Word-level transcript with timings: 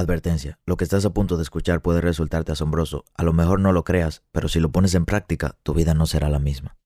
Advertencia, 0.00 0.58
lo 0.66 0.76
que 0.76 0.84
estás 0.84 1.04
a 1.04 1.14
punto 1.14 1.36
de 1.36 1.42
escuchar 1.42 1.82
puede 1.82 2.00
resultarte 2.00 2.52
asombroso. 2.52 3.04
A 3.14 3.22
lo 3.22 3.32
mejor 3.32 3.60
no 3.60 3.72
lo 3.72 3.84
creas, 3.84 4.22
pero 4.32 4.48
si 4.48 4.58
lo 4.58 4.72
pones 4.72 4.94
en 4.94 5.04
práctica, 5.04 5.56
tu 5.62 5.74
vida 5.74 5.94
no 5.94 6.06
será 6.06 6.28
la 6.28 6.38
misma. 6.38 6.76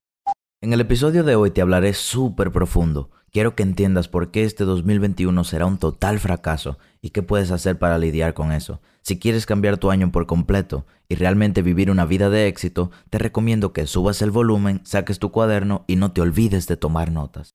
En 0.60 0.72
el 0.72 0.80
episodio 0.80 1.24
de 1.24 1.36
hoy 1.36 1.50
te 1.50 1.60
hablaré 1.60 1.92
súper 1.92 2.50
profundo. 2.50 3.10
Quiero 3.30 3.54
que 3.54 3.62
entiendas 3.62 4.08
por 4.08 4.30
qué 4.30 4.44
este 4.44 4.64
2021 4.64 5.44
será 5.44 5.66
un 5.66 5.78
total 5.78 6.20
fracaso 6.20 6.78
y 7.02 7.10
qué 7.10 7.22
puedes 7.22 7.50
hacer 7.50 7.78
para 7.78 7.98
lidiar 7.98 8.32
con 8.32 8.52
eso. 8.52 8.80
Si 9.02 9.18
quieres 9.18 9.44
cambiar 9.44 9.76
tu 9.76 9.90
año 9.90 10.10
por 10.10 10.26
completo 10.26 10.86
y 11.08 11.16
realmente 11.16 11.60
vivir 11.60 11.90
una 11.90 12.06
vida 12.06 12.30
de 12.30 12.46
éxito, 12.46 12.90
te 13.10 13.18
recomiendo 13.18 13.72
que 13.72 13.86
subas 13.86 14.22
el 14.22 14.30
volumen, 14.30 14.80
saques 14.84 15.18
tu 15.18 15.30
cuaderno 15.30 15.84
y 15.86 15.96
no 15.96 16.12
te 16.12 16.20
olvides 16.20 16.66
de 16.66 16.76
tomar 16.76 17.12
notas. 17.12 17.54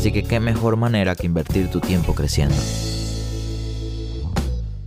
Así 0.00 0.12
que 0.12 0.22
qué 0.22 0.40
mejor 0.40 0.78
manera 0.78 1.14
que 1.14 1.26
invertir 1.26 1.70
tu 1.70 1.78
tiempo 1.78 2.14
creciendo. 2.14 2.56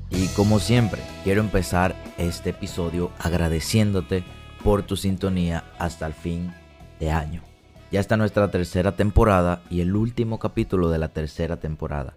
Y 0.10 0.26
como 0.30 0.58
siempre, 0.58 1.04
quiero 1.24 1.40
empezar 1.40 1.96
este 2.18 2.50
episodio 2.50 3.12
agradeciéndote 3.20 4.24
por 4.64 4.82
tu 4.82 4.98
sintonía 4.98 5.66
hasta 5.78 6.08
el 6.08 6.16
fin 6.16 6.52
de 7.00 7.12
año. 7.12 7.44
Ya 7.92 8.00
está 8.00 8.18
nuestra 8.18 8.50
tercera 8.50 8.96
temporada 8.96 9.62
y 9.70 9.82
el 9.82 9.96
último 9.96 10.40
capítulo 10.40 10.90
de 10.90 10.98
la 10.98 11.10
tercera 11.10 11.58
temporada. 11.58 12.16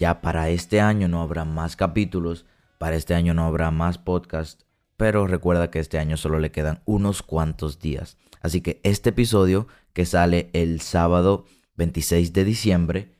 Ya 0.00 0.20
para 0.20 0.48
este 0.48 0.80
año 0.80 1.06
no 1.06 1.22
habrá 1.22 1.44
más 1.44 1.76
capítulos, 1.76 2.44
para 2.78 2.96
este 2.96 3.14
año 3.14 3.34
no 3.34 3.44
habrá 3.44 3.70
más 3.70 3.98
podcast, 3.98 4.62
pero 4.96 5.28
recuerda 5.28 5.70
que 5.70 5.78
este 5.78 6.00
año 6.00 6.16
solo 6.16 6.40
le 6.40 6.50
quedan 6.50 6.82
unos 6.86 7.22
cuantos 7.22 7.78
días. 7.78 8.16
Así 8.40 8.62
que 8.62 8.80
este 8.82 9.10
episodio 9.10 9.68
que 9.92 10.06
sale 10.06 10.50
el 10.54 10.80
sábado 10.80 11.44
26 11.76 12.32
de 12.32 12.44
diciembre, 12.44 13.14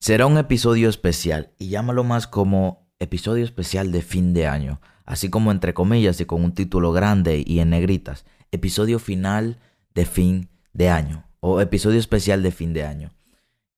será 0.00 0.26
un 0.26 0.38
episodio 0.38 0.88
especial 0.88 1.52
y 1.58 1.68
llámalo 1.68 2.04
más 2.04 2.26
como 2.26 2.88
episodio 2.98 3.44
especial 3.44 3.92
de 3.92 4.02
fin 4.02 4.34
de 4.34 4.46
año, 4.46 4.80
así 5.04 5.30
como 5.30 5.52
entre 5.52 5.74
comillas 5.74 6.20
y 6.20 6.24
con 6.24 6.44
un 6.44 6.52
título 6.52 6.92
grande 6.92 7.42
y 7.46 7.60
en 7.60 7.70
negritas, 7.70 8.24
episodio 8.52 8.98
final 8.98 9.58
de 9.94 10.06
fin 10.06 10.48
de 10.72 10.88
año 10.90 11.24
o 11.40 11.60
episodio 11.60 11.98
especial 11.98 12.42
de 12.42 12.50
fin 12.50 12.72
de 12.72 12.84
año. 12.84 13.12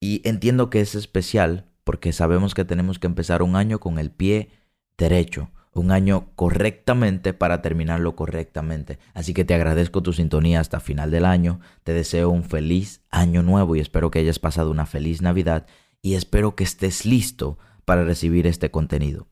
Y 0.01 0.27
entiendo 0.29 0.71
que 0.71 0.81
es 0.81 0.95
especial 0.95 1.67
porque 1.85 2.13
sabemos 2.13 2.55
que 2.55 2.65
tenemos 2.65 2.99
que 2.99 3.07
empezar 3.07 3.43
un 3.43 3.57
año 3.57 3.81
con 3.81 3.99
el 3.99 4.11
pie 4.11 4.51
derecho, 4.97 5.51
un 5.73 5.93
año 5.93 6.31
correctamente 6.35 7.33
para 7.33 7.63
terminarlo 7.63 8.17
correctamente. 8.17 8.99
Así 9.15 9.35
que 9.35 9.45
te 9.45 9.55
agradezco 9.55 10.03
tu 10.03 10.13
sintonía 10.13 10.61
hasta 10.61 10.81
final 10.81 11.11
del 11.11 11.25
año, 11.25 11.61
te 11.85 11.93
deseo 11.93 12.31
un 12.31 12.45
feliz 12.45 13.03
año 13.11 13.43
nuevo 13.43 13.77
y 13.77 13.81
espero 13.81 14.11
que 14.11 14.19
hayas 14.19 14.39
pasado 14.39 14.71
una 14.71 14.87
feliz 14.87 15.23
Navidad 15.23 15.67
y 16.03 16.15
espero 16.15 16.57
que 16.57 16.65
estés 16.65 17.05
listo 17.07 17.59
para 17.85 18.05
recibir 18.05 18.47
este 18.47 18.71
contenido. 18.71 19.29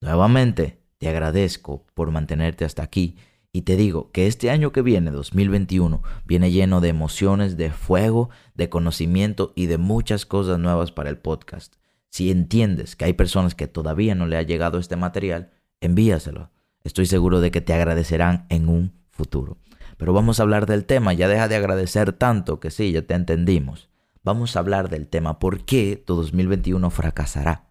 Nuevamente, 0.00 0.82
te 0.98 1.08
agradezco 1.08 1.86
por 1.94 2.10
mantenerte 2.10 2.64
hasta 2.64 2.82
aquí 2.82 3.16
y 3.52 3.62
te 3.62 3.76
digo 3.76 4.10
que 4.12 4.26
este 4.26 4.50
año 4.50 4.70
que 4.72 4.82
viene, 4.82 5.10
2021, 5.10 6.02
viene 6.26 6.50
lleno 6.50 6.80
de 6.80 6.88
emociones, 6.88 7.56
de 7.56 7.70
fuego, 7.70 8.28
de 8.54 8.68
conocimiento 8.68 9.52
y 9.56 9.66
de 9.66 9.78
muchas 9.78 10.26
cosas 10.26 10.58
nuevas 10.58 10.92
para 10.92 11.08
el 11.08 11.18
podcast. 11.18 11.76
Si 12.10 12.30
entiendes 12.30 12.96
que 12.96 13.06
hay 13.06 13.12
personas 13.14 13.54
que 13.54 13.66
todavía 13.66 14.14
no 14.14 14.26
le 14.26 14.36
ha 14.36 14.42
llegado 14.42 14.78
este 14.78 14.96
material, 14.96 15.52
envíaselo. 15.80 16.50
Estoy 16.84 17.06
seguro 17.06 17.40
de 17.40 17.50
que 17.50 17.60
te 17.60 17.74
agradecerán 17.74 18.46
en 18.48 18.68
un 18.68 18.92
futuro. 19.10 19.58
Pero 19.96 20.12
vamos 20.12 20.38
a 20.38 20.42
hablar 20.42 20.66
del 20.66 20.84
tema, 20.84 21.12
ya 21.14 21.28
deja 21.28 21.48
de 21.48 21.56
agradecer 21.56 22.12
tanto 22.12 22.60
que 22.60 22.70
sí, 22.70 22.92
ya 22.92 23.02
te 23.02 23.14
entendimos. 23.14 23.88
Vamos 24.22 24.56
a 24.56 24.58
hablar 24.58 24.88
del 24.88 25.08
tema, 25.08 25.38
¿por 25.38 25.64
qué 25.64 26.02
tu 26.04 26.14
2021 26.16 26.90
fracasará? 26.90 27.66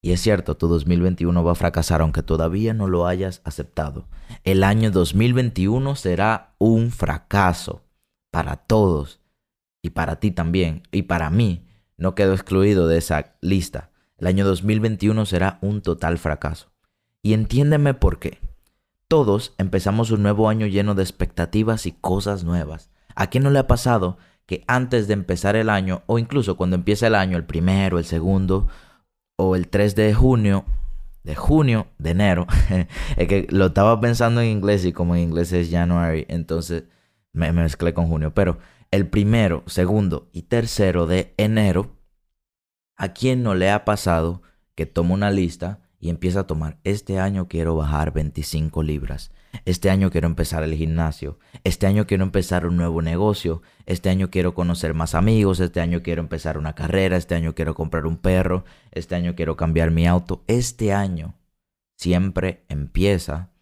Y 0.00 0.10
es 0.10 0.20
cierto, 0.20 0.56
tu 0.56 0.66
2021 0.66 1.44
va 1.44 1.52
a 1.52 1.56
fracasar 1.56 2.00
aunque 2.00 2.24
todavía 2.24 2.74
no 2.74 2.88
lo 2.88 3.06
hayas 3.06 3.40
aceptado. 3.44 4.08
El 4.42 4.64
año 4.64 4.90
2021 4.90 5.94
será 5.94 6.54
un 6.58 6.90
fracaso 6.90 7.84
para 8.32 8.56
todos 8.56 9.20
y 9.80 9.90
para 9.90 10.16
ti 10.18 10.32
también 10.32 10.82
y 10.90 11.02
para 11.02 11.30
mí. 11.30 11.68
No 11.96 12.16
quedo 12.16 12.32
excluido 12.32 12.88
de 12.88 12.98
esa 12.98 13.36
lista. 13.40 13.90
El 14.18 14.26
año 14.26 14.44
2021 14.44 15.24
será 15.24 15.58
un 15.62 15.82
total 15.82 16.18
fracaso. 16.18 16.71
Y 17.22 17.34
entiéndeme 17.34 17.94
por 17.94 18.18
qué. 18.18 18.40
Todos 19.06 19.54
empezamos 19.58 20.10
un 20.10 20.22
nuevo 20.22 20.48
año 20.48 20.66
lleno 20.66 20.94
de 20.94 21.02
expectativas 21.02 21.86
y 21.86 21.92
cosas 21.92 22.44
nuevas. 22.44 22.90
¿A 23.14 23.28
quién 23.28 23.44
no 23.44 23.50
le 23.50 23.60
ha 23.60 23.66
pasado 23.66 24.18
que 24.46 24.64
antes 24.66 25.06
de 25.06 25.14
empezar 25.14 25.54
el 25.54 25.70
año, 25.70 26.02
o 26.06 26.18
incluso 26.18 26.56
cuando 26.56 26.76
empieza 26.76 27.06
el 27.06 27.14
año, 27.14 27.36
el 27.36 27.44
primero, 27.44 27.98
el 27.98 28.04
segundo, 28.04 28.68
o 29.36 29.54
el 29.54 29.68
3 29.68 29.94
de 29.94 30.14
junio, 30.14 30.64
de 31.22 31.36
junio, 31.36 31.86
de 31.98 32.10
enero, 32.10 32.46
es 33.16 33.28
que 33.28 33.46
lo 33.50 33.66
estaba 33.66 34.00
pensando 34.00 34.40
en 34.40 34.48
inglés 34.48 34.84
y 34.84 34.92
como 34.92 35.14
en 35.14 35.22
inglés 35.22 35.52
es 35.52 35.70
January, 35.70 36.26
entonces 36.28 36.84
me, 37.32 37.52
me 37.52 37.62
mezclé 37.62 37.94
con 37.94 38.08
junio, 38.08 38.34
pero 38.34 38.58
el 38.90 39.06
primero, 39.06 39.62
segundo 39.66 40.28
y 40.32 40.42
tercero 40.42 41.06
de 41.06 41.34
enero, 41.36 41.96
¿a 42.96 43.12
quién 43.12 43.42
no 43.42 43.54
le 43.54 43.70
ha 43.70 43.84
pasado 43.84 44.42
que 44.74 44.86
toma 44.86 45.14
una 45.14 45.30
lista 45.30 45.81
y 46.02 46.10
empieza 46.10 46.40
a 46.40 46.46
tomar, 46.48 46.80
este 46.82 47.20
año 47.20 47.46
quiero 47.46 47.76
bajar 47.76 48.12
25 48.12 48.82
libras, 48.82 49.30
este 49.64 49.88
año 49.88 50.10
quiero 50.10 50.26
empezar 50.26 50.64
el 50.64 50.74
gimnasio, 50.74 51.38
este 51.62 51.86
año 51.86 52.08
quiero 52.08 52.24
empezar 52.24 52.66
un 52.66 52.76
nuevo 52.76 53.02
negocio, 53.02 53.62
este 53.86 54.10
año 54.10 54.28
quiero 54.28 54.52
conocer 54.52 54.94
más 54.94 55.14
amigos, 55.14 55.60
este 55.60 55.80
año 55.80 56.02
quiero 56.02 56.20
empezar 56.20 56.58
una 56.58 56.74
carrera, 56.74 57.16
este 57.16 57.36
año 57.36 57.54
quiero 57.54 57.76
comprar 57.76 58.06
un 58.06 58.16
perro, 58.16 58.64
este 58.90 59.14
año 59.14 59.36
quiero 59.36 59.56
cambiar 59.56 59.92
mi 59.92 60.08
auto, 60.08 60.42
este 60.48 60.92
año 60.92 61.36
siempre 61.94 62.64
empieza, 62.68 63.52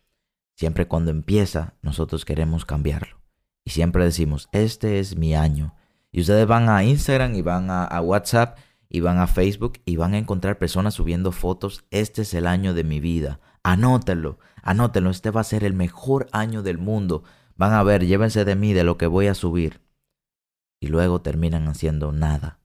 siempre 0.55 0.89
cuando 0.89 1.11
empieza 1.11 1.75
nosotros 1.83 2.25
queremos 2.25 2.65
cambiarlo 2.65 3.21
y 3.67 3.71
siempre 3.71 4.03
decimos, 4.03 4.49
este 4.53 4.99
es 4.99 5.15
mi 5.15 5.35
año. 5.35 5.75
Y 6.11 6.23
ustedes 6.23 6.47
van 6.47 6.71
a 6.71 6.85
Instagram 6.85 7.35
y 7.35 7.43
van 7.43 7.71
a, 7.71 7.85
a 7.85 8.01
WhatsApp 8.01 8.57
y 8.91 9.01
van 9.01 9.19
a 9.19 9.29
Facebook 9.29 9.75
y 9.85 9.97
van 9.97 10.15
a 10.15 10.19
encontrar 10.19 10.59
personas 10.59 10.95
subiendo 10.95 11.31
fotos. 11.31 11.85
Este 11.91 12.23
es 12.23 12.35
el 12.35 12.47
año 12.47 12.75
de 12.75 12.85
mi 12.85 12.99
vida. 13.01 13.41
Anótenlo, 13.63 14.41
anótenlo. 14.63 15.11
Este 15.11 15.31
va 15.31 15.41
a 15.41 15.45
ser 15.45 15.65
el 15.65 15.73
mejor 15.73 16.27
año 16.33 16.63
del 16.63 16.77
mundo. 16.77 17.23
Van 17.57 17.73
a 17.73 17.83
ver, 17.85 18.05
llévense 18.05 18.45
de 18.45 18.57
mí, 18.57 18.73
de 18.73 18.85
lo 18.85 18.99
que 18.99 19.07
voy 19.07 19.29
a 19.29 19.35
subir. 19.35 19.81
Y 20.81 20.89
luego 20.89 21.23
terminan 21.23 21.69
haciendo 21.69 22.11
nada. 22.11 22.59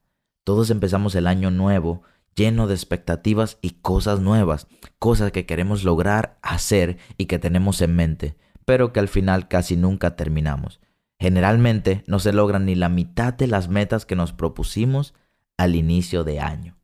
Todos 0.43 0.71
empezamos 0.71 1.13
el 1.15 1.27
año 1.27 1.51
nuevo 1.51 2.01
lleno 2.35 2.67
de 2.67 2.73
expectativas 2.73 3.57
y 3.61 3.81
cosas 3.81 4.19
nuevas, 4.19 4.67
cosas 4.99 5.31
que 5.31 5.45
queremos 5.45 5.83
lograr 5.83 6.37
hacer 6.41 6.97
y 7.17 7.27
que 7.27 7.39
tenemos 7.39 7.81
en 7.81 7.95
mente, 7.95 8.35
pero 8.65 8.91
que 8.91 8.99
al 8.99 9.07
final 9.07 9.47
casi 9.47 9.77
nunca 9.77 10.15
terminamos. 10.15 10.81
Generalmente 11.17 12.03
no 12.07 12.19
se 12.19 12.33
logran 12.33 12.65
ni 12.65 12.75
la 12.75 12.89
mitad 12.89 13.33
de 13.33 13.47
las 13.47 13.69
metas 13.69 14.05
que 14.05 14.17
nos 14.17 14.33
propusimos 14.33 15.13
al 15.57 15.75
inicio 15.75 16.23
de 16.23 16.39
año. 16.39 16.77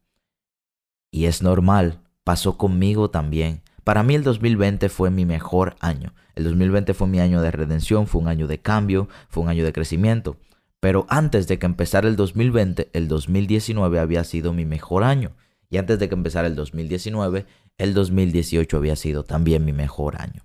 Y 1.11 1.25
es 1.25 1.41
normal, 1.41 1.99
pasó 2.23 2.57
conmigo 2.57 3.09
también. 3.09 3.61
Para 3.83 4.03
mí 4.03 4.15
el 4.15 4.23
2020 4.23 4.89
fue 4.89 5.09
mi 5.09 5.25
mejor 5.25 5.75
año. 5.79 6.13
El 6.35 6.45
2020 6.45 6.93
fue 6.93 7.07
mi 7.07 7.19
año 7.19 7.41
de 7.41 7.51
redención, 7.51 8.07
fue 8.07 8.21
un 8.21 8.27
año 8.27 8.47
de 8.47 8.59
cambio, 8.59 9.09
fue 9.27 9.43
un 9.43 9.49
año 9.49 9.65
de 9.65 9.73
crecimiento. 9.73 10.37
Pero 10.79 11.05
antes 11.09 11.47
de 11.47 11.59
que 11.59 11.65
empezara 11.65 12.07
el 12.07 12.15
2020, 12.15 12.89
el 12.93 13.07
2019 13.07 13.99
había 13.99 14.23
sido 14.23 14.53
mi 14.53 14.65
mejor 14.65 15.03
año. 15.03 15.31
Y 15.69 15.77
antes 15.77 15.99
de 15.99 16.09
que 16.09 16.15
empezara 16.15 16.47
el 16.47 16.55
2019, 16.55 17.45
el 17.77 17.93
2018 17.93 18.77
había 18.77 18.95
sido 18.95 19.23
también 19.23 19.65
mi 19.65 19.73
mejor 19.73 20.19
año. 20.21 20.43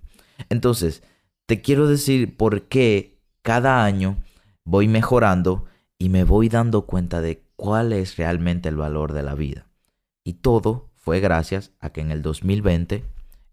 Entonces, 0.49 1.03
te 1.45 1.61
quiero 1.61 1.87
decir 1.87 2.35
por 2.37 2.63
qué 2.63 3.19
cada 3.41 3.83
año 3.83 4.17
voy 4.63 4.87
mejorando 4.87 5.65
y 5.97 6.09
me 6.09 6.23
voy 6.23 6.49
dando 6.49 6.85
cuenta 6.85 7.21
de 7.21 7.46
cuál 7.57 7.91
es 7.91 8.15
realmente 8.15 8.69
el 8.69 8.77
valor 8.77 9.11
de 9.11 9.23
la 9.23 9.35
vida. 9.35 9.67
Y 10.23 10.35
todo 10.35 10.89
fue 10.95 11.19
gracias 11.19 11.73
a 11.79 11.89
que 11.89 11.99
en 11.99 12.11
el 12.11 12.21
2020 12.21 13.03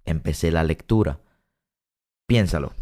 empecé 0.04 0.52
la 0.52 0.62
lectura. 0.62 1.18
Piénsalo, 2.26 2.72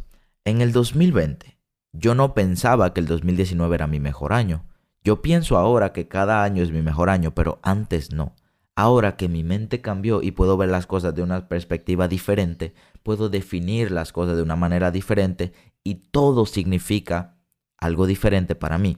en 0.44 0.60
el 0.60 0.72
2020 0.72 1.56
yo 1.92 2.14
no 2.14 2.32
pensaba 2.34 2.94
que 2.94 3.00
el 3.00 3.06
2019 3.06 3.74
era 3.74 3.86
mi 3.86 4.00
mejor 4.00 4.32
año. 4.32 4.64
Yo 5.04 5.20
pienso 5.20 5.58
ahora 5.58 5.92
que 5.92 6.08
cada 6.08 6.42
año 6.42 6.62
es 6.62 6.70
mi 6.70 6.80
mejor 6.80 7.10
año, 7.10 7.34
pero 7.34 7.58
antes 7.62 8.12
no. 8.12 8.34
Ahora 8.74 9.16
que 9.16 9.28
mi 9.28 9.44
mente 9.44 9.82
cambió 9.82 10.22
y 10.22 10.30
puedo 10.30 10.56
ver 10.56 10.70
las 10.70 10.86
cosas 10.86 11.14
de 11.14 11.22
una 11.22 11.48
perspectiva 11.48 12.08
diferente, 12.08 12.72
puedo 13.02 13.28
definir 13.28 13.90
las 13.90 14.12
cosas 14.12 14.36
de 14.36 14.42
una 14.42 14.56
manera 14.56 14.90
diferente 14.90 15.52
y 15.84 15.96
todo 15.96 16.46
significa 16.46 17.36
algo 17.76 18.06
diferente 18.06 18.54
para 18.54 18.78
mí. 18.78 18.96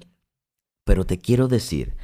Pero 0.84 1.04
te 1.04 1.18
quiero 1.18 1.48
decir, 1.48 1.96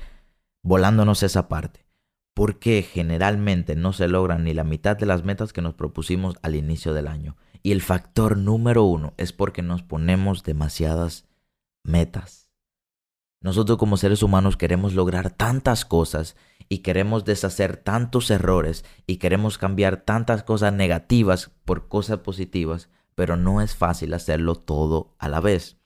volándonos 0.63 1.23
esa 1.23 1.49
parte, 1.49 1.87
¿por 2.35 2.59
qué 2.59 2.83
generalmente 2.83 3.77
no 3.77 3.93
se 3.93 4.09
logran 4.09 4.45
ni 4.45 4.55
la 4.55 4.65
mitad 4.65 4.97
de 4.97 5.07
las 5.07 5.25
metas 5.25 5.53
que 5.53 5.63
nos 5.63 5.75
propusimos 5.75 6.37
al 6.43 6.55
inicio 6.55 6.95
del 6.95 7.09
año? 7.09 7.37
Y 7.63 7.73
el 7.73 7.83
factor 7.83 8.37
número 8.37 8.85
uno 8.85 9.15
es 9.17 9.33
porque 9.33 9.63
nos 9.63 9.83
ponemos 9.83 10.43
demasiadas 10.45 11.29
metas. 11.85 12.51
Nosotros 13.43 13.79
como 13.79 13.97
seres 13.97 14.23
humanos 14.23 14.57
queremos 14.57 14.95
lograr 14.95 15.31
tantas 15.31 15.85
cosas 15.85 16.37
y 16.69 16.79
queremos 16.79 17.25
deshacer 17.25 17.77
tantos 17.79 18.31
errores 18.31 18.85
y 19.07 19.17
queremos 19.17 19.57
cambiar 19.57 20.03
tantas 20.03 20.43
cosas 20.43 20.73
negativas 20.73 21.51
por 21.65 21.89
cosas 21.89 22.19
positivas, 22.19 22.91
pero 23.15 23.37
no 23.37 23.63
es 23.63 23.75
fácil 23.75 24.13
hacerlo 24.15 24.57
todo 24.57 25.15
a 25.19 25.29
la 25.29 25.41
vez. 25.41 25.79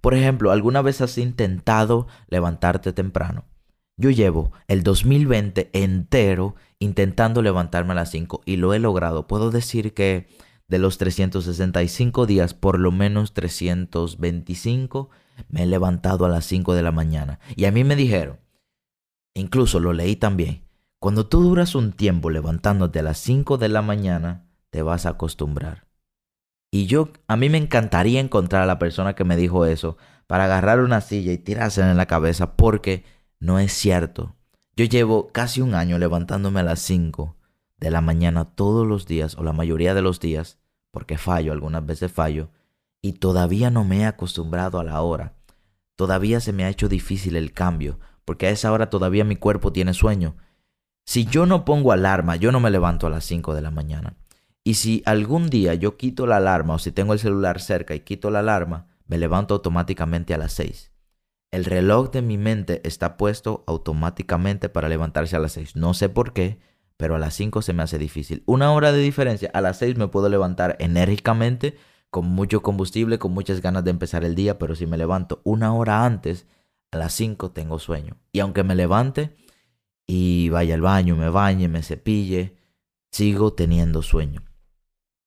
Por 0.00 0.14
ejemplo, 0.14 0.50
¿alguna 0.50 0.82
vez 0.82 1.00
has 1.00 1.18
intentado 1.18 2.06
levantarte 2.28 2.92
temprano? 2.92 3.44
Yo 4.00 4.08
llevo 4.08 4.50
el 4.66 4.82
2020 4.82 5.68
entero 5.74 6.54
intentando 6.78 7.42
levantarme 7.42 7.92
a 7.92 7.96
las 7.96 8.10
5 8.10 8.40
y 8.46 8.56
lo 8.56 8.72
he 8.72 8.78
logrado. 8.78 9.26
Puedo 9.26 9.50
decir 9.50 9.92
que 9.92 10.26
de 10.68 10.78
los 10.78 10.96
365 10.96 12.24
días, 12.24 12.54
por 12.54 12.78
lo 12.78 12.92
menos 12.92 13.34
325 13.34 15.10
me 15.50 15.64
he 15.64 15.66
levantado 15.66 16.24
a 16.24 16.30
las 16.30 16.46
5 16.46 16.72
de 16.72 16.82
la 16.82 16.92
mañana. 16.92 17.40
Y 17.56 17.66
a 17.66 17.72
mí 17.72 17.84
me 17.84 17.94
dijeron, 17.94 18.40
incluso 19.34 19.80
lo 19.80 19.92
leí 19.92 20.16
también, 20.16 20.64
cuando 20.98 21.26
tú 21.26 21.42
duras 21.42 21.74
un 21.74 21.92
tiempo 21.92 22.30
levantándote 22.30 23.00
a 23.00 23.02
las 23.02 23.18
5 23.18 23.58
de 23.58 23.68
la 23.68 23.82
mañana, 23.82 24.46
te 24.70 24.80
vas 24.80 25.04
a 25.04 25.10
acostumbrar. 25.10 25.88
Y 26.72 26.86
yo, 26.86 27.10
a 27.26 27.36
mí 27.36 27.50
me 27.50 27.58
encantaría 27.58 28.20
encontrar 28.20 28.62
a 28.62 28.66
la 28.66 28.78
persona 28.78 29.14
que 29.14 29.24
me 29.24 29.36
dijo 29.36 29.66
eso 29.66 29.98
para 30.26 30.44
agarrar 30.44 30.80
una 30.80 31.02
silla 31.02 31.32
y 31.32 31.38
tirársela 31.38 31.90
en 31.90 31.98
la 31.98 32.06
cabeza 32.06 32.56
porque 32.56 33.19
no 33.40 33.58
es 33.58 33.72
cierto. 33.72 34.36
Yo 34.76 34.84
llevo 34.84 35.28
casi 35.32 35.62
un 35.62 35.74
año 35.74 35.98
levantándome 35.98 36.60
a 36.60 36.62
las 36.62 36.80
5 36.80 37.36
de 37.78 37.90
la 37.90 38.02
mañana 38.02 38.44
todos 38.44 38.86
los 38.86 39.06
días 39.06 39.34
o 39.36 39.42
la 39.42 39.54
mayoría 39.54 39.94
de 39.94 40.02
los 40.02 40.20
días, 40.20 40.58
porque 40.90 41.16
fallo, 41.16 41.52
algunas 41.52 41.84
veces 41.84 42.12
fallo, 42.12 42.50
y 43.00 43.14
todavía 43.14 43.70
no 43.70 43.84
me 43.84 44.00
he 44.00 44.04
acostumbrado 44.04 44.78
a 44.78 44.84
la 44.84 45.00
hora. 45.00 45.34
Todavía 45.96 46.40
se 46.40 46.52
me 46.52 46.64
ha 46.64 46.68
hecho 46.68 46.88
difícil 46.88 47.34
el 47.34 47.52
cambio, 47.52 47.98
porque 48.26 48.46
a 48.46 48.50
esa 48.50 48.72
hora 48.72 48.90
todavía 48.90 49.24
mi 49.24 49.36
cuerpo 49.36 49.72
tiene 49.72 49.94
sueño. 49.94 50.36
Si 51.06 51.24
yo 51.24 51.46
no 51.46 51.64
pongo 51.64 51.92
alarma, 51.92 52.36
yo 52.36 52.52
no 52.52 52.60
me 52.60 52.70
levanto 52.70 53.06
a 53.06 53.10
las 53.10 53.24
5 53.24 53.54
de 53.54 53.62
la 53.62 53.70
mañana. 53.70 54.16
Y 54.62 54.74
si 54.74 55.02
algún 55.06 55.48
día 55.48 55.74
yo 55.74 55.96
quito 55.96 56.26
la 56.26 56.36
alarma 56.36 56.74
o 56.74 56.78
si 56.78 56.92
tengo 56.92 57.14
el 57.14 57.18
celular 57.18 57.60
cerca 57.60 57.94
y 57.94 58.00
quito 58.00 58.30
la 58.30 58.40
alarma, 58.40 58.88
me 59.06 59.16
levanto 59.16 59.54
automáticamente 59.54 60.34
a 60.34 60.38
las 60.38 60.52
6. 60.52 60.89
El 61.50 61.64
reloj 61.64 62.10
de 62.10 62.22
mi 62.22 62.38
mente 62.38 62.80
está 62.84 63.16
puesto 63.16 63.64
automáticamente 63.66 64.68
para 64.68 64.88
levantarse 64.88 65.34
a 65.36 65.40
las 65.40 65.52
6. 65.52 65.76
No 65.76 65.94
sé 65.94 66.08
por 66.08 66.32
qué, 66.32 66.58
pero 66.96 67.16
a 67.16 67.18
las 67.18 67.34
5 67.34 67.62
se 67.62 67.72
me 67.72 67.82
hace 67.82 67.98
difícil. 67.98 68.42
Una 68.46 68.72
hora 68.72 68.92
de 68.92 69.00
diferencia, 69.00 69.50
a 69.52 69.60
las 69.60 69.78
6 69.78 69.96
me 69.96 70.08
puedo 70.08 70.28
levantar 70.28 70.76
enérgicamente 70.78 71.76
con 72.10 72.26
mucho 72.26 72.62
combustible, 72.62 73.18
con 73.18 73.32
muchas 73.32 73.60
ganas 73.60 73.84
de 73.84 73.90
empezar 73.90 74.24
el 74.24 74.34
día, 74.34 74.58
pero 74.58 74.74
si 74.74 74.86
me 74.86 74.98
levanto 74.98 75.40
una 75.44 75.72
hora 75.74 76.04
antes, 76.04 76.46
a 76.90 76.98
las 76.98 77.12
5 77.14 77.52
tengo 77.52 77.78
sueño. 77.78 78.16
Y 78.32 78.40
aunque 78.40 78.64
me 78.64 78.74
levante 78.74 79.34
y 80.06 80.48
vaya 80.50 80.74
al 80.74 80.82
baño, 80.82 81.16
me 81.16 81.30
bañe, 81.30 81.68
me 81.68 81.82
cepille, 81.82 82.56
sigo 83.10 83.54
teniendo 83.54 84.02
sueño. 84.02 84.42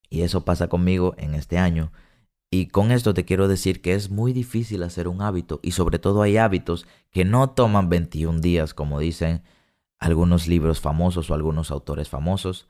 Y 0.09 0.21
eso 0.21 0.45
pasa 0.45 0.67
conmigo 0.67 1.15
en 1.17 1.35
este 1.35 1.57
año. 1.57 1.91
Y 2.53 2.67
con 2.67 2.91
esto 2.91 3.15
te 3.15 3.25
quiero 3.25 3.47
decir 3.47 3.81
que 3.81 3.95
es 3.95 4.11
muy 4.11 4.31
difícil 4.31 4.83
hacer 4.83 5.07
un 5.07 5.23
hábito 5.23 5.59
y 5.63 5.71
sobre 5.71 5.97
todo 5.97 6.21
hay 6.21 6.37
hábitos 6.37 6.85
que 7.09 7.25
no 7.25 7.49
toman 7.49 7.89
21 7.89 8.41
días, 8.41 8.75
como 8.75 8.99
dicen 8.99 9.41
algunos 9.97 10.47
libros 10.47 10.79
famosos 10.79 11.31
o 11.31 11.33
algunos 11.33 11.71
autores 11.71 12.09
famosos 12.09 12.67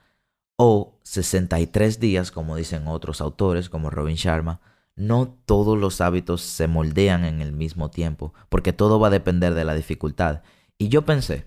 o 0.56 0.98
63 1.04 2.00
días, 2.00 2.32
como 2.32 2.56
dicen 2.56 2.88
otros 2.88 3.20
autores 3.20 3.70
como 3.70 3.90
Robin 3.90 4.16
Sharma, 4.16 4.62
no 4.96 5.28
todos 5.46 5.78
los 5.78 6.00
hábitos 6.00 6.40
se 6.40 6.70
moldean 6.70 7.26
en 7.26 7.42
el 7.42 7.52
mismo 7.52 7.92
tiempo, 7.92 8.34
porque 8.48 8.72
todo 8.72 9.02
va 9.02 9.08
a 9.08 9.18
depender 9.20 9.54
de 9.54 9.66
la 9.66 9.76
dificultad. 9.76 10.44
Y 10.78 10.88
yo 10.88 11.02
pensé, 11.02 11.46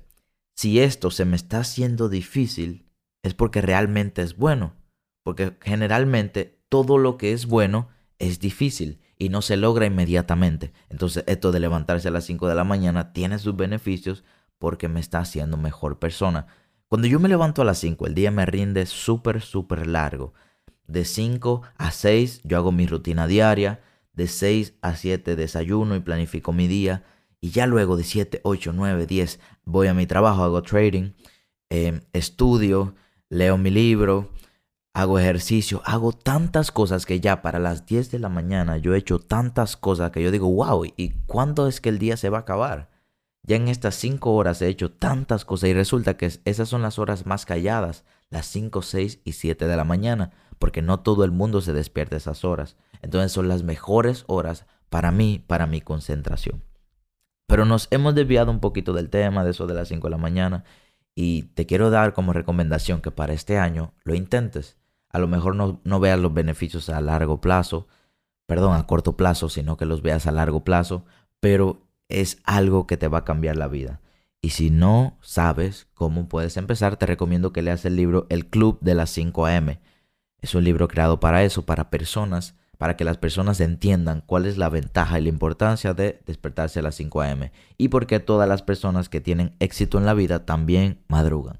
si 0.54 0.80
esto 0.80 1.10
se 1.10 1.24
me 1.24 1.36
está 1.36 1.60
haciendo 1.60 2.10
difícil, 2.10 2.84
es 3.22 3.32
porque 3.32 3.62
realmente 3.62 4.20
es 4.20 4.36
bueno, 4.36 4.74
porque 5.22 5.56
generalmente 5.62 6.60
todo 6.68 6.98
lo 6.98 7.16
que 7.16 7.32
es 7.32 7.46
bueno 7.46 7.95
es 8.18 8.38
difícil 8.40 9.00
y 9.18 9.28
no 9.28 9.42
se 9.42 9.56
logra 9.56 9.86
inmediatamente. 9.86 10.72
Entonces 10.88 11.24
esto 11.26 11.52
de 11.52 11.60
levantarse 11.60 12.08
a 12.08 12.10
las 12.10 12.24
5 12.24 12.48
de 12.48 12.54
la 12.54 12.64
mañana 12.64 13.12
tiene 13.12 13.38
sus 13.38 13.56
beneficios 13.56 14.24
porque 14.58 14.88
me 14.88 15.00
está 15.00 15.20
haciendo 15.20 15.56
mejor 15.56 15.98
persona. 15.98 16.46
Cuando 16.88 17.08
yo 17.08 17.18
me 17.18 17.28
levanto 17.28 17.62
a 17.62 17.64
las 17.64 17.78
5, 17.78 18.06
el 18.06 18.14
día 18.14 18.30
me 18.30 18.46
rinde 18.46 18.86
súper, 18.86 19.40
súper 19.40 19.86
largo. 19.86 20.34
De 20.86 21.04
5 21.04 21.62
a 21.76 21.90
6 21.90 22.42
yo 22.44 22.56
hago 22.56 22.72
mi 22.72 22.86
rutina 22.86 23.26
diaria. 23.26 23.80
De 24.12 24.28
6 24.28 24.74
a 24.80 24.94
7 24.94 25.36
desayuno 25.36 25.96
y 25.96 26.00
planifico 26.00 26.52
mi 26.52 26.68
día. 26.68 27.04
Y 27.40 27.50
ya 27.50 27.66
luego 27.66 27.96
de 27.96 28.04
7, 28.04 28.40
8, 28.44 28.72
9, 28.72 29.06
10 29.06 29.40
voy 29.64 29.88
a 29.88 29.94
mi 29.94 30.06
trabajo, 30.06 30.42
hago 30.42 30.62
trading, 30.62 31.12
em, 31.68 32.00
estudio, 32.12 32.94
leo 33.28 33.58
mi 33.58 33.70
libro, 33.70 34.30
hago 34.96 35.18
ejercicio, 35.18 35.82
hago 35.84 36.12
tantas 36.12 36.70
cosas 36.70 37.04
que 37.04 37.20
ya 37.20 37.42
para 37.42 37.58
las 37.58 37.84
10 37.84 38.10
de 38.10 38.18
la 38.18 38.30
mañana 38.30 38.78
yo 38.78 38.94
he 38.94 38.98
hecho 38.98 39.18
tantas 39.18 39.76
cosas 39.76 40.10
que 40.10 40.22
yo 40.22 40.30
digo, 40.30 40.50
wow, 40.50 40.86
¿y 40.96 41.10
cuándo 41.26 41.68
es 41.68 41.82
que 41.82 41.90
el 41.90 41.98
día 41.98 42.16
se 42.16 42.30
va 42.30 42.38
a 42.38 42.40
acabar? 42.40 42.88
Ya 43.42 43.56
en 43.56 43.68
estas 43.68 43.94
cinco 43.94 44.32
horas 44.34 44.62
he 44.62 44.68
hecho 44.68 44.90
tantas 44.90 45.44
cosas 45.44 45.68
y 45.68 45.74
resulta 45.74 46.16
que 46.16 46.32
esas 46.46 46.70
son 46.70 46.80
las 46.80 46.98
horas 46.98 47.26
más 47.26 47.44
calladas, 47.44 48.04
las 48.30 48.46
5, 48.46 48.80
6 48.80 49.20
y 49.22 49.32
7 49.32 49.68
de 49.68 49.76
la 49.76 49.84
mañana, 49.84 50.30
porque 50.58 50.80
no 50.80 51.00
todo 51.00 51.24
el 51.24 51.30
mundo 51.30 51.60
se 51.60 51.74
despierta 51.74 52.16
esas 52.16 52.42
horas. 52.46 52.78
Entonces 53.02 53.32
son 53.32 53.48
las 53.48 53.64
mejores 53.64 54.24
horas 54.28 54.64
para 54.88 55.12
mí, 55.12 55.44
para 55.46 55.66
mi 55.66 55.82
concentración. 55.82 56.64
Pero 57.46 57.66
nos 57.66 57.88
hemos 57.90 58.14
desviado 58.14 58.50
un 58.50 58.60
poquito 58.60 58.94
del 58.94 59.10
tema 59.10 59.44
de 59.44 59.50
eso 59.50 59.66
de 59.66 59.74
las 59.74 59.88
5 59.88 60.06
de 60.06 60.10
la 60.10 60.16
mañana 60.16 60.64
y 61.14 61.42
te 61.54 61.66
quiero 61.66 61.90
dar 61.90 62.14
como 62.14 62.32
recomendación 62.32 63.02
que 63.02 63.10
para 63.10 63.34
este 63.34 63.58
año 63.58 63.92
lo 64.04 64.14
intentes. 64.14 64.75
A 65.10 65.18
lo 65.18 65.28
mejor 65.28 65.54
no, 65.54 65.80
no 65.84 66.00
veas 66.00 66.18
los 66.18 66.34
beneficios 66.34 66.88
a 66.90 67.00
largo 67.00 67.40
plazo, 67.40 67.86
perdón, 68.46 68.76
a 68.76 68.86
corto 68.86 69.16
plazo, 69.16 69.48
sino 69.48 69.76
que 69.76 69.86
los 69.86 70.02
veas 70.02 70.26
a 70.26 70.32
largo 70.32 70.64
plazo, 70.64 71.04
pero 71.40 71.82
es 72.08 72.38
algo 72.44 72.86
que 72.86 72.96
te 72.96 73.08
va 73.08 73.18
a 73.18 73.24
cambiar 73.24 73.56
la 73.56 73.68
vida. 73.68 74.00
Y 74.40 74.50
si 74.50 74.70
no 74.70 75.18
sabes 75.22 75.88
cómo 75.94 76.28
puedes 76.28 76.56
empezar, 76.56 76.96
te 76.96 77.06
recomiendo 77.06 77.52
que 77.52 77.62
leas 77.62 77.84
el 77.84 77.96
libro 77.96 78.26
El 78.28 78.46
Club 78.46 78.78
de 78.80 78.94
las 78.94 79.10
5 79.10 79.46
AM. 79.46 79.78
Es 80.40 80.54
un 80.54 80.62
libro 80.62 80.86
creado 80.86 81.18
para 81.18 81.42
eso, 81.42 81.66
para 81.66 81.90
personas, 81.90 82.54
para 82.78 82.96
que 82.96 83.04
las 83.04 83.18
personas 83.18 83.60
entiendan 83.60 84.22
cuál 84.24 84.46
es 84.46 84.58
la 84.58 84.68
ventaja 84.68 85.18
y 85.18 85.22
la 85.22 85.30
importancia 85.30 85.94
de 85.94 86.20
despertarse 86.26 86.78
a 86.78 86.82
las 86.82 86.94
5 86.96 87.22
AM 87.22 87.50
y 87.78 87.88
por 87.88 88.06
qué 88.06 88.20
todas 88.20 88.48
las 88.48 88.62
personas 88.62 89.08
que 89.08 89.20
tienen 89.20 89.56
éxito 89.58 89.98
en 89.98 90.06
la 90.06 90.14
vida 90.14 90.44
también 90.44 91.02
madrugan. 91.08 91.58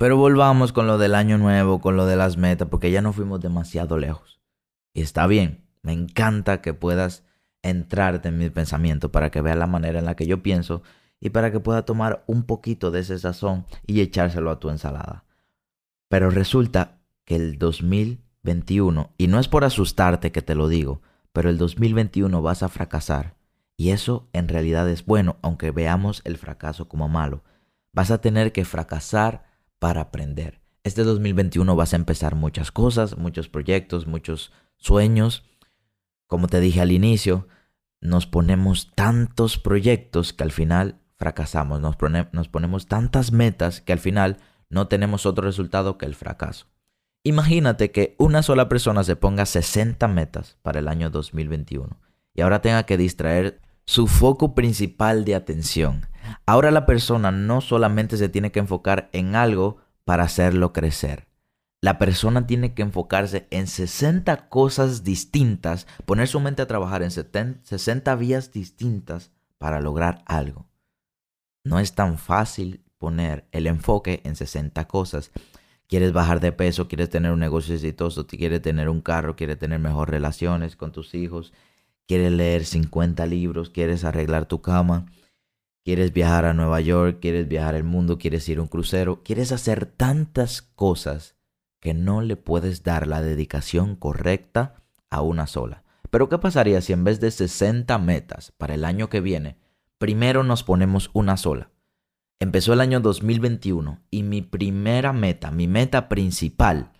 Pero 0.00 0.16
volvamos 0.16 0.72
con 0.72 0.86
lo 0.86 0.96
del 0.96 1.14
año 1.14 1.36
nuevo, 1.36 1.82
con 1.82 1.94
lo 1.94 2.06
de 2.06 2.16
las 2.16 2.38
metas, 2.38 2.68
porque 2.70 2.90
ya 2.90 3.02
no 3.02 3.12
fuimos 3.12 3.38
demasiado 3.42 3.98
lejos. 3.98 4.40
Y 4.94 5.02
está 5.02 5.26
bien, 5.26 5.66
me 5.82 5.92
encanta 5.92 6.62
que 6.62 6.72
puedas 6.72 7.22
entrarte 7.60 8.28
en 8.28 8.38
mi 8.38 8.48
pensamiento 8.48 9.12
para 9.12 9.30
que 9.30 9.42
veas 9.42 9.58
la 9.58 9.66
manera 9.66 9.98
en 9.98 10.06
la 10.06 10.16
que 10.16 10.26
yo 10.26 10.42
pienso 10.42 10.82
y 11.20 11.28
para 11.28 11.52
que 11.52 11.60
pueda 11.60 11.84
tomar 11.84 12.24
un 12.26 12.44
poquito 12.44 12.90
de 12.90 13.00
ese 13.00 13.18
sazón 13.18 13.66
y 13.86 14.00
echárselo 14.00 14.50
a 14.50 14.58
tu 14.58 14.70
ensalada. 14.70 15.26
Pero 16.08 16.30
resulta 16.30 17.02
que 17.26 17.36
el 17.36 17.58
2021, 17.58 19.10
y 19.18 19.26
no 19.26 19.38
es 19.38 19.48
por 19.48 19.64
asustarte 19.64 20.32
que 20.32 20.40
te 20.40 20.54
lo 20.54 20.68
digo, 20.68 21.02
pero 21.34 21.50
el 21.50 21.58
2021 21.58 22.40
vas 22.40 22.62
a 22.62 22.70
fracasar. 22.70 23.34
Y 23.76 23.90
eso 23.90 24.30
en 24.32 24.48
realidad 24.48 24.88
es 24.88 25.04
bueno, 25.04 25.36
aunque 25.42 25.72
veamos 25.72 26.22
el 26.24 26.38
fracaso 26.38 26.88
como 26.88 27.06
malo. 27.10 27.44
Vas 27.92 28.10
a 28.10 28.22
tener 28.22 28.52
que 28.52 28.64
fracasar 28.64 29.49
para 29.80 30.02
aprender. 30.02 30.60
Este 30.84 31.02
2021 31.02 31.74
vas 31.74 31.92
a 31.92 31.96
empezar 31.96 32.36
muchas 32.36 32.70
cosas, 32.70 33.18
muchos 33.18 33.48
proyectos, 33.48 34.06
muchos 34.06 34.52
sueños, 34.76 35.44
como 36.28 36.46
te 36.46 36.60
dije 36.60 36.80
al 36.80 36.92
inicio, 36.92 37.48
nos 38.00 38.26
ponemos 38.26 38.92
tantos 38.94 39.58
proyectos 39.58 40.32
que 40.32 40.44
al 40.44 40.52
final 40.52 41.00
fracasamos, 41.16 41.80
nos, 41.80 41.96
ponemos 42.48 42.86
tantas 42.86 43.32
metas 43.32 43.80
que 43.80 43.92
al 43.92 43.98
final 43.98 44.38
no 44.68 44.86
tenemos 44.86 45.26
otro 45.26 45.44
resultado 45.44 45.98
que 45.98 46.06
el 46.06 46.14
fracaso. 46.14 46.66
Imagínate 47.24 47.90
que 47.90 48.14
una 48.16 48.42
sola 48.42 48.68
persona 48.68 49.04
se 49.04 49.16
ponga 49.16 49.44
60 49.44 50.06
metas 50.08 50.56
para 50.62 50.78
el 50.78 50.88
año 50.88 51.10
2021 51.10 52.00
y 52.32 52.40
ahora 52.40 52.62
tenga 52.62 52.84
que 52.84 52.96
distraer 52.96 53.60
su 53.84 54.06
foco 54.06 54.54
principal 54.54 55.24
de 55.24 55.34
atención. 55.34 56.06
Ahora 56.46 56.70
la 56.70 56.86
persona 56.86 57.30
no 57.30 57.60
solamente 57.60 58.16
se 58.16 58.28
tiene 58.28 58.52
que 58.52 58.60
enfocar 58.60 59.08
en 59.12 59.36
algo 59.36 59.78
para 60.04 60.24
hacerlo 60.24 60.72
crecer. 60.72 61.28
La 61.82 61.98
persona 61.98 62.46
tiene 62.46 62.74
que 62.74 62.82
enfocarse 62.82 63.46
en 63.50 63.66
60 63.66 64.48
cosas 64.48 65.02
distintas, 65.02 65.86
poner 66.04 66.28
su 66.28 66.38
mente 66.38 66.60
a 66.60 66.66
trabajar 66.66 67.02
en 67.02 67.10
60 67.10 68.14
vías 68.16 68.52
distintas 68.52 69.30
para 69.56 69.80
lograr 69.80 70.22
algo. 70.26 70.66
No 71.64 71.78
es 71.78 71.94
tan 71.94 72.18
fácil 72.18 72.84
poner 72.98 73.46
el 73.52 73.66
enfoque 73.66 74.20
en 74.24 74.36
60 74.36 74.86
cosas. 74.88 75.30
Quieres 75.86 76.12
bajar 76.12 76.40
de 76.40 76.52
peso, 76.52 76.86
quieres 76.86 77.08
tener 77.08 77.32
un 77.32 77.40
negocio 77.40 77.74
exitoso, 77.74 78.26
quieres 78.26 78.60
tener 78.60 78.88
un 78.88 79.00
carro, 79.00 79.34
quieres 79.34 79.58
tener 79.58 79.78
mejores 79.78 80.10
relaciones 80.10 80.76
con 80.76 80.92
tus 80.92 81.14
hijos, 81.14 81.52
quieres 82.06 82.30
leer 82.30 82.64
50 82.64 83.24
libros, 83.26 83.70
quieres 83.70 84.04
arreglar 84.04 84.46
tu 84.46 84.60
cama, 84.60 85.06
quieres 85.84 86.12
viajar 86.12 86.44
a 86.44 86.54
Nueva 86.54 86.80
York, 86.80 87.18
quieres 87.20 87.48
viajar 87.48 87.74
al 87.74 87.84
mundo, 87.84 88.18
quieres 88.18 88.48
ir 88.48 88.58
a 88.58 88.62
un 88.62 88.68
crucero, 88.68 89.22
quieres 89.22 89.52
hacer 89.52 89.86
tantas 89.86 90.62
cosas 90.62 91.36
que 91.80 91.94
no 91.94 92.20
le 92.20 92.36
puedes 92.36 92.82
dar 92.82 93.06
la 93.06 93.22
dedicación 93.22 93.96
correcta 93.96 94.82
a 95.08 95.22
una 95.22 95.46
sola. 95.46 95.82
Pero 96.10 96.28
¿qué 96.28 96.38
pasaría 96.38 96.80
si 96.80 96.92
en 96.92 97.04
vez 97.04 97.20
de 97.20 97.30
60 97.30 97.96
metas 97.98 98.52
para 98.52 98.74
el 98.74 98.84
año 98.84 99.08
que 99.08 99.20
viene, 99.20 99.56
primero 99.98 100.42
nos 100.42 100.62
ponemos 100.62 101.10
una 101.12 101.36
sola? 101.36 101.70
Empezó 102.38 102.72
el 102.72 102.80
año 102.80 103.00
2021 103.00 104.00
y 104.10 104.22
mi 104.22 104.42
primera 104.42 105.12
meta, 105.12 105.50
mi 105.50 105.66
meta 105.68 106.08
principal, 106.08 106.92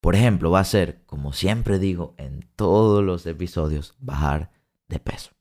por 0.00 0.14
ejemplo, 0.14 0.50
va 0.50 0.60
a 0.60 0.64
ser, 0.64 1.02
como 1.06 1.32
siempre 1.32 1.78
digo 1.78 2.14
en 2.18 2.48
todos 2.54 3.02
los 3.02 3.26
episodios, 3.26 3.94
bajar 3.98 4.52
de 4.88 5.00
peso. 5.00 5.37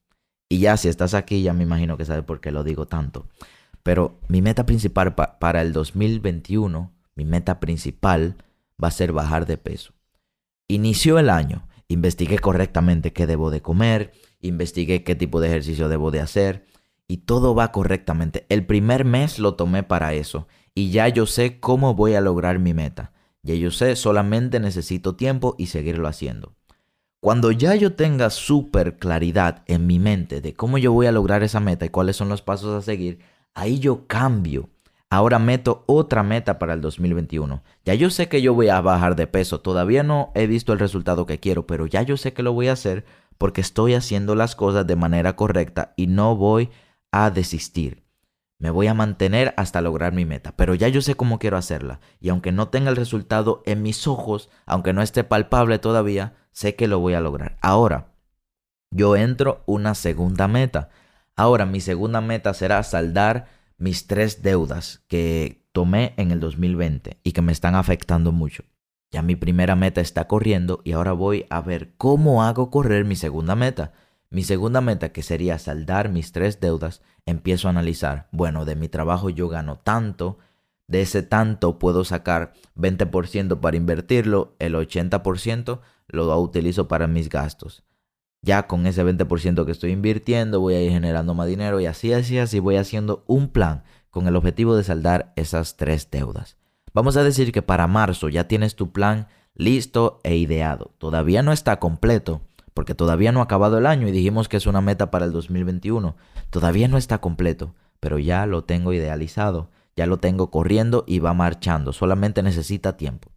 Y 0.50 0.60
ya 0.60 0.78
si 0.78 0.88
estás 0.88 1.14
aquí, 1.14 1.44
ya 1.44 1.54
me 1.54 1.64
imagino 1.64 1.98
que 1.98 2.06
sabes 2.06 2.24
por 2.24 2.40
qué 2.40 2.52
lo 2.52 2.64
digo 2.64 2.88
tanto. 2.88 3.28
Pero 3.84 4.20
mi 4.28 4.42
meta 4.42 4.66
principal 4.66 5.16
para 5.16 5.62
el 5.62 5.74
2021, 5.74 6.92
mi 7.16 7.26
meta 7.26 7.60
principal 7.60 8.36
va 8.82 8.90
a 8.90 8.92
ser 8.92 9.12
bajar 9.12 9.46
de 9.46 9.58
peso. 9.58 9.94
Inició 10.68 11.20
el 11.20 11.30
año, 11.30 11.68
investigué 11.88 12.40
correctamente 12.40 13.14
qué 13.14 13.26
debo 13.26 13.50
de 13.50 13.62
comer, 13.62 14.12
investigué 14.42 15.04
qué 15.04 15.16
tipo 15.16 15.40
de 15.40 15.48
ejercicio 15.48 15.88
debo 15.88 16.12
de 16.12 16.20
hacer 16.20 16.66
y 17.08 17.20
todo 17.20 17.56
va 17.56 17.72
correctamente. 17.72 18.46
El 18.50 18.66
primer 18.66 19.06
mes 19.06 19.40
lo 19.40 19.56
tomé 19.56 19.84
para 19.84 20.14
eso 20.14 20.48
y 20.76 20.92
ya 20.92 21.08
yo 21.08 21.26
sé 21.26 21.60
cómo 21.60 21.94
voy 21.94 22.16
a 22.16 22.22
lograr 22.22 22.60
mi 22.60 22.74
meta. 22.74 23.14
Ya 23.42 23.56
yo 23.56 23.72
sé, 23.72 23.96
solamente 23.96 24.60
necesito 24.60 25.16
tiempo 25.16 25.56
y 25.58 25.68
seguirlo 25.68 26.10
haciendo. 26.10 26.57
Cuando 27.20 27.52
ya 27.52 27.74
yo 27.74 27.94
tenga 27.94 28.30
súper 28.30 28.98
claridad 28.98 29.64
en 29.66 29.88
mi 29.88 29.98
mente 29.98 30.40
de 30.40 30.54
cómo 30.54 30.78
yo 30.78 30.94
voy 30.94 31.08
a 31.08 31.12
lograr 31.12 31.42
esa 31.42 31.60
meta 31.60 31.86
y 31.86 31.90
cuáles 31.90 32.16
son 32.16 32.30
los 32.30 32.44
pasos 32.44 32.76
a 32.76 32.86
seguir, 32.86 33.20
ahí 33.56 33.80
yo 33.80 34.06
cambio. 34.06 34.70
Ahora 35.10 35.40
meto 35.40 35.84
otra 35.88 36.22
meta 36.22 36.60
para 36.60 36.74
el 36.74 36.82
2021. 36.82 37.64
Ya 37.86 37.96
yo 37.96 38.12
sé 38.12 38.30
que 38.30 38.42
yo 38.44 38.54
voy 38.54 38.70
a 38.70 38.82
bajar 38.82 39.16
de 39.16 39.26
peso. 39.26 39.62
Todavía 39.62 40.04
no 40.04 40.32
he 40.36 40.46
visto 40.46 40.74
el 40.74 40.80
resultado 40.80 41.26
que 41.26 41.40
quiero, 41.40 41.66
pero 41.66 41.88
ya 41.88 42.04
yo 42.04 42.18
sé 42.18 42.34
que 42.34 42.44
lo 42.44 42.54
voy 42.54 42.68
a 42.68 42.74
hacer 42.74 43.04
porque 43.40 43.62
estoy 43.62 43.96
haciendo 43.96 44.36
las 44.36 44.56
cosas 44.56 44.86
de 44.86 44.96
manera 44.96 45.36
correcta 45.36 45.94
y 45.96 46.08
no 46.08 46.36
voy 46.36 46.70
a 47.12 47.32
desistir. 47.32 48.07
Me 48.60 48.72
voy 48.72 48.88
a 48.88 48.96
mantener 48.96 49.54
hasta 49.56 49.82
lograr 49.82 50.14
mi 50.14 50.26
meta, 50.26 50.56
pero 50.56 50.74
ya 50.74 50.88
yo 50.88 51.02
sé 51.02 51.16
cómo 51.16 51.38
quiero 51.38 51.58
hacerla. 51.58 52.00
Y 52.20 52.30
aunque 52.30 52.52
no 52.52 52.70
tenga 52.70 52.90
el 52.90 52.96
resultado 52.96 53.62
en 53.66 53.84
mis 53.84 54.08
ojos, 54.08 54.50
aunque 54.66 54.94
no 54.94 55.02
esté 55.02 55.24
palpable 55.24 55.78
todavía, 55.78 56.34
sé 56.52 56.76
que 56.76 56.88
lo 56.88 57.00
voy 57.00 57.14
a 57.14 57.22
lograr. 57.22 57.58
Ahora, 57.62 58.14
yo 58.90 59.16
entro 59.16 59.62
una 59.68 59.94
segunda 59.94 60.48
meta. 60.48 60.90
Ahora, 61.36 61.66
mi 61.68 61.82
segunda 61.82 62.20
meta 62.20 62.54
será 62.56 62.82
saldar 62.82 63.48
mis 63.78 64.08
tres 64.08 64.42
deudas 64.42 65.04
que 65.08 65.64
tomé 65.72 66.14
en 66.18 66.32
el 66.32 66.40
2020 66.40 67.20
y 67.24 67.32
que 67.34 67.42
me 67.44 67.52
están 67.52 67.76
afectando 67.76 68.32
mucho. 68.32 68.64
Ya 69.12 69.22
mi 69.22 69.36
primera 69.36 69.76
meta 69.76 70.02
está 70.02 70.28
corriendo 70.28 70.82
y 70.84 70.94
ahora 70.94 71.14
voy 71.14 71.46
a 71.50 71.62
ver 71.62 71.94
cómo 71.98 72.44
hago 72.44 72.72
correr 72.72 73.06
mi 73.06 73.16
segunda 73.16 73.56
meta. 73.56 73.94
Mi 74.30 74.44
segunda 74.44 74.82
meta, 74.82 75.10
que 75.10 75.24
sería 75.24 75.58
saldar 75.58 76.10
mis 76.10 76.32
tres 76.32 76.60
deudas, 76.60 77.02
empiezo 77.26 77.68
a 77.68 77.72
analizar, 77.72 78.28
bueno, 78.32 78.66
de 78.66 78.76
mi 78.76 78.90
trabajo 78.90 79.30
yo 79.30 79.48
gano 79.48 79.78
tanto, 79.78 80.38
de 80.88 81.02
ese 81.02 81.24
tanto 81.24 81.80
puedo 81.80 82.04
sacar 82.04 82.54
20% 82.76 83.60
para 83.60 83.78
invertirlo, 83.78 84.56
el 84.60 84.76
80% 84.76 85.80
lo 86.08 86.40
utilizo 86.40 86.88
para 86.88 87.08
mis 87.08 87.30
gastos. 87.30 87.84
Ya 88.42 88.68
con 88.68 88.86
ese 88.86 89.04
20% 89.04 89.66
que 89.66 89.72
estoy 89.72 89.92
invirtiendo 89.92 90.62
voy 90.62 90.76
a 90.76 90.82
ir 90.82 90.92
generando 90.92 91.34
más 91.34 91.48
dinero 91.48 91.80
y 91.80 91.86
así, 91.86 92.14
así, 92.14 92.38
así 92.38 92.60
voy 92.60 92.78
haciendo 92.78 93.24
un 93.28 93.50
plan 93.50 93.84
con 94.10 94.28
el 94.28 94.36
objetivo 94.36 94.76
de 94.76 94.84
saldar 94.84 95.34
esas 95.36 95.76
tres 95.76 96.10
deudas. 96.12 96.58
Vamos 96.94 97.18
a 97.18 97.24
decir 97.24 97.52
que 97.52 97.62
para 97.62 97.88
marzo 97.88 98.30
ya 98.30 98.48
tienes 98.48 98.76
tu 98.76 98.92
plan 98.92 99.28
listo 99.54 100.20
e 100.24 100.36
ideado. 100.38 100.94
Todavía 100.98 101.44
no 101.44 101.52
está 101.52 101.80
completo, 101.80 102.42
porque 102.78 102.94
todavía 102.94 103.32
no 103.32 103.40
ha 103.40 103.46
acabado 103.46 103.80
el 103.80 103.88
año 103.88 104.08
y 104.08 104.12
dijimos 104.12 104.48
que 104.48 104.56
es 104.56 104.68
una 104.68 104.82
meta 104.82 105.10
para 105.10 105.26
el 105.26 105.32
2021. 105.32 106.16
Todavía 106.52 106.88
no 106.88 107.00
está 107.00 107.18
completo, 107.18 107.74
pero 108.00 108.20
ya 108.20 108.46
lo 108.46 108.66
tengo 108.66 108.94
idealizado, 108.94 109.72
ya 109.96 110.06
lo 110.06 110.18
tengo 110.18 110.52
corriendo 110.52 111.04
y 111.08 111.18
va 111.18 111.34
marchando, 111.34 111.92
solamente 111.92 112.44
necesita 112.44 112.96
tiempo. 112.96 113.32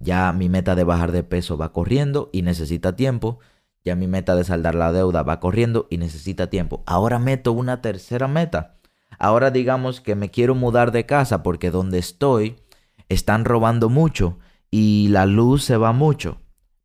Ya 0.00 0.32
mi 0.32 0.48
meta 0.48 0.74
de 0.74 0.82
bajar 0.82 1.12
de 1.12 1.22
peso 1.22 1.56
va 1.56 1.72
corriendo 1.72 2.28
y 2.32 2.42
necesita 2.42 2.96
tiempo. 2.96 3.38
Ya 3.84 3.94
mi 3.94 4.08
meta 4.08 4.34
de 4.34 4.42
saldar 4.42 4.74
la 4.74 4.90
deuda 4.90 5.22
va 5.22 5.38
corriendo 5.38 5.86
y 5.88 5.98
necesita 5.98 6.50
tiempo. 6.50 6.82
Ahora 6.84 7.20
meto 7.20 7.52
una 7.52 7.82
tercera 7.82 8.26
meta. 8.26 8.78
Ahora 9.16 9.52
digamos 9.52 10.00
que 10.00 10.16
me 10.16 10.32
quiero 10.32 10.56
mudar 10.56 10.90
de 10.90 11.06
casa 11.06 11.44
porque 11.44 11.70
donde 11.70 11.98
estoy 11.98 12.56
están 13.08 13.44
robando 13.44 13.88
mucho 13.88 14.40
y 14.72 15.06
la 15.10 15.24
luz 15.26 15.62
se 15.62 15.76
va 15.76 15.92
mucho. 15.92 16.38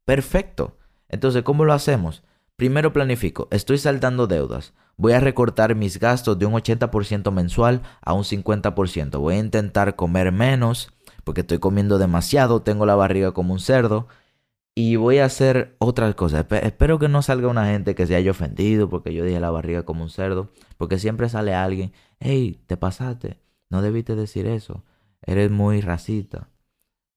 Perfecto. 0.06 0.78
Entonces, 1.10 1.44
¿cómo 1.44 1.66
lo 1.66 1.74
hacemos? 1.74 2.24
Primero 2.56 2.92
planifico, 2.92 3.48
estoy 3.52 3.78
saldando 3.78 4.26
deudas. 4.28 4.74
Voy 4.96 5.14
a 5.14 5.20
recortar 5.20 5.76
mis 5.76 6.00
gastos 6.00 6.40
de 6.40 6.48
un 6.48 6.54
80% 6.54 7.32
mensual 7.32 7.84
a 8.02 8.14
un 8.14 8.24
50%. 8.24 9.20
Voy 9.20 9.36
a 9.36 9.40
intentar 9.40 9.96
comer 9.96 10.32
menos 10.32 10.92
porque 11.24 11.42
estoy 11.42 11.60
comiendo 11.60 12.00
demasiado, 12.00 12.62
tengo 12.64 12.86
la 12.86 12.96
barriga 12.96 13.32
como 13.32 13.54
un 13.54 13.60
cerdo. 13.60 14.08
Y 14.74 14.96
voy 14.96 15.20
a 15.20 15.26
hacer 15.26 15.76
otras 15.80 16.16
cosas. 16.16 16.46
Espero 16.50 17.00
que 17.00 17.10
no 17.10 17.22
salga 17.22 17.48
una 17.48 17.66
gente 17.68 17.96
que 17.96 18.08
se 18.08 18.16
haya 18.16 18.32
ofendido 18.32 18.90
porque 18.90 19.14
yo 19.14 19.24
dije 19.24 19.40
la 19.40 19.52
barriga 19.52 19.84
como 19.84 20.04
un 20.04 20.10
cerdo. 20.10 20.50
Porque 20.78 21.00
siempre 21.00 21.30
sale 21.30 21.54
alguien, 21.54 21.94
hey, 22.20 22.60
te 22.68 22.78
pasaste, 22.78 23.40
no 23.70 23.82
debiste 23.82 24.16
decir 24.16 24.48
eso, 24.48 24.84
eres 25.22 25.52
muy 25.52 25.82
racista. 25.82 26.50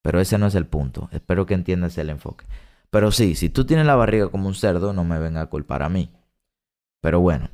Pero 0.03 0.21
ese 0.21 0.39
no 0.39 0.47
es 0.47 0.55
el 0.55 0.67
punto. 0.67 1.09
Espero 1.13 1.47
que 1.47 1.55
entiendas 1.55 1.97
el 1.99 2.11
enfoque. 2.11 2.47
Pero 2.91 3.13
sí, 3.13 3.35
si 3.35 3.49
tú 3.49 3.65
tienes 3.65 3.87
la 3.87 3.95
barriga 3.95 4.29
como 4.29 4.49
un 4.49 4.55
cerdo, 4.55 4.93
no 4.93 5.05
me 5.05 5.19
venga 5.19 5.43
a 5.43 5.47
culpar 5.47 5.83
a 5.83 5.89
mí. 5.89 6.11
Pero 7.01 7.21
bueno, 7.21 7.49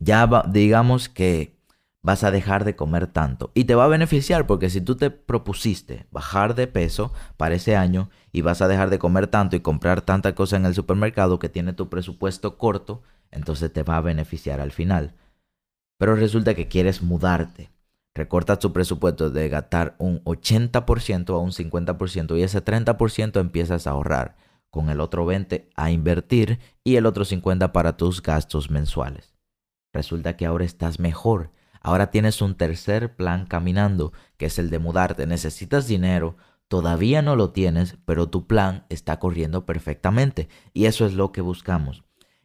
ya 0.00 0.28
digamos 0.48 1.08
que 1.08 1.56
vas 2.02 2.24
a 2.24 2.30
dejar 2.32 2.64
de 2.64 2.76
comer 2.76 3.06
tanto. 3.06 3.52
Y 3.54 3.64
te 3.64 3.74
va 3.74 3.84
a 3.84 3.88
beneficiar 3.88 4.46
porque 4.46 4.68
si 4.68 4.80
tú 4.80 4.96
te 4.96 5.10
propusiste 5.10 6.06
bajar 6.10 6.54
de 6.54 6.66
peso 6.66 7.12
para 7.36 7.54
ese 7.54 7.76
año 7.76 8.10
y 8.32 8.42
vas 8.42 8.60
a 8.60 8.68
dejar 8.68 8.90
de 8.90 8.98
comer 8.98 9.28
tanto 9.28 9.56
y 9.56 9.60
comprar 9.60 10.02
tanta 10.02 10.34
cosa 10.34 10.56
en 10.56 10.66
el 10.66 10.74
supermercado 10.74 11.38
que 11.38 11.48
tiene 11.48 11.72
tu 11.72 11.88
presupuesto 11.88 12.58
corto, 12.58 13.02
entonces 13.30 13.72
te 13.72 13.84
va 13.84 13.96
a 13.96 14.02
beneficiar 14.02 14.60
al 14.60 14.72
final. 14.72 15.14
Pero 15.98 16.16
resulta 16.16 16.54
que 16.54 16.68
quieres 16.68 17.02
mudarte 17.02 17.70
recorta 18.14 18.58
tu 18.58 18.72
presupuesto 18.72 19.30
de 19.30 19.48
gastar 19.48 19.94
un 19.98 20.22
80% 20.24 21.30
a 21.30 21.38
un 21.38 21.50
50% 21.50 22.38
y 22.38 22.42
ese 22.42 22.64
30% 22.64 23.40
empiezas 23.40 23.86
a 23.86 23.90
ahorrar, 23.90 24.36
con 24.70 24.90
el 24.90 25.00
otro 25.00 25.26
20% 25.26 25.66
a 25.76 25.90
invertir 25.90 26.58
y 26.84 26.96
el 26.96 27.06
otro 27.06 27.24
50% 27.24 27.72
para 27.72 27.96
tus 27.96 28.22
gastos 28.22 28.70
mensuales. 28.70 29.34
Resulta 29.92 30.36
que 30.36 30.46
ahora 30.46 30.64
estás 30.64 30.98
mejor. 30.98 31.50
Ahora 31.80 32.10
tienes 32.10 32.40
un 32.40 32.54
tercer 32.54 33.16
plan 33.16 33.46
caminando, 33.46 34.12
que 34.36 34.46
es 34.46 34.58
el 34.58 34.70
de 34.70 34.78
mudarte. 34.78 35.26
Necesitas 35.26 35.86
dinero, 35.86 36.36
todavía 36.68 37.22
no 37.22 37.36
lo 37.36 37.50
tienes, 37.50 37.98
pero 38.04 38.28
tu 38.28 38.46
plan 38.46 38.86
está 38.88 39.18
corriendo 39.18 39.66
perfectamente. 39.66 40.48
Y 40.72 40.86
eso 40.86 41.04
es 41.04 41.14
lo 41.14 41.32
que 41.32 41.40
buscamos. 41.40 42.04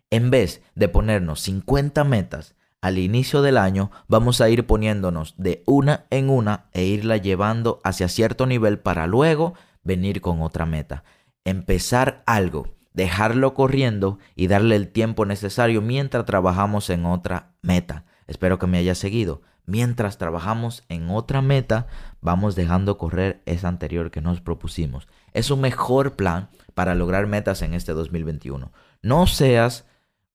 En 0.09 0.31
vez 0.31 0.61
de 0.75 0.89
ponernos 0.89 1.41
50 1.41 2.03
metas 2.03 2.55
al 2.87 2.97
inicio 2.97 3.41
del 3.41 3.57
año 3.57 3.91
vamos 4.07 4.41
a 4.41 4.49
ir 4.49 4.65
poniéndonos 4.65 5.35
de 5.37 5.61
una 5.65 6.05
en 6.09 6.29
una 6.29 6.65
e 6.71 6.85
irla 6.85 7.17
llevando 7.17 7.81
hacia 7.83 8.07
cierto 8.07 8.45
nivel 8.45 8.79
para 8.79 9.07
luego 9.07 9.53
venir 9.83 10.21
con 10.21 10.41
otra 10.41 10.65
meta. 10.65 11.03
Empezar 11.43 12.23
algo, 12.25 12.75
dejarlo 12.93 13.53
corriendo 13.53 14.19
y 14.35 14.47
darle 14.47 14.75
el 14.75 14.87
tiempo 14.87 15.25
necesario 15.25 15.81
mientras 15.81 16.25
trabajamos 16.25 16.89
en 16.89 17.05
otra 17.05 17.53
meta. 17.61 18.05
Espero 18.25 18.57
que 18.57 18.67
me 18.67 18.77
haya 18.77 18.95
seguido. 18.95 19.41
Mientras 19.65 20.17
trabajamos 20.17 20.85
en 20.87 21.09
otra 21.09 21.41
meta, 21.41 21.87
vamos 22.21 22.55
dejando 22.55 22.97
correr 22.97 23.41
esa 23.45 23.67
anterior 23.67 24.11
que 24.11 24.21
nos 24.21 24.39
propusimos. 24.39 25.09
Es 25.33 25.51
un 25.51 25.59
mejor 25.59 26.15
plan 26.15 26.49
para 26.73 26.95
lograr 26.95 27.27
metas 27.27 27.61
en 27.61 27.73
este 27.73 27.91
2021. 27.91 28.71
No 29.01 29.27
seas 29.27 29.85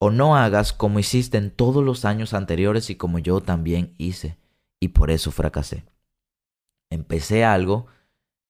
o 0.05 0.11
no 0.11 0.35
hagas 0.35 0.73
como 0.73 0.99
hiciste 0.99 1.39
en 1.39 1.53
todos 1.53 1.85
los 1.85 2.05
años 2.05 2.35
anteriores 2.35 2.91
y 2.91 2.97
como 2.97 3.21
yo 3.21 3.41
también 3.41 3.95
hice. 3.99 4.37
Y 4.81 4.89
por 4.89 5.13
eso 5.13 5.31
fracasé. 5.31 5.85
Empecé 6.91 7.45
algo, 7.45 7.87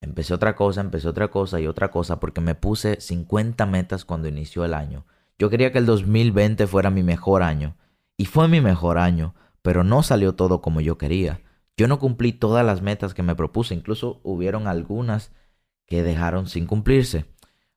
empecé 0.00 0.32
otra 0.32 0.56
cosa, 0.56 0.80
empecé 0.80 1.08
otra 1.08 1.28
cosa 1.28 1.60
y 1.60 1.66
otra 1.66 1.90
cosa 1.90 2.18
porque 2.20 2.40
me 2.40 2.54
puse 2.54 3.02
50 3.02 3.66
metas 3.66 4.06
cuando 4.06 4.28
inició 4.28 4.64
el 4.64 4.72
año. 4.72 5.04
Yo 5.38 5.50
quería 5.50 5.72
que 5.72 5.76
el 5.76 5.84
2020 5.84 6.66
fuera 6.66 6.88
mi 6.88 7.02
mejor 7.02 7.42
año. 7.42 7.76
Y 8.16 8.24
fue 8.24 8.48
mi 8.48 8.62
mejor 8.62 8.96
año, 8.96 9.34
pero 9.60 9.84
no 9.84 10.02
salió 10.02 10.34
todo 10.34 10.62
como 10.62 10.80
yo 10.80 10.96
quería. 10.96 11.42
Yo 11.76 11.86
no 11.86 11.98
cumplí 11.98 12.32
todas 12.32 12.64
las 12.64 12.80
metas 12.80 13.12
que 13.12 13.22
me 13.22 13.34
propuse, 13.34 13.74
incluso 13.74 14.22
hubieron 14.22 14.68
algunas 14.68 15.32
que 15.84 16.02
dejaron 16.02 16.46
sin 16.46 16.66
cumplirse. 16.66 17.26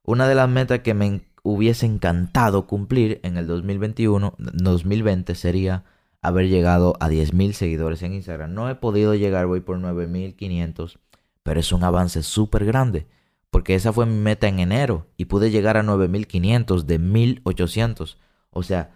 Una 0.02 0.30
de 0.30 0.36
las 0.36 0.48
metas 0.48 0.80
que 0.80 0.94
me 0.94 1.26
hubiese 1.46 1.86
encantado 1.86 2.66
cumplir 2.66 3.20
en 3.22 3.38
el 3.38 3.46
2021, 3.46 4.34
2020 4.38 5.36
sería 5.36 5.84
haber 6.24 6.50
llegado 6.50 6.96
a 7.00 7.08
10.000 7.08 7.54
seguidores 7.54 8.02
en 8.02 8.14
Instagram. 8.14 8.56
No 8.56 8.68
he 8.68 8.74
podido 8.74 9.14
llegar, 9.14 9.46
voy 9.46 9.60
por 9.60 9.78
9.500, 9.78 10.98
pero 11.44 11.60
es 11.60 11.72
un 11.72 11.84
avance 11.84 12.24
súper 12.24 12.66
grande, 12.66 13.06
porque 13.52 13.76
esa 13.76 13.94
fue 13.94 14.08
mi 14.08 14.16
meta 14.16 14.48
en 14.48 14.60
enero 14.60 15.06
y 15.18 15.26
pude 15.26 15.52
llegar 15.52 15.78
a 15.78 15.84
9.500 15.84 16.82
de 16.82 17.00
1.800. 17.00 18.18
O 18.50 18.64
sea, 18.64 18.96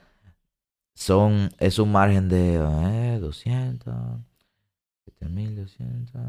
son, 0.96 1.51
es 1.60 1.77
un 1.77 1.91
margen 1.91 2.29
de 2.29 2.56
eh, 2.56 3.20
200, 3.20 4.22
7200. 5.20 6.20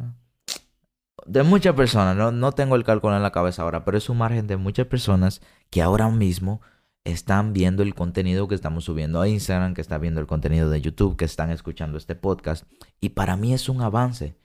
De 1.27 1.43
muchas 1.43 1.75
personas, 1.75 2.17
no, 2.17 2.33
no 2.33 2.53
tengo 2.53 2.77
el 2.77 2.85
cálculo 2.85 3.17
en 3.17 3.23
la 3.23 3.33
cabeza 3.33 3.63
ahora, 3.63 3.85
pero 3.85 3.99
es 3.99 4.09
un 4.09 4.19
margen 4.19 4.47
de 4.47 4.57
muchas 4.57 4.87
personas 4.87 5.43
que 5.71 5.83
ahora 5.83 6.09
mismo 6.09 6.61
están 7.05 7.53
viendo 7.53 7.83
el 7.83 7.95
contenido 7.95 8.49
que 8.49 8.55
estamos 8.55 8.85
subiendo 8.85 9.21
a 9.21 9.29
Instagram, 9.29 9.75
que 9.75 9.81
están 9.81 10.01
viendo 10.01 10.21
el 10.21 10.27
contenido 10.27 10.71
de 10.71 10.81
YouTube, 10.81 11.17
que 11.17 11.25
están 11.25 11.51
escuchando 11.51 11.99
este 11.99 12.15
podcast. 12.15 12.65
Y 13.01 13.11
para 13.11 13.37
mí 13.37 13.55
es 13.55 13.69
un 13.69 13.83
avance. 13.83 14.37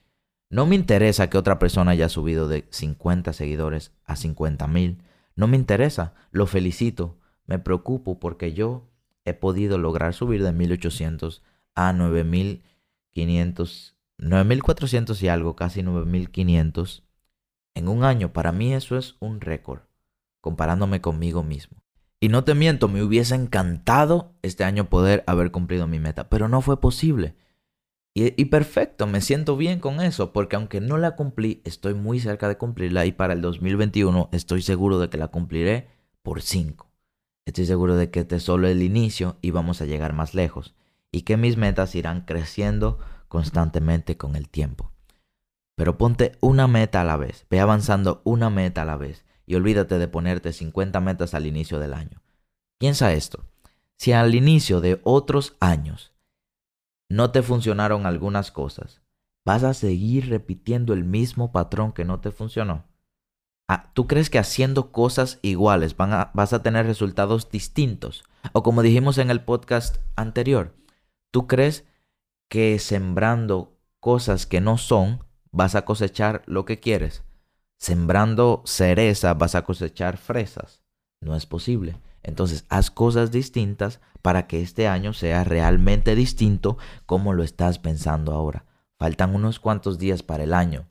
No 0.49 0.65
me 0.65 0.75
interesa 0.75 1.29
que 1.29 1.37
otra 1.37 1.59
persona 1.59 1.91
haya 1.91 2.09
subido 2.09 2.47
de 2.47 2.65
50 2.69 3.33
seguidores 3.33 3.91
a 4.05 4.15
50 4.15 4.67
mil. 4.67 5.01
No 5.35 5.47
me 5.47 5.57
interesa. 5.57 6.13
Lo 6.31 6.47
felicito. 6.47 7.17
Me 7.45 7.59
preocupo 7.59 8.19
porque 8.19 8.53
yo 8.53 8.87
he 9.25 9.33
podido 9.33 9.77
lograr 9.77 10.13
subir 10.13 10.41
de 10.43 10.53
1800 10.53 11.43
a 11.73 11.91
9500, 11.93 13.94
9400 14.17 15.21
y 15.23 15.27
algo, 15.27 15.55
casi 15.55 15.83
9500 15.83 17.03
en 17.75 17.87
un 17.87 18.03
año. 18.03 18.33
Para 18.33 18.51
mí 18.51 18.73
eso 18.73 18.97
es 18.97 19.15
un 19.19 19.41
récord, 19.41 19.81
comparándome 20.41 21.01
conmigo 21.01 21.43
mismo. 21.43 21.77
Y 22.19 22.29
no 22.29 22.43
te 22.43 22.55
miento, 22.55 22.87
me 22.87 23.03
hubiese 23.03 23.35
encantado 23.35 24.33
este 24.41 24.63
año 24.63 24.89
poder 24.89 25.23
haber 25.27 25.51
cumplido 25.51 25.85
mi 25.85 25.99
meta, 25.99 26.29
pero 26.29 26.47
no 26.47 26.61
fue 26.61 26.79
posible. 26.79 27.35
Y, 28.17 28.45
perfecto, 28.45 29.07
me 29.07 29.19
siento 29.19 29.57
bien 29.57 29.81
con 29.81 29.99
eso, 29.99 30.31
porque 30.31 30.55
aunque 30.55 30.79
no 30.79 30.97
la 30.97 31.17
cumplí, 31.17 31.61
estoy 31.65 31.93
muy 31.93 32.21
cerca 32.21 32.47
de 32.47 32.57
cumplirla 32.57 33.05
y 33.05 33.11
para 33.11 33.33
el 33.33 33.41
2021 33.41 34.29
estoy 34.31 34.61
seguro 34.61 34.99
de 34.99 35.09
que 35.09 35.17
la 35.17 35.27
cumpliré 35.27 35.89
por 36.23 36.41
5. 36.41 36.89
Estoy 37.45 37.65
seguro 37.65 37.97
de 37.97 38.11
que 38.11 38.21
este 38.21 38.37
es 38.37 38.43
solo 38.43 38.69
el 38.69 38.83
inicio 38.83 39.37
y 39.41 39.51
vamos 39.51 39.81
a 39.81 39.85
llegar 39.85 40.13
más 40.13 40.33
lejos 40.33 40.75
y 41.11 41.23
que 41.23 41.35
mis 41.35 41.57
metas 41.57 41.93
irán 41.93 42.21
creciendo 42.21 42.99
constantemente 43.35 44.15
con 44.15 44.37
el 44.37 44.47
tiempo. 44.47 44.93
Pero 45.75 45.97
ponte 45.97 46.37
una 46.39 46.69
meta 46.69 47.01
a 47.01 47.03
la 47.03 47.17
vez, 47.17 47.45
ve 47.49 47.59
avanzando 47.59 48.21
una 48.23 48.49
meta 48.49 48.83
a 48.83 48.85
la 48.85 48.95
vez 48.95 49.25
y 49.45 49.55
olvídate 49.55 49.99
de 49.99 50.07
ponerte 50.07 50.53
50 50.53 51.01
metas 51.01 51.33
al 51.33 51.45
inicio 51.45 51.77
del 51.77 51.93
año. 51.93 52.21
Piensa 52.77 53.11
esto, 53.11 53.43
si 53.97 54.13
al 54.13 54.35
inicio 54.35 54.79
de 54.79 55.01
otros 55.03 55.57
años 55.59 56.13
no 57.09 57.31
te 57.31 57.41
funcionaron 57.41 58.05
algunas 58.05 58.51
cosas, 58.51 59.01
¿vas 59.45 59.65
a 59.65 59.73
seguir 59.73 60.29
repitiendo 60.29 60.93
el 60.93 61.03
mismo 61.03 61.51
patrón 61.51 61.91
que 61.91 62.05
no 62.05 62.21
te 62.21 62.31
funcionó? 62.31 62.85
Ah, 63.67 63.91
¿Tú 63.93 64.07
crees 64.07 64.29
que 64.29 64.39
haciendo 64.39 64.93
cosas 64.93 65.39
iguales 65.41 65.97
vas 65.97 66.53
a 66.53 66.63
tener 66.63 66.85
resultados 66.85 67.49
distintos? 67.49 68.23
O 68.53 68.63
como 68.63 68.81
dijimos 68.81 69.17
en 69.17 69.29
el 69.29 69.41
podcast 69.41 69.97
anterior, 70.15 70.73
¿tú 71.31 71.47
crees 71.47 71.83
que 72.49 72.79
sembrando 72.79 73.77
cosas 73.99 74.45
que 74.45 74.61
no 74.61 74.77
son 74.77 75.23
vas 75.51 75.75
a 75.75 75.85
cosechar 75.85 76.43
lo 76.45 76.65
que 76.65 76.79
quieres? 76.79 77.23
Sembrando 77.77 78.61
cereza 78.65 79.33
vas 79.33 79.55
a 79.55 79.63
cosechar 79.63 80.17
fresas. 80.17 80.81
No 81.21 81.35
es 81.35 81.45
posible. 81.45 81.97
Entonces, 82.23 82.65
haz 82.69 82.89
cosas 82.89 83.31
distintas 83.31 83.99
para 84.21 84.47
que 84.47 84.61
este 84.61 84.87
año 84.87 85.13
sea 85.13 85.43
realmente 85.43 86.15
distinto 86.15 86.77
como 87.05 87.33
lo 87.33 87.43
estás 87.43 87.77
pensando 87.77 88.31
ahora. 88.31 88.65
Faltan 88.97 89.35
unos 89.35 89.59
cuantos 89.59 89.99
días 89.99 90.23
para 90.23 90.43
el 90.43 90.53
año. 90.53 90.87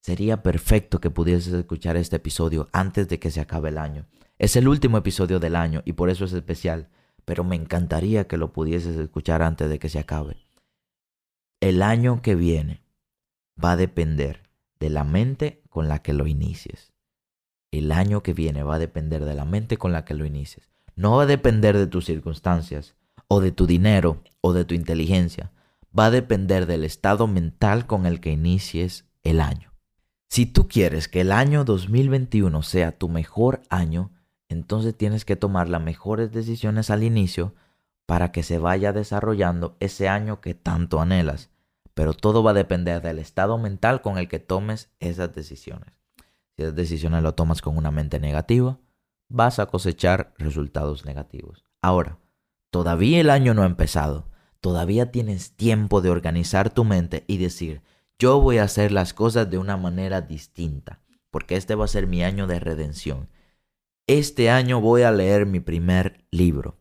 Sería 0.00 0.42
perfecto 0.42 1.00
que 1.00 1.10
pudieses 1.10 1.52
escuchar 1.52 1.96
este 1.96 2.16
episodio 2.16 2.68
antes 2.72 3.08
de 3.08 3.18
que 3.18 3.30
se 3.30 3.40
acabe 3.40 3.70
el 3.70 3.78
año. 3.78 4.06
Es 4.38 4.54
el 4.54 4.68
último 4.68 4.98
episodio 4.98 5.40
del 5.40 5.56
año 5.56 5.82
y 5.84 5.94
por 5.94 6.10
eso 6.10 6.24
es 6.24 6.32
especial, 6.32 6.88
pero 7.24 7.42
me 7.42 7.56
encantaría 7.56 8.28
que 8.28 8.36
lo 8.36 8.52
pudieses 8.52 8.96
escuchar 8.96 9.42
antes 9.42 9.68
de 9.68 9.80
que 9.80 9.88
se 9.88 9.98
acabe. 9.98 10.36
El 11.60 11.82
año 11.82 12.22
que 12.22 12.36
viene 12.36 12.84
va 13.62 13.72
a 13.72 13.76
depender 13.76 14.48
de 14.78 14.90
la 14.90 15.02
mente 15.02 15.60
con 15.68 15.88
la 15.88 16.02
que 16.02 16.12
lo 16.12 16.28
inicies. 16.28 16.92
El 17.72 17.90
año 17.90 18.22
que 18.22 18.32
viene 18.32 18.62
va 18.62 18.76
a 18.76 18.78
depender 18.78 19.24
de 19.24 19.34
la 19.34 19.44
mente 19.44 19.76
con 19.76 19.90
la 19.90 20.04
que 20.04 20.14
lo 20.14 20.24
inicies. 20.24 20.70
No 20.94 21.16
va 21.16 21.24
a 21.24 21.26
depender 21.26 21.76
de 21.76 21.88
tus 21.88 22.04
circunstancias, 22.04 22.94
o 23.26 23.40
de 23.40 23.50
tu 23.50 23.66
dinero, 23.66 24.22
o 24.40 24.52
de 24.52 24.64
tu 24.64 24.74
inteligencia. 24.74 25.50
Va 25.96 26.06
a 26.06 26.10
depender 26.12 26.66
del 26.66 26.84
estado 26.84 27.26
mental 27.26 27.86
con 27.86 28.06
el 28.06 28.20
que 28.20 28.30
inicies 28.30 29.06
el 29.24 29.40
año. 29.40 29.72
Si 30.28 30.46
tú 30.46 30.68
quieres 30.68 31.08
que 31.08 31.22
el 31.22 31.32
año 31.32 31.64
2021 31.64 32.62
sea 32.62 32.92
tu 32.92 33.08
mejor 33.08 33.62
año, 33.68 34.12
entonces 34.48 34.96
tienes 34.96 35.24
que 35.24 35.34
tomar 35.34 35.68
las 35.68 35.82
mejores 35.82 36.30
decisiones 36.30 36.90
al 36.90 37.02
inicio 37.02 37.54
para 38.08 38.32
que 38.32 38.42
se 38.42 38.58
vaya 38.58 38.94
desarrollando 38.94 39.76
ese 39.80 40.08
año 40.08 40.40
que 40.40 40.54
tanto 40.54 40.98
anhelas. 40.98 41.50
Pero 41.92 42.14
todo 42.14 42.42
va 42.42 42.52
a 42.52 42.54
depender 42.54 43.02
del 43.02 43.18
estado 43.18 43.58
mental 43.58 44.00
con 44.00 44.16
el 44.16 44.28
que 44.28 44.38
tomes 44.38 44.88
esas 44.98 45.34
decisiones. 45.34 45.92
Si 46.56 46.62
esas 46.62 46.74
decisiones 46.74 47.22
lo 47.22 47.34
tomas 47.34 47.60
con 47.60 47.76
una 47.76 47.90
mente 47.90 48.18
negativa, 48.18 48.78
vas 49.28 49.58
a 49.58 49.66
cosechar 49.66 50.32
resultados 50.38 51.04
negativos. 51.04 51.66
Ahora, 51.82 52.16
todavía 52.70 53.20
el 53.20 53.28
año 53.28 53.52
no 53.52 53.62
ha 53.62 53.66
empezado. 53.66 54.30
Todavía 54.62 55.10
tienes 55.10 55.52
tiempo 55.52 56.00
de 56.00 56.08
organizar 56.08 56.70
tu 56.70 56.84
mente 56.84 57.24
y 57.26 57.36
decir, 57.36 57.82
yo 58.18 58.40
voy 58.40 58.56
a 58.56 58.62
hacer 58.62 58.90
las 58.90 59.12
cosas 59.12 59.50
de 59.50 59.58
una 59.58 59.76
manera 59.76 60.22
distinta, 60.22 61.02
porque 61.30 61.56
este 61.56 61.74
va 61.74 61.84
a 61.84 61.88
ser 61.88 62.06
mi 62.06 62.24
año 62.24 62.46
de 62.46 62.58
redención. 62.58 63.28
Este 64.06 64.48
año 64.48 64.80
voy 64.80 65.02
a 65.02 65.12
leer 65.12 65.44
mi 65.44 65.60
primer 65.60 66.24
libro. 66.30 66.78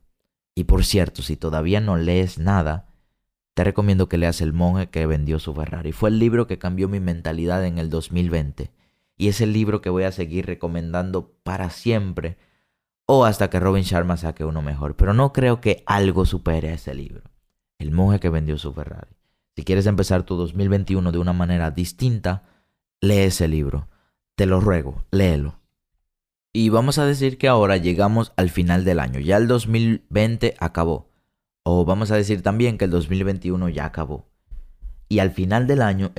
Y 0.58 0.64
por 0.64 0.84
cierto, 0.86 1.22
si 1.22 1.38
todavía 1.38 1.82
no 1.82 1.98
lees 1.98 2.40
nada, 2.40 2.88
te 3.54 3.64
recomiendo 3.64 4.10
que 4.10 4.18
leas 4.18 4.42
El 4.42 4.54
monje 4.54 4.90
que 4.90 5.06
vendió 5.06 5.38
su 5.38 5.54
Ferrari. 5.54 5.92
Fue 5.92 6.10
el 6.10 6.18
libro 6.18 6.48
que 6.48 6.58
cambió 6.58 6.90
mi 6.90 7.00
mentalidad 7.00 7.64
en 7.64 7.78
el 7.78 7.92
2020. 7.92 8.72
Y 9.18 9.28
es 9.28 9.40
el 9.40 9.54
libro 9.54 9.82
que 9.82 9.92
voy 9.92 10.06
a 10.06 10.12
seguir 10.12 10.48
recomendando 10.48 11.32
para 11.44 11.70
siempre 11.70 12.40
o 13.06 13.26
hasta 13.26 13.52
que 13.52 13.60
Robin 13.60 13.84
Sharma 13.84 14.18
saque 14.18 14.46
uno 14.46 14.64
mejor. 14.64 14.96
Pero 14.96 15.14
no 15.14 15.32
creo 15.32 15.62
que 15.62 15.84
algo 15.86 16.26
supere 16.26 16.70
a 16.70 16.74
ese 16.74 16.96
libro. 16.96 17.30
El 17.78 17.92
monje 17.92 18.20
que 18.20 18.30
vendió 18.30 18.58
su 18.58 18.74
Ferrari. 18.74 19.16
Si 19.56 19.64
quieres 19.64 19.86
empezar 19.86 20.24
tu 20.24 20.38
2021 20.38 21.12
de 21.12 21.20
una 21.20 21.34
manera 21.34 21.70
distinta, 21.70 22.46
lee 23.00 23.26
ese 23.26 23.48
libro. 23.48 23.90
Te 24.34 24.48
lo 24.48 24.60
ruego, 24.60 25.06
léelo. 25.12 25.60
Y 26.60 26.70
vamos 26.70 26.98
a 26.98 27.06
decir 27.06 27.38
que 27.38 27.48
ahora 27.48 27.78
llegamos 27.78 28.34
al 28.36 28.50
final 28.50 28.84
del 28.84 29.00
año. 29.00 29.20
Ya 29.20 29.38
el 29.38 29.48
2020 29.48 30.56
acabó. 30.58 31.08
O 31.62 31.86
vamos 31.86 32.10
a 32.10 32.16
decir 32.16 32.42
también 32.42 32.80
que 32.80 32.86
el 32.86 32.90
2021 32.90 33.70
ya 33.70 33.86
acabó. 33.86 34.26
Y 35.08 35.20
al 35.20 35.30
final 35.30 35.68
del 35.68 35.84
año 35.84 36.14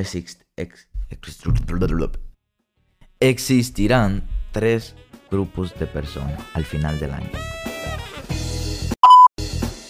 existirán 3.19 4.29
tres 4.53 4.95
grupos 5.29 5.77
de 5.77 5.87
personas 5.87 6.41
al 6.55 6.65
final 6.65 7.01
del 7.01 7.15
año. 7.15 7.33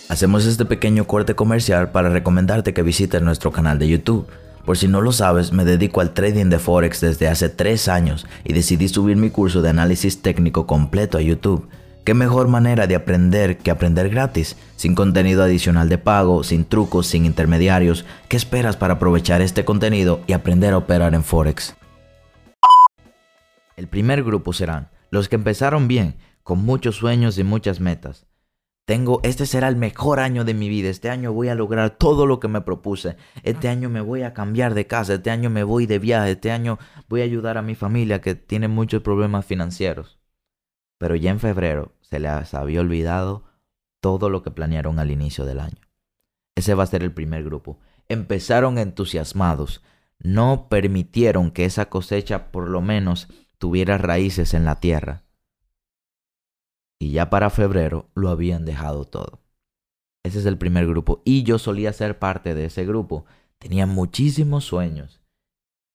Hacemos 0.09 0.47
este 0.47 0.65
pequeño 0.65 1.07
corte 1.07 1.35
comercial 1.35 1.93
para 1.93 2.09
recomendarte 2.09 2.73
que 2.73 2.83
visites 2.83 3.21
nuestro 3.21 3.53
canal 3.53 3.79
de 3.79 3.89
YouTube. 3.89 4.27
Por 4.65 4.77
si 4.77 4.87
no 4.87 5.01
lo 5.01 5.13
sabes, 5.13 5.53
me 5.53 5.65
dedico 5.65 6.01
al 6.01 6.13
trading 6.13 6.47
de 6.47 6.59
Forex 6.59 7.01
desde 7.01 7.29
hace 7.29 7.49
3 7.49 7.89
años 7.89 8.27
y 8.45 8.53
decidí 8.53 8.89
subir 8.89 9.17
mi 9.17 9.31
curso 9.31 9.63
de 9.63 9.71
análisis 9.71 10.21
técnico 10.21 10.67
completo 10.67 11.19
a 11.19 11.23
YouTube. 11.23 11.69
¿Qué 12.05 12.15
mejor 12.15 12.49
manera 12.49 12.87
de 12.87 12.95
aprender 12.95 13.59
que 13.59 13.71
aprender 13.71 14.09
gratis? 14.09 14.57
Sin 14.77 14.95
contenido 14.95 15.43
adicional 15.43 15.89
de 15.89 15.99
pago, 15.99 16.45
sin 16.45 16.65
trucos, 16.65 17.07
sin 17.07 17.27
intermediarios. 17.27 18.05
¿Qué 18.29 18.37
esperas 18.37 18.77
para 18.77 18.95
aprovechar 18.95 19.41
este 19.41 19.65
contenido 19.65 20.21
y 20.27 20.33
aprender 20.33 20.75
a 20.75 20.79
operar 20.79 21.15
en 21.15 21.25
Forex? 21.25 21.75
El 23.77 23.89
primer 23.89 24.23
grupo 24.23 24.53
serán 24.53 24.89
los 25.11 25.29
que 25.29 25.37
empezaron 25.37 25.89
bien, 25.89 26.17
con 26.43 26.65
muchos 26.65 26.97
sueños 26.97 27.39
y 27.39 27.45
muchas 27.45 27.81
metas 27.81 28.28
tengo, 28.89 29.21
este 29.23 29.45
será 29.45 29.69
el 29.69 29.77
mejor 29.77 30.19
año 30.19 30.47
de 30.47 30.55
mi 30.55 30.71
vida, 30.71 30.89
este 30.89 31.11
año 31.11 31.31
voy 31.35 31.49
a 31.49 31.55
lograr 31.55 31.99
todo 31.99 32.25
lo 32.25 32.41
que 32.41 32.49
me 32.49 32.63
propuse, 32.63 33.19
este 33.43 33.69
año 33.69 33.91
me 33.91 34.01
voy 34.01 34.23
a 34.23 34.33
cambiar 34.33 34.73
de 34.73 34.87
casa, 34.87 35.13
este 35.13 35.31
año 35.31 35.51
me 35.51 35.63
voy 35.63 35.85
de 35.85 35.99
viaje, 35.99 36.31
este 36.31 36.51
año 36.51 36.79
voy 37.07 37.21
a 37.21 37.25
ayudar 37.25 37.59
a 37.59 37.63
mi 37.63 37.75
familia 37.75 38.23
que 38.23 38.35
tiene 38.35 38.67
muchos 38.67 39.03
problemas 39.03 39.45
financieros. 39.45 40.19
Pero 40.97 41.17
ya 41.17 41.31
en 41.31 41.39
febrero 41.39 41.93
se 42.01 42.19
les 42.19 42.55
había 42.55 42.81
olvidado 42.81 43.45
todo 44.01 44.31
lo 44.31 44.43
que 44.43 44.53
planearon 44.53 44.99
al 44.99 45.11
inicio 45.11 45.45
del 45.45 45.61
año. 45.61 45.83
Ese 46.55 46.73
va 46.73 46.85
a 46.85 46.87
ser 46.87 47.03
el 47.03 47.13
primer 47.13 47.45
grupo. 47.45 47.79
Empezaron 48.09 48.79
entusiasmados, 48.79 49.83
no 50.19 50.69
permitieron 50.71 51.51
que 51.51 51.67
esa 51.67 51.91
cosecha 51.91 52.51
por 52.51 52.71
lo 52.71 52.81
menos 52.81 53.29
tuviera 53.59 53.99
raíces 53.99 54.55
en 54.55 54.65
la 54.65 54.81
tierra 54.81 55.28
y 57.01 57.13
ya 57.13 57.31
para 57.31 57.51
febrero 57.51 58.09
lo 58.15 58.29
habían 58.29 58.65
dejado 58.65 59.05
todo. 59.05 59.41
Ese 60.25 60.41
es 60.41 60.47
el 60.47 60.59
primer 60.59 60.87
grupo. 60.87 61.23
Y 61.25 61.43
yo 61.43 61.59
solía 61.59 61.93
ser 61.93 62.19
parte 62.19 62.55
de 62.55 62.67
ese 62.67 62.85
grupo. 62.85 63.25
Tenía 63.59 63.87
muchísimos 63.87 64.65
sueños. 64.65 65.21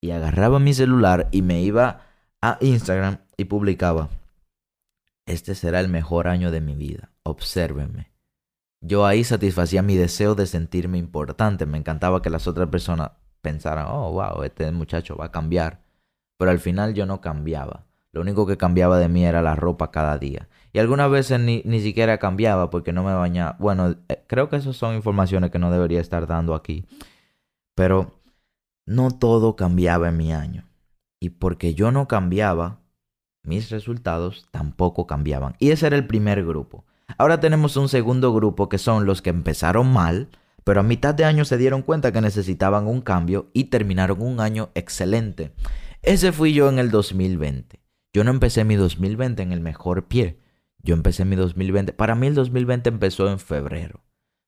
Y 0.01 0.11
agarraba 0.11 0.59
mi 0.59 0.73
celular 0.73 1.29
y 1.31 1.41
me 1.41 1.61
iba 1.61 2.01
a 2.41 2.57
Instagram 2.61 3.19
y 3.37 3.45
publicaba. 3.45 4.09
Este 5.25 5.55
será 5.55 5.79
el 5.79 5.87
mejor 5.87 6.27
año 6.27 6.51
de 6.51 6.61
mi 6.61 6.75
vida. 6.75 7.11
Obsérvenme. 7.23 8.11
Yo 8.81 9.05
ahí 9.05 9.23
satisfacía 9.23 9.81
mi 9.81 9.95
deseo 9.95 10.35
de 10.35 10.45
sentirme 10.45 10.97
importante. 10.97 11.65
Me 11.65 11.77
encantaba 11.77 12.21
que 12.21 12.29
las 12.29 12.47
otras 12.47 12.67
personas 12.69 13.11
pensaran, 13.41 13.85
oh, 13.89 14.11
wow, 14.11 14.43
este 14.43 14.69
muchacho 14.71 15.15
va 15.15 15.25
a 15.25 15.31
cambiar. 15.31 15.81
Pero 16.37 16.51
al 16.51 16.59
final 16.59 16.93
yo 16.93 17.05
no 17.05 17.21
cambiaba. 17.21 17.85
Lo 18.11 18.21
único 18.21 18.45
que 18.45 18.57
cambiaba 18.57 18.99
de 18.99 19.07
mí 19.07 19.25
era 19.25 19.41
la 19.41 19.55
ropa 19.55 19.91
cada 19.91 20.17
día. 20.17 20.49
Y 20.73 20.79
algunas 20.79 21.09
veces 21.09 21.39
ni, 21.39 21.61
ni 21.65 21.79
siquiera 21.81 22.17
cambiaba 22.17 22.71
porque 22.71 22.91
no 22.91 23.03
me 23.03 23.13
bañaba. 23.13 23.55
Bueno, 23.59 23.95
eh, 24.09 24.23
creo 24.27 24.49
que 24.49 24.55
esas 24.55 24.75
son 24.75 24.95
informaciones 24.95 25.51
que 25.51 25.59
no 25.59 25.71
debería 25.71 26.01
estar 26.01 26.25
dando 26.25 26.55
aquí. 26.55 26.85
Pero 27.75 28.19
no 28.85 29.11
todo 29.11 29.55
cambiaba 29.55 30.09
en 30.09 30.17
mi 30.17 30.33
año. 30.33 30.65
Y 31.19 31.29
porque 31.29 31.75
yo 31.75 31.91
no 31.91 32.07
cambiaba, 32.07 32.79
mis 33.43 33.69
resultados 33.69 34.47
tampoco 34.51 35.05
cambiaban. 35.05 35.55
Y 35.59 35.71
ese 35.71 35.87
era 35.87 35.95
el 35.95 36.07
primer 36.07 36.43
grupo. 36.43 36.85
Ahora 37.17 37.39
tenemos 37.39 37.77
un 37.77 37.87
segundo 37.87 38.33
grupo 38.33 38.67
que 38.67 38.77
son 38.77 39.05
los 39.05 39.21
que 39.21 39.29
empezaron 39.29 39.91
mal, 39.93 40.29
pero 40.63 40.79
a 40.79 40.83
mitad 40.83 41.13
de 41.13 41.25
año 41.25 41.45
se 41.45 41.57
dieron 41.57 41.81
cuenta 41.81 42.11
que 42.11 42.21
necesitaban 42.21 42.87
un 42.87 43.01
cambio 43.01 43.49
y 43.53 43.65
terminaron 43.65 44.21
un 44.21 44.39
año 44.39 44.69
excelente. 44.73 45.53
Ese 46.01 46.31
fui 46.31 46.53
yo 46.53 46.67
en 46.69 46.79
el 46.79 46.89
2020. 46.89 47.79
Yo 48.13 48.23
no 48.23 48.31
empecé 48.31 48.63
mi 48.63 48.75
2020 48.75 49.41
en 49.43 49.51
el 49.51 49.61
mejor 49.61 50.07
pie. 50.07 50.39
Yo 50.83 50.93
empecé 50.93 51.23
mi 51.23 51.37
2020, 51.37 51.93
para 51.93 52.13
mí 52.13 52.27
el 52.27 52.35
2020 52.35 52.89
empezó 52.89 53.29
en 53.29 53.39
febrero, 53.39 54.01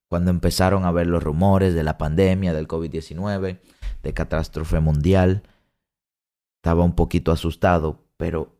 cuando 0.10 0.32
empezaron 0.32 0.84
a 0.84 0.92
ver 0.92 1.08
los 1.08 1.24
rumores 1.24 1.74
de 1.74 1.84
la 1.84 1.98
pandemia, 1.98 2.54
del 2.54 2.68
COVID-19, 2.68 3.62
de 4.04 4.14
catástrofe 4.14 4.82
mundial. 4.82 5.44
Estaba 6.58 6.84
un 6.84 6.94
poquito 6.94 7.32
asustado, 7.32 8.04
pero 8.18 8.58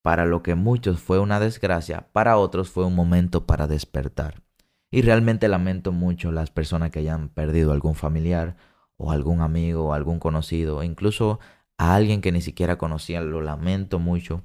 para 0.00 0.24
lo 0.24 0.42
que 0.42 0.54
muchos 0.54 1.00
fue 1.00 1.18
una 1.18 1.38
desgracia, 1.38 2.08
para 2.12 2.38
otros 2.38 2.70
fue 2.70 2.86
un 2.86 2.94
momento 2.94 3.46
para 3.46 3.66
despertar. 3.66 4.42
Y 4.90 5.02
realmente 5.02 5.48
lamento 5.48 5.92
mucho 5.92 6.32
las 6.32 6.50
personas 6.50 6.90
que 6.90 7.00
hayan 7.00 7.28
perdido 7.28 7.72
algún 7.72 7.94
familiar 7.94 8.56
o 8.96 9.12
algún 9.12 9.42
amigo 9.42 9.88
o 9.88 9.92
algún 9.92 10.18
conocido, 10.18 10.82
incluso 10.82 11.40
a 11.76 11.94
alguien 11.94 12.22
que 12.22 12.32
ni 12.32 12.40
siquiera 12.40 12.78
conocía, 12.78 13.20
lo 13.20 13.42
lamento 13.42 13.98
mucho 13.98 14.44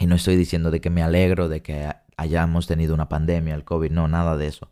y 0.00 0.06
no 0.06 0.16
estoy 0.16 0.36
diciendo 0.36 0.70
de 0.70 0.80
que 0.80 0.88
me 0.88 1.02
alegro 1.02 1.50
de 1.50 1.62
que 1.62 1.92
hayamos 2.16 2.66
tenido 2.66 2.94
una 2.94 3.10
pandemia, 3.10 3.54
el 3.54 3.64
COVID, 3.64 3.90
no, 3.92 4.08
nada 4.08 4.38
de 4.38 4.46
eso. 4.46 4.70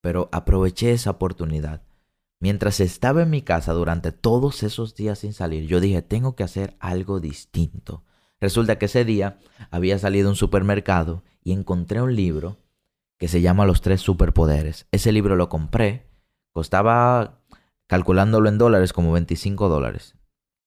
Pero 0.00 0.28
aproveché 0.32 0.90
esa 0.90 1.10
oportunidad. 1.10 1.82
Mientras 2.40 2.80
estaba 2.80 3.22
en 3.22 3.30
mi 3.30 3.42
casa 3.42 3.72
durante 3.72 4.10
todos 4.10 4.64
esos 4.64 4.96
días 4.96 5.20
sin 5.20 5.32
salir, 5.32 5.68
yo 5.68 5.78
dije, 5.78 6.02
tengo 6.02 6.34
que 6.34 6.42
hacer 6.42 6.76
algo 6.80 7.20
distinto. 7.20 8.02
Resulta 8.40 8.76
que 8.76 8.86
ese 8.86 9.04
día 9.04 9.38
había 9.70 10.00
salido 10.00 10.26
a 10.28 10.30
un 10.30 10.36
supermercado 10.36 11.22
y 11.44 11.52
encontré 11.52 12.02
un 12.02 12.16
libro 12.16 12.58
que 13.18 13.28
se 13.28 13.40
llama 13.40 13.66
Los 13.66 13.82
tres 13.82 14.00
superpoderes. 14.00 14.88
Ese 14.90 15.12
libro 15.12 15.36
lo 15.36 15.48
compré, 15.48 16.08
costaba, 16.50 17.40
calculándolo 17.86 18.48
en 18.48 18.58
dólares, 18.58 18.92
como 18.92 19.12
25 19.12 19.68
dólares. 19.68 20.16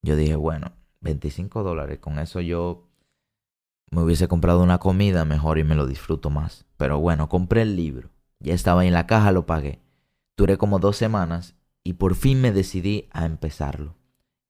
Yo 0.01 0.15
dije, 0.15 0.37
bueno, 0.37 0.71
25 1.01 1.63
dólares, 1.63 1.99
con 1.99 2.17
eso 2.17 2.39
yo 2.39 2.88
me 3.91 4.01
hubiese 4.01 4.27
comprado 4.27 4.61
una 4.61 4.77
comida 4.77 5.25
mejor 5.25 5.57
y 5.57 5.63
me 5.63 5.75
lo 5.75 5.87
disfruto 5.87 6.29
más. 6.29 6.65
Pero 6.77 6.99
bueno, 6.99 7.29
compré 7.29 7.63
el 7.63 7.75
libro. 7.75 8.09
Ya 8.39 8.53
estaba 8.53 8.85
en 8.85 8.93
la 8.93 9.07
caja, 9.07 9.31
lo 9.31 9.45
pagué. 9.45 9.81
Duré 10.37 10.57
como 10.57 10.79
dos 10.79 10.95
semanas 10.97 11.55
y 11.83 11.93
por 11.93 12.15
fin 12.15 12.41
me 12.41 12.51
decidí 12.51 13.09
a 13.11 13.25
empezarlo. 13.25 13.95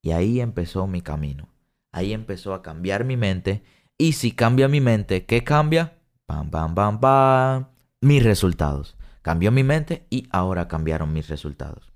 Y 0.02 0.12
ahí 0.12 0.40
empezó 0.42 0.88
mi 0.88 1.02
camino. 1.02 1.50
Ahí 1.92 2.14
empezó 2.14 2.54
a 2.54 2.62
cambiar 2.62 3.06
mi 3.06 3.18
mente. 3.18 3.64
Y 3.98 4.14
si 4.14 4.32
cambia 4.32 4.68
mi 4.68 4.82
mente, 4.82 5.26
¿qué 5.26 5.44
cambia? 5.44 6.00
Pam, 6.26 6.50
pam, 6.50 6.76
pam, 6.76 7.00
pam. 7.00 7.68
Mis 8.02 8.24
resultados. 8.24 8.96
Cambió 9.22 9.52
mi 9.52 9.64
mente 9.64 10.06
y 10.10 10.28
ahora 10.32 10.68
cambiaron 10.68 11.12
mis 11.12 11.28
resultados. 11.28 11.92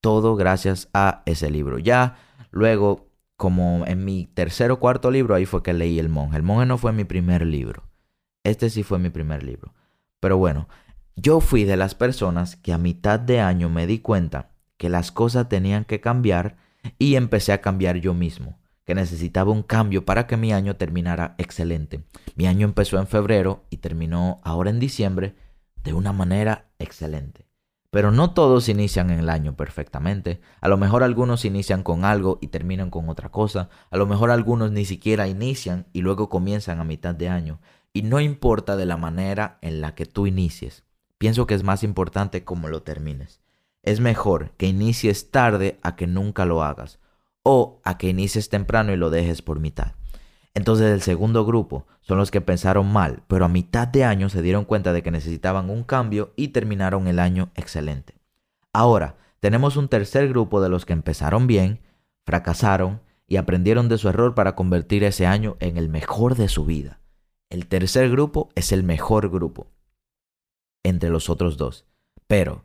Todo 0.00 0.36
gracias 0.36 0.88
a 0.94 1.22
ese 1.26 1.50
libro. 1.50 1.78
Ya 1.78 2.16
luego 2.50 3.05
como 3.36 3.84
en 3.86 4.04
mi 4.04 4.26
tercer 4.26 4.70
o 4.70 4.80
cuarto 4.80 5.10
libro, 5.10 5.34
ahí 5.34 5.46
fue 5.46 5.62
que 5.62 5.74
leí 5.74 5.98
El 5.98 6.08
monje. 6.08 6.36
El 6.36 6.42
monje 6.42 6.66
no 6.66 6.78
fue 6.78 6.92
mi 6.92 7.04
primer 7.04 7.44
libro. 7.44 7.84
Este 8.44 8.70
sí 8.70 8.82
fue 8.82 8.98
mi 8.98 9.10
primer 9.10 9.42
libro. 9.42 9.74
Pero 10.20 10.38
bueno, 10.38 10.68
yo 11.16 11.40
fui 11.40 11.64
de 11.64 11.76
las 11.76 11.94
personas 11.94 12.56
que 12.56 12.72
a 12.72 12.78
mitad 12.78 13.18
de 13.20 13.40
año 13.40 13.68
me 13.68 13.86
di 13.86 13.98
cuenta 13.98 14.50
que 14.76 14.88
las 14.88 15.12
cosas 15.12 15.48
tenían 15.48 15.84
que 15.84 16.00
cambiar 16.00 16.56
y 16.98 17.16
empecé 17.16 17.52
a 17.52 17.60
cambiar 17.60 17.96
yo 17.96 18.14
mismo, 18.14 18.58
que 18.84 18.94
necesitaba 18.94 19.50
un 19.50 19.62
cambio 19.62 20.04
para 20.04 20.26
que 20.26 20.36
mi 20.36 20.52
año 20.52 20.76
terminara 20.76 21.34
excelente. 21.38 22.04
Mi 22.34 22.46
año 22.46 22.66
empezó 22.66 22.98
en 22.98 23.06
febrero 23.06 23.64
y 23.70 23.78
terminó 23.78 24.40
ahora 24.44 24.70
en 24.70 24.78
diciembre 24.78 25.34
de 25.82 25.92
una 25.92 26.12
manera 26.12 26.66
excelente. 26.78 27.45
Pero 27.96 28.12
no 28.12 28.34
todos 28.34 28.68
inician 28.68 29.08
en 29.08 29.20
el 29.20 29.30
año 29.30 29.56
perfectamente. 29.56 30.42
A 30.60 30.68
lo 30.68 30.76
mejor 30.76 31.02
algunos 31.02 31.46
inician 31.46 31.82
con 31.82 32.04
algo 32.04 32.36
y 32.42 32.48
terminan 32.48 32.90
con 32.90 33.08
otra 33.08 33.30
cosa. 33.30 33.70
A 33.90 33.96
lo 33.96 34.04
mejor 34.04 34.30
algunos 34.30 34.70
ni 34.70 34.84
siquiera 34.84 35.28
inician 35.28 35.86
y 35.94 36.02
luego 36.02 36.28
comienzan 36.28 36.78
a 36.78 36.84
mitad 36.84 37.14
de 37.14 37.30
año. 37.30 37.58
Y 37.94 38.02
no 38.02 38.20
importa 38.20 38.76
de 38.76 38.84
la 38.84 38.98
manera 38.98 39.56
en 39.62 39.80
la 39.80 39.94
que 39.94 40.04
tú 40.04 40.26
inicies. 40.26 40.84
Pienso 41.16 41.46
que 41.46 41.54
es 41.54 41.62
más 41.62 41.82
importante 41.82 42.44
cómo 42.44 42.68
lo 42.68 42.82
termines. 42.82 43.40
Es 43.82 43.98
mejor 44.00 44.50
que 44.58 44.66
inicies 44.66 45.30
tarde 45.30 45.80
a 45.82 45.96
que 45.96 46.06
nunca 46.06 46.44
lo 46.44 46.62
hagas. 46.62 46.98
O 47.44 47.80
a 47.82 47.96
que 47.96 48.10
inicies 48.10 48.50
temprano 48.50 48.92
y 48.92 48.98
lo 48.98 49.08
dejes 49.08 49.40
por 49.40 49.58
mitad. 49.58 49.95
Entonces 50.56 50.90
el 50.90 51.02
segundo 51.02 51.44
grupo 51.44 51.86
son 52.00 52.16
los 52.16 52.30
que 52.30 52.40
pensaron 52.40 52.90
mal, 52.90 53.22
pero 53.28 53.44
a 53.44 53.48
mitad 53.48 53.86
de 53.86 54.04
año 54.04 54.30
se 54.30 54.40
dieron 54.40 54.64
cuenta 54.64 54.94
de 54.94 55.02
que 55.02 55.10
necesitaban 55.10 55.68
un 55.68 55.84
cambio 55.84 56.32
y 56.34 56.48
terminaron 56.48 57.08
el 57.08 57.18
año 57.18 57.50
excelente. 57.56 58.14
Ahora, 58.72 59.16
tenemos 59.40 59.76
un 59.76 59.88
tercer 59.88 60.30
grupo 60.30 60.62
de 60.62 60.70
los 60.70 60.86
que 60.86 60.94
empezaron 60.94 61.46
bien, 61.46 61.82
fracasaron 62.24 63.02
y 63.26 63.36
aprendieron 63.36 63.90
de 63.90 63.98
su 63.98 64.08
error 64.08 64.34
para 64.34 64.54
convertir 64.54 65.04
ese 65.04 65.26
año 65.26 65.58
en 65.60 65.76
el 65.76 65.90
mejor 65.90 66.36
de 66.36 66.48
su 66.48 66.64
vida. 66.64 67.00
El 67.50 67.66
tercer 67.66 68.08
grupo 68.10 68.48
es 68.54 68.72
el 68.72 68.82
mejor 68.82 69.28
grupo 69.28 69.66
entre 70.84 71.10
los 71.10 71.28
otros 71.28 71.58
dos. 71.58 71.84
Pero, 72.28 72.64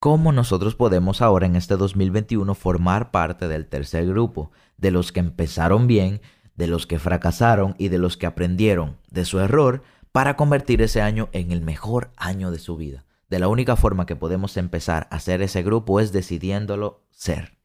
¿cómo 0.00 0.32
nosotros 0.32 0.74
podemos 0.74 1.22
ahora 1.22 1.46
en 1.46 1.54
este 1.54 1.76
2021 1.76 2.56
formar 2.56 3.12
parte 3.12 3.46
del 3.46 3.68
tercer 3.68 4.04
grupo, 4.06 4.50
de 4.78 4.90
los 4.90 5.12
que 5.12 5.20
empezaron 5.20 5.86
bien 5.86 6.20
de 6.60 6.66
los 6.66 6.86
que 6.86 6.98
fracasaron 6.98 7.74
y 7.78 7.88
de 7.88 7.96
los 7.96 8.18
que 8.18 8.26
aprendieron 8.26 8.98
de 9.08 9.24
su 9.24 9.40
error 9.40 9.82
para 10.12 10.36
convertir 10.36 10.82
ese 10.82 11.00
año 11.00 11.30
en 11.32 11.52
el 11.52 11.62
mejor 11.62 12.12
año 12.18 12.50
de 12.50 12.58
su 12.58 12.76
vida. 12.76 13.06
De 13.30 13.38
la 13.38 13.48
única 13.48 13.76
forma 13.76 14.04
que 14.04 14.14
podemos 14.14 14.58
empezar 14.58 15.08
a 15.10 15.16
hacer 15.16 15.40
ese 15.40 15.62
grupo 15.62 16.00
es 16.00 16.12
decidiéndolo 16.12 17.06
ser. 17.12 17.56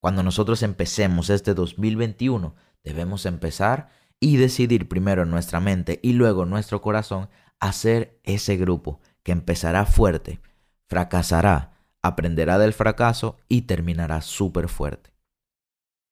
Cuando 0.00 0.24
nosotros 0.24 0.64
empecemos 0.64 1.30
este 1.30 1.54
2021, 1.54 2.56
debemos 2.82 3.26
empezar 3.26 3.90
y 4.18 4.38
decidir 4.38 4.88
primero 4.88 5.22
en 5.22 5.30
nuestra 5.30 5.60
mente 5.60 6.00
y 6.02 6.14
luego 6.14 6.42
en 6.42 6.50
nuestro 6.50 6.80
corazón 6.82 7.28
hacer 7.60 8.18
ese 8.24 8.56
grupo 8.56 8.98
que 9.22 9.30
empezará 9.30 9.86
fuerte, 9.86 10.40
fracasará, 10.88 11.74
aprenderá 12.02 12.58
del 12.58 12.72
fracaso 12.72 13.36
y 13.48 13.62
terminará 13.62 14.20
súper 14.20 14.68
fuerte 14.68 15.11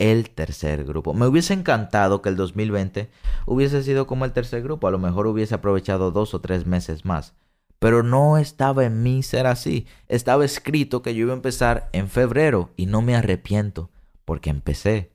el 0.01 0.31
tercer 0.31 0.85
grupo. 0.85 1.13
Me 1.13 1.27
hubiese 1.27 1.53
encantado 1.53 2.23
que 2.23 2.31
el 2.31 2.37
2020 2.37 3.11
hubiese 3.47 3.83
sido 3.83 4.07
como 4.07 4.25
el 4.25 4.33
tercer 4.33 4.63
grupo, 4.63 4.89
a 4.89 4.91
lo 4.91 4.99
mejor 4.99 5.27
hubiese 5.27 5.55
aprovechado 5.55 6.11
dos 6.11 6.33
o 6.35 6.41
tres 6.41 6.67
meses 6.67 7.05
más, 7.05 7.35
pero 7.79 8.03
no 8.03 8.39
estaba 8.39 8.85
en 8.85 9.03
mí 9.03 9.23
ser 9.23 9.47
así, 9.47 9.87
estaba 10.09 10.45
escrito 10.45 11.03
que 11.03 11.15
yo 11.15 11.25
iba 11.25 11.33
a 11.33 11.37
empezar 11.37 11.91
en 11.93 12.09
febrero 12.09 12.71
y 12.77 12.87
no 12.87 13.03
me 13.03 13.15
arrepiento 13.15 13.91
porque 14.25 14.49
empecé. 14.49 15.13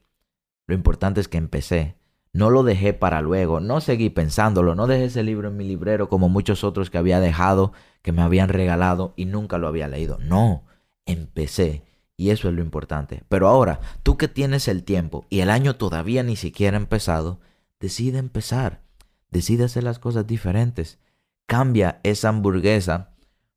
Lo 0.67 0.75
importante 0.75 1.19
es 1.19 1.27
que 1.27 1.37
empecé, 1.37 1.95
No 2.31 2.49
lo 2.49 2.63
dejé 2.63 2.93
para 2.93 3.21
luego, 3.21 3.61
no 3.61 3.81
seguí 3.81 4.09
pensándolo, 4.09 4.75
no 4.75 4.87
dejé 4.87 5.05
ese 5.05 5.23
libro 5.23 5.47
en 5.47 5.57
mi 5.57 5.63
librero 5.63 6.09
como 6.09 6.29
muchos 6.29 6.63
otros 6.63 6.89
que 6.89 6.97
había 6.97 7.19
dejado, 7.19 7.71
que 8.01 8.11
me 8.11 8.21
habían 8.21 8.49
regalado 8.49 9.13
y 9.15 9.25
nunca 9.25 9.57
lo 9.57 9.67
había 9.67 9.87
leído. 9.87 10.19
No, 10.19 10.63
empecé. 11.05 11.83
Y 12.17 12.29
eso 12.29 12.47
es 12.47 12.55
lo 12.55 12.61
importante. 12.61 13.23
Pero 13.29 13.47
ahora, 13.47 13.79
tú 14.03 14.17
que 14.17 14.27
tienes 14.27 14.67
el 14.67 14.83
tiempo 14.83 15.25
y 15.29 15.41
el 15.41 15.49
año 15.49 15.75
todavía 15.75 16.23
ni 16.23 16.35
siquiera 16.35 16.77
ha 16.77 16.81
empezado, 16.81 17.39
decide 17.79 18.19
empezar. 18.19 18.81
Decide 19.29 19.65
hacer 19.65 19.83
las 19.83 19.99
cosas 19.99 20.25
diferentes. 20.25 20.97
Cambia 21.45 21.99
esa 22.03 22.29
hamburguesa 22.29 23.11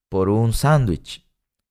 por 0.08 0.28
un 0.28 0.52
sándwich. 0.52 1.24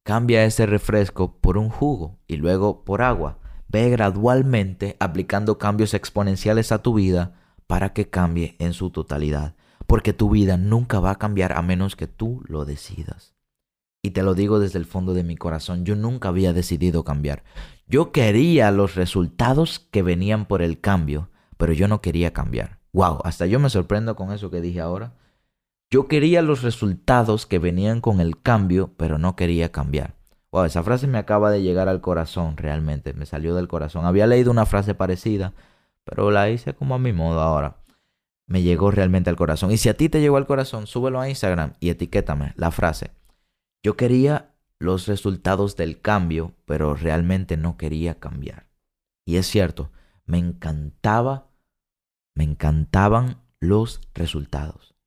Cambia 0.03 0.45
ese 0.45 0.65
refresco 0.65 1.37
por 1.41 1.57
un 1.57 1.69
jugo 1.69 2.17
y 2.27 2.37
luego 2.37 2.85
por 2.85 3.01
agua. 3.01 3.39
Ve 3.67 3.89
gradualmente 3.89 4.95
aplicando 4.99 5.57
cambios 5.57 5.93
exponenciales 5.93 6.71
a 6.71 6.81
tu 6.81 6.93
vida 6.93 7.33
para 7.67 7.91
que 7.91 8.09
cambie 8.09 8.55
en 8.59 8.71
su 8.71 8.91
totalidad. 8.91 9.55
Porque 9.85 10.13
tu 10.13 10.29
vida 10.29 10.55
nunca 10.55 11.01
va 11.01 11.11
a 11.11 11.17
cambiar 11.17 11.51
a 11.51 11.61
menos 11.61 11.97
que 11.97 12.07
tú 12.07 12.41
lo 12.47 12.63
decidas. 12.63 13.36
Y 14.01 14.11
te 14.11 14.23
lo 14.23 14.35
digo 14.35 14.59
desde 14.59 14.79
el 14.79 14.85
fondo 14.85 15.13
de 15.13 15.23
mi 15.23 15.35
corazón, 15.35 15.85
yo 15.85 15.95
nunca 15.95 16.29
había 16.29 16.53
decidido 16.53 17.03
cambiar. 17.03 17.43
Yo 17.87 18.11
quería 18.11 18.71
los 18.71 18.95
resultados 18.95 19.79
que 19.79 20.01
venían 20.01 20.45
por 20.45 20.61
el 20.61 20.79
cambio, 20.79 21.29
pero 21.57 21.73
yo 21.73 21.87
no 21.87 22.01
quería 22.01 22.33
cambiar. 22.33 22.79
Wow, 22.93 23.19
hasta 23.23 23.45
yo 23.45 23.59
me 23.59 23.69
sorprendo 23.69 24.15
con 24.15 24.31
eso 24.31 24.49
que 24.49 24.61
dije 24.61 24.79
ahora. 24.79 25.13
Yo 25.89 26.07
quería 26.07 26.41
los 26.41 26.63
resultados 26.63 27.45
que 27.45 27.59
venían 27.59 28.01
con 28.01 28.19
el 28.19 28.41
cambio, 28.41 28.91
pero 28.97 29.17
no 29.17 29.35
quería 29.35 29.71
cambiar. 29.71 30.15
Wow, 30.51 30.65
esa 30.65 30.83
frase 30.83 31.07
me 31.07 31.17
acaba 31.17 31.51
de 31.51 31.61
llegar 31.61 31.87
al 31.87 32.01
corazón 32.01 32.57
realmente, 32.57 33.13
me 33.13 33.25
salió 33.25 33.55
del 33.55 33.67
corazón. 33.67 34.05
Había 34.05 34.27
leído 34.27 34.51
una 34.51 34.65
frase 34.65 34.95
parecida, 34.95 35.53
pero 36.03 36.31
la 36.31 36.49
hice 36.49 36.73
como 36.73 36.95
a 36.95 36.99
mi 36.99 37.13
modo 37.13 37.41
ahora. 37.41 37.77
Me 38.47 38.61
llegó 38.61 38.91
realmente 38.91 39.29
al 39.29 39.35
corazón. 39.35 39.71
Y 39.71 39.77
si 39.77 39.89
a 39.89 39.95
ti 39.95 40.09
te 40.09 40.21
llegó 40.21 40.37
al 40.37 40.47
corazón, 40.47 40.87
súbelo 40.87 41.19
a 41.19 41.29
Instagram 41.29 41.73
y 41.79 41.89
etiquétame 41.89 42.53
la 42.55 42.71
frase. 42.71 43.11
Yo 43.83 43.95
quería 43.97 44.53
los 44.79 45.07
resultados 45.07 45.75
del 45.75 46.01
cambio, 46.01 46.53
pero 46.65 46.95
realmente 46.95 47.57
no 47.57 47.77
quería 47.77 48.19
cambiar. 48.19 48.67
Y 49.25 49.37
es 49.37 49.47
cierto, 49.47 49.91
me 50.25 50.37
encantaba, 50.37 51.49
me 52.35 52.43
encantaban 52.43 53.41
los 53.59 54.01
resultados 54.13 54.97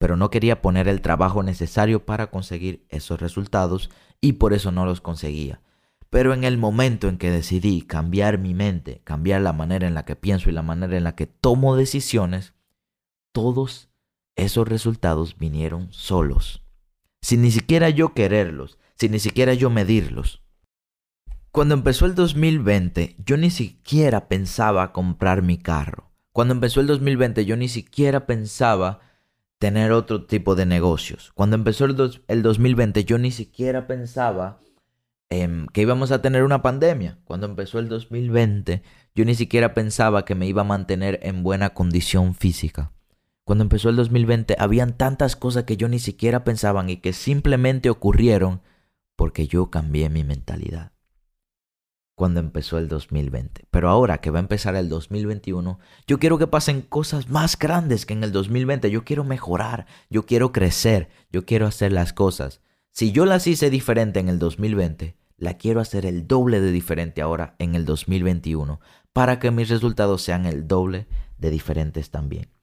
pero 0.00 0.16
no 0.16 0.30
quería 0.30 0.62
poner 0.62 0.88
el 0.88 1.02
trabajo 1.02 1.42
necesario 1.42 2.06
para 2.06 2.30
conseguir 2.30 2.86
esos 2.88 3.20
resultados 3.20 3.90
y 4.22 4.32
por 4.32 4.54
eso 4.54 4.72
no 4.72 4.86
los 4.86 5.02
conseguía. 5.02 5.60
Pero 6.08 6.32
en 6.32 6.42
el 6.42 6.56
momento 6.56 7.06
en 7.06 7.18
que 7.18 7.30
decidí 7.30 7.82
cambiar 7.82 8.38
mi 8.38 8.54
mente, 8.54 9.02
cambiar 9.04 9.42
la 9.42 9.52
manera 9.52 9.86
en 9.86 9.92
la 9.92 10.06
que 10.06 10.16
pienso 10.16 10.48
y 10.48 10.54
la 10.54 10.62
manera 10.62 10.96
en 10.96 11.04
la 11.04 11.16
que 11.16 11.26
tomo 11.26 11.76
decisiones, 11.76 12.54
todos 13.32 13.90
esos 14.36 14.66
resultados 14.66 15.36
vinieron 15.36 15.92
solos, 15.92 16.62
sin 17.22 17.42
ni 17.42 17.50
siquiera 17.50 17.90
yo 17.90 18.14
quererlos, 18.14 18.78
sin 18.96 19.12
ni 19.12 19.18
siquiera 19.18 19.54
yo 19.54 19.70
medirlos. 19.70 20.42
Cuando 21.52 21.74
empezó 21.74 22.06
el 22.06 22.14
2020, 22.14 23.16
yo 23.24 23.36
ni 23.36 23.50
siquiera 23.50 24.28
pensaba 24.28 24.92
comprar 24.92 25.42
mi 25.42 25.58
carro. 25.58 26.10
Cuando 26.32 26.54
empezó 26.54 26.80
el 26.80 26.86
2020, 26.86 27.44
yo 27.44 27.56
ni 27.56 27.68
siquiera 27.68 28.26
pensaba 28.26 29.00
tener 29.58 29.92
otro 29.92 30.24
tipo 30.24 30.54
de 30.54 30.64
negocios. 30.64 31.32
Cuando 31.34 31.56
empezó 31.56 31.84
el, 31.84 32.22
el 32.28 32.42
2020 32.42 33.04
yo 33.04 33.18
ni 33.18 33.30
siquiera 33.30 33.86
pensaba 33.86 34.58
que 35.28 35.82
íbamos 35.82 36.10
a 36.12 36.22
tener 36.22 36.44
una 36.44 36.62
pandemia. 36.62 37.18
Cuando 37.24 37.46
empezó 37.46 37.78
el 37.78 37.88
2020 37.88 38.82
yo 39.14 39.24
ni 39.24 39.34
siquiera 39.34 39.74
pensaba 39.74 40.24
que 40.24 40.34
me 40.34 40.46
iba 40.46 40.62
a 40.62 40.64
mantener 40.64 41.20
en 41.22 41.42
buena 41.42 41.70
condición 41.70 42.34
física. 42.34 42.92
Cuando 43.50 43.64
empezó 43.64 43.88
el 43.88 43.96
2020 43.96 44.54
habían 44.60 44.96
tantas 44.96 45.34
cosas 45.34 45.64
que 45.64 45.76
yo 45.76 45.88
ni 45.88 45.98
siquiera 45.98 46.44
pensaban 46.44 46.88
y 46.88 46.98
que 46.98 47.12
simplemente 47.12 47.90
ocurrieron 47.90 48.60
porque 49.16 49.48
yo 49.48 49.72
cambié 49.72 50.08
mi 50.08 50.22
mentalidad 50.22 50.92
cuando 52.14 52.38
empezó 52.38 52.78
el 52.78 52.86
2020. 52.86 53.66
Pero 53.68 53.88
ahora 53.88 54.18
que 54.18 54.30
va 54.30 54.38
a 54.38 54.42
empezar 54.42 54.76
el 54.76 54.88
2021, 54.88 55.80
yo 56.06 56.18
quiero 56.20 56.38
que 56.38 56.46
pasen 56.46 56.80
cosas 56.80 57.28
más 57.28 57.58
grandes 57.58 58.06
que 58.06 58.12
en 58.12 58.22
el 58.22 58.30
2020. 58.30 58.88
Yo 58.88 59.02
quiero 59.02 59.24
mejorar, 59.24 59.86
yo 60.10 60.26
quiero 60.26 60.52
crecer, 60.52 61.08
yo 61.32 61.44
quiero 61.44 61.66
hacer 61.66 61.90
las 61.90 62.12
cosas. 62.12 62.60
Si 62.92 63.10
yo 63.10 63.26
las 63.26 63.48
hice 63.48 63.68
diferente 63.68 64.20
en 64.20 64.28
el 64.28 64.38
2020, 64.38 65.16
la 65.38 65.54
quiero 65.54 65.80
hacer 65.80 66.06
el 66.06 66.28
doble 66.28 66.60
de 66.60 66.70
diferente 66.70 67.20
ahora 67.20 67.56
en 67.58 67.74
el 67.74 67.84
2021, 67.84 68.78
para 69.12 69.40
que 69.40 69.50
mis 69.50 69.68
resultados 69.68 70.22
sean 70.22 70.46
el 70.46 70.68
doble 70.68 71.08
de 71.36 71.50
diferentes 71.50 72.12
también. 72.12 72.59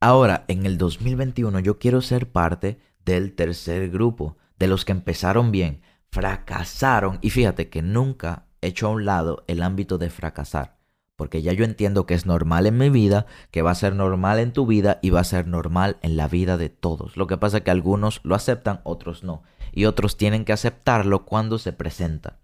Ahora, 0.00 0.46
en 0.48 0.64
el 0.64 0.78
2021 0.78 1.60
yo 1.60 1.78
quiero 1.78 2.00
ser 2.00 2.32
parte 2.32 2.80
del 3.04 3.34
tercer 3.34 3.90
grupo, 3.90 4.38
de 4.58 4.66
los 4.66 4.86
que 4.86 4.92
empezaron 4.92 5.52
bien, 5.52 5.82
fracasaron 6.10 7.18
y 7.20 7.30
fíjate 7.30 7.68
que 7.68 7.82
nunca 7.82 8.46
hecho 8.62 8.86
a 8.86 8.90
un 8.90 9.04
lado 9.04 9.44
el 9.46 9.62
ámbito 9.62 9.98
de 9.98 10.08
fracasar. 10.08 10.78
Porque 11.16 11.42
ya 11.42 11.52
yo 11.52 11.64
entiendo 11.64 12.06
que 12.06 12.14
es 12.14 12.24
normal 12.24 12.66
en 12.66 12.78
mi 12.78 12.88
vida, 12.88 13.26
que 13.50 13.60
va 13.60 13.72
a 13.72 13.74
ser 13.74 13.94
normal 13.94 14.38
en 14.38 14.54
tu 14.54 14.64
vida 14.64 15.00
y 15.02 15.10
va 15.10 15.20
a 15.20 15.24
ser 15.24 15.46
normal 15.46 15.98
en 16.00 16.16
la 16.16 16.28
vida 16.28 16.56
de 16.56 16.70
todos. 16.70 17.18
Lo 17.18 17.26
que 17.26 17.36
pasa 17.36 17.58
es 17.58 17.62
que 17.62 17.70
algunos 17.70 18.20
lo 18.22 18.34
aceptan, 18.34 18.80
otros 18.84 19.22
no. 19.22 19.42
Y 19.70 19.84
otros 19.84 20.16
tienen 20.16 20.46
que 20.46 20.54
aceptarlo 20.54 21.26
cuando 21.26 21.58
se 21.58 21.74
presenta. 21.74 22.38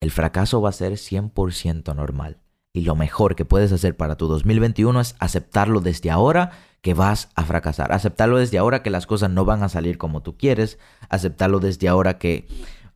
El 0.00 0.10
fracaso 0.10 0.60
va 0.60 0.68
a 0.68 0.72
ser 0.72 0.92
100% 0.92 1.96
normal. 1.96 2.43
Y 2.76 2.80
lo 2.80 2.96
mejor 2.96 3.36
que 3.36 3.44
puedes 3.44 3.70
hacer 3.70 3.96
para 3.96 4.16
tu 4.16 4.26
2021 4.26 5.00
es 5.00 5.14
aceptarlo 5.20 5.80
desde 5.80 6.10
ahora 6.10 6.50
que 6.82 6.92
vas 6.92 7.28
a 7.36 7.44
fracasar. 7.44 7.92
Aceptarlo 7.92 8.36
desde 8.36 8.58
ahora 8.58 8.82
que 8.82 8.90
las 8.90 9.06
cosas 9.06 9.30
no 9.30 9.44
van 9.44 9.62
a 9.62 9.68
salir 9.68 9.96
como 9.96 10.22
tú 10.22 10.36
quieres. 10.36 10.80
Aceptarlo 11.08 11.60
desde 11.60 11.86
ahora 11.86 12.18
que 12.18 12.48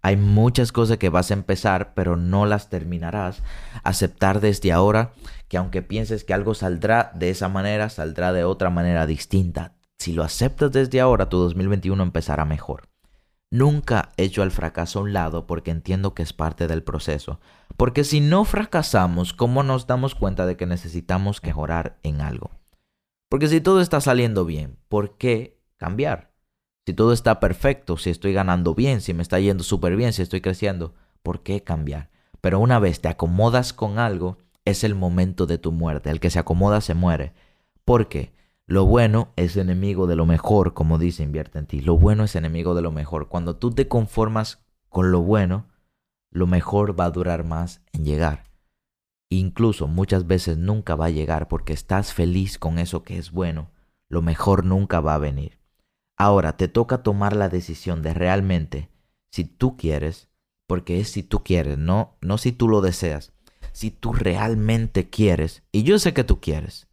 hay 0.03 0.17
muchas 0.17 0.73
cosas 0.73 0.99
que 0.99 1.11
vas 1.11 1.31
a 1.31 1.35
empezar, 1.35 1.95
pero 1.95 2.17
no 2.17 2.45
las 2.45 2.71
terminarás. 2.71 3.45
Aceptar 3.85 4.41
desde 4.41 4.73
ahora 4.73 5.13
que 5.47 5.59
aunque 5.59 5.81
pienses 5.81 6.25
que 6.25 6.35
algo 6.35 6.55
saldrá 6.55 7.13
de 7.15 7.31
esa 7.31 7.49
manera, 7.49 7.89
saldrá 7.89 8.33
de 8.33 8.43
otra 8.43 8.71
manera 8.71 9.07
distinta. 9.07 9.77
Si 9.97 10.13
lo 10.13 10.25
aceptas 10.25 10.73
desde 10.73 11.01
ahora, 11.01 11.29
tu 11.29 11.39
2021 11.39 12.03
empezará 12.03 12.45
mejor. 12.45 12.89
Nunca 13.51 14.11
echo 14.17 14.43
al 14.43 14.51
fracaso 14.51 14.99
a 14.99 15.03
un 15.03 15.13
lado 15.13 15.47
porque 15.47 15.71
entiendo 15.71 16.15
que 16.15 16.25
es 16.25 16.33
parte 16.33 16.67
del 16.67 16.83
proceso. 16.83 17.39
Porque 17.79 18.03
si 18.03 18.19
no 18.19 18.45
fracasamos, 18.45 19.33
¿cómo 19.33 19.63
nos 19.63 19.87
damos 19.87 20.17
cuenta 20.17 20.47
de 20.47 20.57
que 20.57 20.67
necesitamos 20.67 21.41
mejorar 21.45 21.97
en 22.03 22.21
algo? 22.21 22.51
Porque 23.29 23.47
si 23.47 23.61
todo 23.61 23.81
está 23.81 24.01
saliendo 24.01 24.45
bien, 24.45 24.77
¿por 24.89 25.17
qué 25.17 25.61
cambiar? 25.77 26.33
Si 26.87 26.93
todo 26.93 27.13
está 27.13 27.39
perfecto, 27.39 27.97
si 27.97 28.11
estoy 28.11 28.33
ganando 28.33 28.75
bien, 28.75 29.01
si 29.01 29.15
me 29.15 29.23
está 29.23 29.39
yendo 29.39 29.63
súper 29.63 29.95
bien, 29.95 30.13
si 30.13 30.23
estoy 30.23 30.41
creciendo, 30.41 30.95
¿por 31.23 31.45
qué 31.45 31.63
cambiar? 31.63 32.11
Pero 32.41 32.59
una 32.59 32.81
vez 32.81 33.01
te 33.01 33.07
acomodas 33.07 33.73
con 33.73 34.01
algo, 34.01 34.39
es 34.65 34.83
el 34.83 34.97
momento 34.97 35.47
de 35.47 35.59
tu 35.59 35.71
muerte. 35.71 36.11
El 36.11 36.19
que 36.19 36.31
se 36.31 36.41
acomoda 36.41 36.81
se 36.81 36.95
muere. 36.95 37.33
Porque 37.85 38.33
lo 38.67 38.87
bueno 38.87 39.29
es 39.37 39.57
enemigo 39.57 40.09
de 40.09 40.17
lo 40.17 40.27
mejor, 40.27 40.75
como 40.75 40.99
dice 40.99 41.23
invierte 41.23 41.61
en 41.61 41.67
ti. 41.67 41.81
Lo 41.81 41.97
bueno 41.97 42.25
es 42.25 42.35
enemigo 42.35 42.75
de 42.75 42.83
lo 42.83 42.91
mejor. 42.91 43.29
Cuando 43.29 43.55
tú 43.55 43.71
te 43.71 43.87
conformas 43.87 44.65
con 44.89 45.13
lo 45.13 45.21
bueno, 45.21 45.67
lo 46.31 46.47
mejor 46.47 46.99
va 46.99 47.07
a 47.07 47.11
durar 47.11 47.45
más 47.45 47.83
en 47.93 48.05
llegar. 48.05 48.45
Incluso 49.31 49.89
muchas 49.89 50.27
veces 50.27 50.57
nunca 50.57 50.95
va 50.95 51.07
a 51.07 51.11
llegar 51.11 51.49
porque 51.49 51.73
estás 51.73 52.13
feliz 52.13 52.59
con 52.59 52.79
eso 52.79 53.03
que 53.03 53.19
es 53.19 53.31
bueno. 53.31 53.71
Lo 54.09 54.23
mejor 54.23 54.65
nunca 54.65 55.01
va 55.01 55.15
a 55.15 55.19
venir. 55.19 55.59
Ahora 56.17 56.57
te 56.57 56.69
toca 56.69 57.03
tomar 57.03 57.37
la 57.37 57.49
decisión 57.49 58.03
de 58.03 58.15
realmente, 58.15 58.91
si 59.31 59.45
tú 59.45 59.77
quieres, 59.77 60.29
porque 60.67 61.01
es 61.01 61.11
si 61.11 61.23
tú 61.23 61.45
quieres, 61.45 61.79
no, 61.79 62.17
no 62.21 62.39
si 62.39 62.53
tú 62.53 62.69
lo 62.69 62.81
deseas, 62.81 63.33
si 63.73 63.91
tú 63.91 64.13
realmente 64.13 65.09
quieres, 65.11 65.63
y 65.71 65.83
yo 65.83 65.99
sé 65.99 66.15
que 66.15 66.25
tú 66.25 66.41
quieres, 66.41 66.89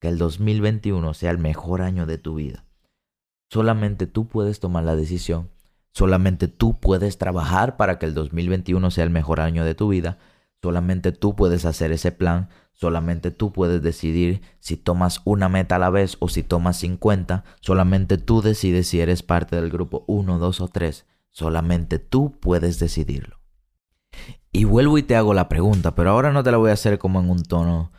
que 0.00 0.08
el 0.08 0.18
2021 0.18 1.14
sea 1.14 1.30
el 1.30 1.38
mejor 1.38 1.80
año 1.80 2.06
de 2.06 2.18
tu 2.18 2.34
vida. 2.34 2.64
Solamente 3.50 4.06
tú 4.06 4.28
puedes 4.28 4.60
tomar 4.60 4.84
la 4.84 4.96
decisión, 4.96 5.50
solamente 5.98 6.46
tú 6.48 6.78
puedes 6.78 7.18
trabajar 7.18 7.76
para 7.76 7.98
que 7.98 8.06
el 8.06 8.14
2021 8.14 8.90
sea 8.90 9.04
el 9.04 9.10
mejor 9.10 9.40
año 9.40 9.64
de 9.64 9.74
tu 9.74 9.88
vida, 9.88 10.18
solamente 10.62 11.12
tú 11.12 11.34
puedes 11.34 11.64
hacer 11.64 11.92
ese 11.92 12.12
plan, 12.12 12.48
Solamente 12.78 13.32
tú 13.32 13.50
puedes 13.50 13.82
decidir 13.82 14.40
si 14.60 14.76
tomas 14.76 15.20
una 15.24 15.48
meta 15.48 15.74
a 15.74 15.78
la 15.80 15.90
vez 15.90 16.16
o 16.20 16.28
si 16.28 16.44
tomas 16.44 16.76
50. 16.76 17.42
Solamente 17.60 18.18
tú 18.18 18.40
decides 18.40 18.86
si 18.86 19.00
eres 19.00 19.24
parte 19.24 19.56
del 19.56 19.68
grupo 19.68 20.04
1, 20.06 20.38
2 20.38 20.60
o 20.60 20.68
3. 20.68 21.04
Solamente 21.28 21.98
tú 21.98 22.38
puedes 22.38 22.78
decidirlo. 22.78 23.40
Y 24.52 24.62
vuelvo 24.62 24.96
y 24.96 25.02
te 25.02 25.16
hago 25.16 25.34
la 25.34 25.48
pregunta, 25.48 25.96
pero 25.96 26.10
ahora 26.10 26.30
no 26.30 26.44
te 26.44 26.52
la 26.52 26.58
voy 26.58 26.70
a 26.70 26.74
hacer 26.74 27.00
como 27.00 27.18
en 27.18 27.30
un 27.30 27.42
tono 27.42 27.90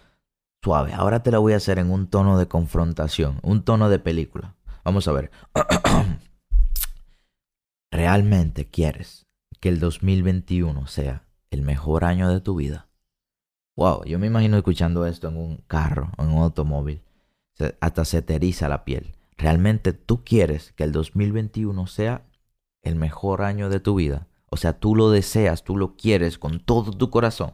suave. 0.64 0.94
Ahora 0.94 1.24
te 1.24 1.32
la 1.32 1.40
voy 1.40 1.52
a 1.52 1.58
hacer 1.58 1.78
en 1.78 1.92
un 1.92 2.08
tono 2.08 2.40
de 2.40 2.48
confrontación, 2.48 3.40
un 3.44 3.64
tono 3.64 3.90
de 3.90 4.00
película. 4.00 4.56
Vamos 4.86 5.10
a 5.10 5.12
ver. 5.12 5.30
¿Realmente 7.92 8.70
quieres 8.70 9.26
que 9.60 9.70
el 9.70 9.80
2021 9.80 10.86
sea 10.86 11.26
el 11.50 11.64
mejor 11.64 12.06
año 12.06 12.30
de 12.30 12.40
tu 12.40 12.56
vida? 12.56 12.88
Wow, 13.76 14.04
yo 14.06 14.20
me 14.20 14.28
imagino 14.28 14.58
escuchando 14.58 15.08
esto 15.08 15.28
en 15.28 15.38
un 15.38 15.64
carro, 15.68 16.12
en 16.20 16.30
un 16.30 16.44
automóvil. 16.44 17.02
hasta 17.80 18.06
se 18.06 18.22
te 18.22 18.40
la 18.68 18.86
piel. 18.86 19.16
¿Realmente 19.38 19.94
tú 19.94 20.24
quieres 20.24 20.72
que 20.74 20.84
el 20.84 20.92
2021 20.92 21.88
sea 21.88 22.26
el 22.84 22.96
mejor 22.96 23.42
año 23.42 23.70
de 23.70 23.80
tu 23.80 23.96
vida? 23.96 24.28
O 24.52 24.58
sea, 24.58 24.80
tú 24.80 24.96
lo 24.96 25.10
deseas, 25.10 25.64
tú 25.64 25.76
lo 25.76 25.96
quieres 25.96 26.38
con 26.38 26.60
todo 26.60 26.92
tu 26.92 27.10
corazón. 27.10 27.54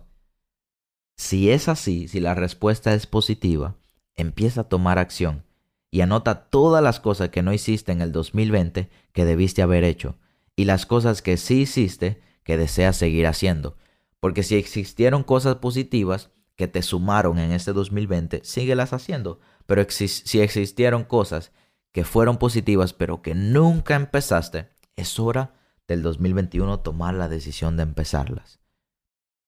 Si 1.16 1.50
es 1.50 1.70
así, 1.70 2.10
si 2.10 2.20
la 2.20 2.34
respuesta 2.34 2.94
es 2.94 3.08
positiva, 3.08 3.76
empieza 4.16 4.62
a 4.62 4.70
tomar 4.70 5.00
acción 5.00 5.46
y 5.92 6.02
anota 6.02 6.50
todas 6.50 6.84
las 6.84 7.00
cosas 7.00 7.30
que 7.30 7.42
no 7.42 7.54
hiciste 7.54 7.94
en 7.94 8.02
el 8.02 8.12
2020 8.12 8.90
que 9.14 9.26
debiste 9.26 9.62
haber 9.62 9.86
hecho 9.86 10.18
y 10.56 10.66
las 10.66 10.86
cosas 10.86 11.22
que 11.22 11.38
sí 11.38 11.62
hiciste 11.62 12.22
que 12.44 12.58
deseas 12.58 12.98
seguir 12.98 13.28
haciendo. 13.28 13.78
Porque 14.20 14.44
si 14.44 14.56
existieron 14.56 15.24
cosas 15.24 15.56
positivas 15.56 16.32
que 16.56 16.68
te 16.68 16.82
sumaron 16.82 17.38
en 17.38 17.52
este 17.52 17.74
2020, 17.74 18.42
síguelas 18.44 18.94
haciendo. 18.94 19.40
Pero 19.66 19.86
si 19.90 20.40
existieron 20.40 21.04
cosas 21.04 21.52
que 21.92 22.04
fueron 22.04 22.38
positivas 22.38 22.94
pero 22.94 23.22
que 23.22 23.36
nunca 23.36 23.96
empezaste, 23.96 24.70
es 24.96 25.20
hora 25.20 25.56
del 25.88 26.02
2021 26.02 26.80
tomar 26.80 27.14
la 27.14 27.30
decisión 27.30 27.78
de 27.78 27.84
empezarlas. 27.84 28.60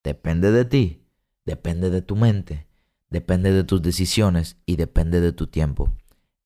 Depende 0.03 0.51
de 0.51 0.65
ti, 0.65 1.03
depende 1.45 1.89
de 1.89 2.01
tu 2.01 2.15
mente, 2.15 2.67
depende 3.09 3.51
de 3.51 3.63
tus 3.63 3.81
decisiones 3.81 4.57
y 4.65 4.75
depende 4.75 5.21
de 5.21 5.31
tu 5.31 5.47
tiempo. 5.47 5.91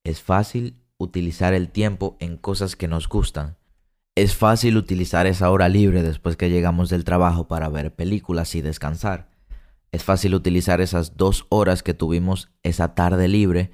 Es 0.03 0.21
fácil 0.21 0.81
utilizar 0.97 1.53
el 1.53 1.69
tiempo 1.69 2.17
en 2.19 2.37
cosas 2.37 2.75
que 2.75 2.87
nos 2.87 3.07
gustan. 3.07 3.57
Es 4.21 4.35
fácil 4.35 4.77
utilizar 4.77 5.25
esa 5.25 5.49
hora 5.49 5.67
libre 5.67 6.03
después 6.03 6.37
que 6.37 6.51
llegamos 6.51 6.91
del 6.91 7.03
trabajo 7.03 7.47
para 7.47 7.69
ver 7.69 7.95
películas 7.95 8.53
y 8.53 8.61
descansar. 8.61 9.31
Es 9.91 10.03
fácil 10.03 10.35
utilizar 10.35 10.79
esas 10.79 11.17
dos 11.17 11.47
horas 11.49 11.81
que 11.81 11.95
tuvimos 11.95 12.51
esa 12.61 12.93
tarde 12.93 13.27
libre 13.27 13.71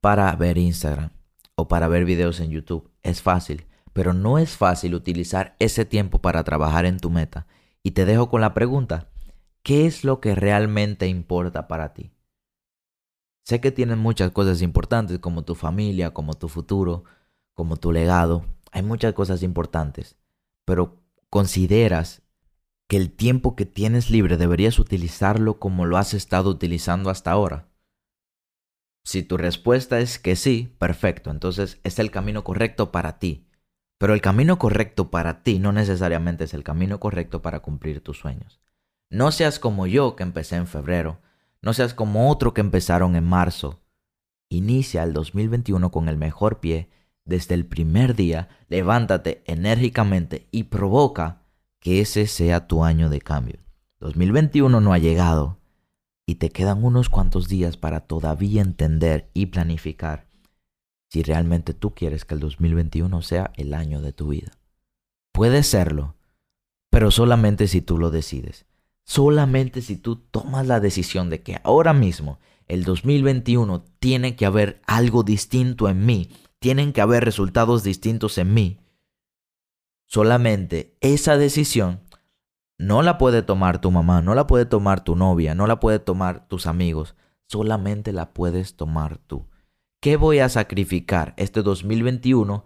para 0.00 0.32
ver 0.36 0.56
Instagram 0.56 1.10
o 1.56 1.66
para 1.66 1.88
ver 1.88 2.04
videos 2.04 2.38
en 2.38 2.50
YouTube. 2.50 2.88
Es 3.02 3.22
fácil, 3.22 3.66
pero 3.92 4.12
no 4.12 4.38
es 4.38 4.56
fácil 4.56 4.94
utilizar 4.94 5.56
ese 5.58 5.84
tiempo 5.84 6.20
para 6.20 6.44
trabajar 6.44 6.86
en 6.86 7.00
tu 7.00 7.10
meta. 7.10 7.48
Y 7.82 7.90
te 7.90 8.04
dejo 8.04 8.30
con 8.30 8.40
la 8.40 8.54
pregunta, 8.54 9.08
¿qué 9.64 9.84
es 9.84 10.04
lo 10.04 10.20
que 10.20 10.36
realmente 10.36 11.08
importa 11.08 11.66
para 11.66 11.92
ti? 11.92 12.12
Sé 13.42 13.60
que 13.60 13.72
tienes 13.72 13.98
muchas 13.98 14.30
cosas 14.30 14.62
importantes 14.62 15.18
como 15.18 15.42
tu 15.42 15.56
familia, 15.56 16.14
como 16.14 16.34
tu 16.34 16.46
futuro, 16.46 17.02
como 17.58 17.76
tu 17.76 17.90
legado. 17.90 18.44
Hay 18.72 18.82
muchas 18.82 19.14
cosas 19.14 19.42
importantes, 19.42 20.16
pero 20.64 21.02
consideras 21.30 22.22
que 22.88 22.96
el 22.96 23.10
tiempo 23.10 23.54
que 23.54 23.66
tienes 23.66 24.10
libre 24.10 24.36
deberías 24.36 24.78
utilizarlo 24.78 25.58
como 25.58 25.84
lo 25.84 25.98
has 25.98 26.14
estado 26.14 26.50
utilizando 26.50 27.10
hasta 27.10 27.30
ahora. 27.30 27.68
Si 29.04 29.22
tu 29.22 29.36
respuesta 29.36 30.00
es 30.00 30.18
que 30.18 30.36
sí, 30.36 30.74
perfecto, 30.78 31.30
entonces 31.30 31.80
es 31.82 31.98
el 31.98 32.10
camino 32.10 32.44
correcto 32.44 32.92
para 32.92 33.18
ti. 33.18 33.46
Pero 33.98 34.14
el 34.14 34.20
camino 34.20 34.58
correcto 34.58 35.10
para 35.10 35.42
ti 35.42 35.58
no 35.58 35.72
necesariamente 35.72 36.44
es 36.44 36.54
el 36.54 36.62
camino 36.62 37.00
correcto 37.00 37.42
para 37.42 37.60
cumplir 37.60 38.00
tus 38.00 38.18
sueños. 38.18 38.60
No 39.10 39.32
seas 39.32 39.58
como 39.58 39.86
yo 39.86 40.14
que 40.14 40.22
empecé 40.22 40.56
en 40.56 40.66
febrero, 40.66 41.20
no 41.62 41.72
seas 41.72 41.94
como 41.94 42.30
otro 42.30 42.54
que 42.54 42.60
empezaron 42.60 43.16
en 43.16 43.24
marzo. 43.24 43.80
Inicia 44.48 45.02
el 45.02 45.12
2021 45.12 45.90
con 45.90 46.08
el 46.08 46.16
mejor 46.16 46.60
pie. 46.60 46.88
Desde 47.28 47.54
el 47.54 47.66
primer 47.66 48.16
día, 48.16 48.48
levántate 48.70 49.42
enérgicamente 49.44 50.48
y 50.50 50.64
provoca 50.64 51.42
que 51.78 52.00
ese 52.00 52.26
sea 52.26 52.66
tu 52.66 52.84
año 52.84 53.10
de 53.10 53.20
cambio. 53.20 53.58
2021 54.00 54.80
no 54.80 54.94
ha 54.94 54.98
llegado 54.98 55.58
y 56.26 56.36
te 56.36 56.48
quedan 56.48 56.82
unos 56.82 57.10
cuantos 57.10 57.46
días 57.46 57.76
para 57.76 58.00
todavía 58.00 58.62
entender 58.62 59.30
y 59.34 59.44
planificar 59.46 60.26
si 61.10 61.22
realmente 61.22 61.74
tú 61.74 61.94
quieres 61.94 62.24
que 62.24 62.32
el 62.32 62.40
2021 62.40 63.20
sea 63.20 63.52
el 63.56 63.74
año 63.74 64.00
de 64.00 64.14
tu 64.14 64.28
vida. 64.28 64.52
Puede 65.30 65.64
serlo, 65.64 66.14
pero 66.88 67.10
solamente 67.10 67.68
si 67.68 67.82
tú 67.82 67.98
lo 67.98 68.10
decides. 68.10 68.64
Solamente 69.04 69.82
si 69.82 69.96
tú 69.96 70.16
tomas 70.16 70.66
la 70.66 70.80
decisión 70.80 71.28
de 71.28 71.42
que 71.42 71.60
ahora 71.62 71.92
mismo, 71.92 72.38
el 72.68 72.84
2021, 72.84 73.84
tiene 73.98 74.34
que 74.34 74.46
haber 74.46 74.80
algo 74.86 75.22
distinto 75.24 75.90
en 75.90 76.06
mí, 76.06 76.30
tienen 76.58 76.92
que 76.92 77.00
haber 77.00 77.24
resultados 77.24 77.82
distintos 77.82 78.38
en 78.38 78.54
mí. 78.54 78.78
Solamente 80.06 80.96
esa 81.00 81.36
decisión 81.36 82.00
no 82.78 83.02
la 83.02 83.18
puede 83.18 83.42
tomar 83.42 83.80
tu 83.80 83.90
mamá, 83.90 84.22
no 84.22 84.34
la 84.34 84.46
puede 84.46 84.64
tomar 84.64 85.02
tu 85.02 85.16
novia, 85.16 85.54
no 85.54 85.66
la 85.66 85.80
puede 85.80 85.98
tomar 85.98 86.48
tus 86.48 86.66
amigos, 86.66 87.14
solamente 87.46 88.12
la 88.12 88.32
puedes 88.32 88.76
tomar 88.76 89.18
tú. 89.18 89.46
¿Qué 90.00 90.16
voy 90.16 90.38
a 90.38 90.48
sacrificar 90.48 91.34
este 91.36 91.62
2021 91.62 92.64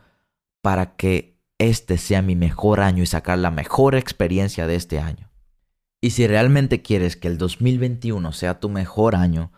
para 0.61 0.97
que 0.97 1.41
este 1.59 1.97
sea 1.97 2.21
mi 2.21 2.37
mejor 2.37 2.81
año 2.81 3.03
y 3.03 3.07
sacar 3.07 3.39
la 3.39 3.51
mejor 3.51 3.95
experiencia 3.95 4.67
de 4.67 4.75
este 4.75 5.01
año? 5.01 5.31
Y 6.01 6.11
si 6.11 6.27
realmente 6.27 6.83
quieres 6.83 7.17
que 7.17 7.29
el 7.29 7.39
2021 7.39 8.33
sea 8.33 8.61
tu 8.61 8.69
mejor 8.69 9.15
año, 9.17 9.53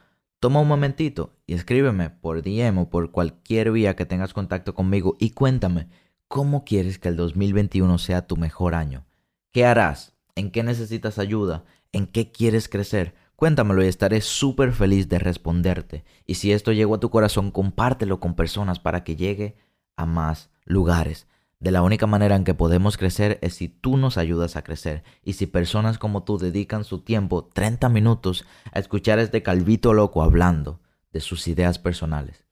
toma 0.45 0.61
un 0.61 0.69
momentito 0.69 1.39
y 1.47 1.55
escríbeme 1.55 2.11
por 2.11 2.43
DM 2.43 2.77
o 2.77 2.91
por 2.91 3.13
cualquier 3.13 3.73
vía 3.73 3.97
que 3.97 4.05
tengas 4.05 4.35
contacto 4.35 4.75
conmigo 4.75 5.17
y 5.19 5.31
cuéntame 5.31 5.89
cómo 6.29 6.67
quieres 6.67 6.99
que 6.99 7.09
el 7.09 7.17
2021 7.17 7.97
sea 7.97 8.27
tu 8.27 8.37
mejor 8.37 8.75
año. 8.75 9.07
¿Qué 9.53 9.65
harás? 9.65 10.13
¿En 10.35 10.51
qué 10.51 10.63
necesitas 10.63 11.19
ayuda? 11.19 11.65
¿En 11.93 12.07
qué 12.07 12.31
quieres 12.31 12.69
crecer? 12.69 13.15
Cuéntamelo 13.37 13.83
y 13.83 13.89
estaré 13.89 14.21
súper 14.21 14.73
feliz 14.73 15.09
de 15.09 15.19
responderte. 15.19 16.05
Y 16.27 16.35
si 16.35 16.53
esto 16.53 16.73
llegó 16.73 16.97
a 16.97 17.01
tu 17.01 17.09
corazón, 17.09 17.51
compártelo 17.51 18.21
con 18.21 18.35
personas 18.35 18.79
para 18.79 19.03
que 19.03 19.17
llegue 19.17 19.57
a 19.97 20.05
más 20.05 20.51
lugares. 20.67 21.27
De 21.61 21.71
la 21.71 21.83
única 21.83 22.07
manera 22.07 22.37
en 22.37 22.45
que 22.45 22.55
podemos 22.55 22.97
crecer 22.97 23.39
es 23.41 23.55
si 23.55 23.69
tú 23.69 23.97
nos 23.97 24.19
ayudas 24.19 24.57
a 24.57 24.63
crecer 24.63 25.03
y 25.23 25.35
si 25.35 25.47
personas 25.47 25.99
como 25.99 26.25
tú 26.25 26.39
dedican 26.39 26.85
su 26.85 27.01
tiempo 27.01 27.45
30 27.53 27.89
minutos 27.89 28.45
a 28.73 28.79
escuchar 28.79 29.19
este 29.19 29.43
calvito 29.43 29.95
loco 29.95 30.23
hablando 30.23 30.81
de 31.13 31.21
sus 31.21 31.49
ideas 31.49 31.79
personales. 31.79 32.45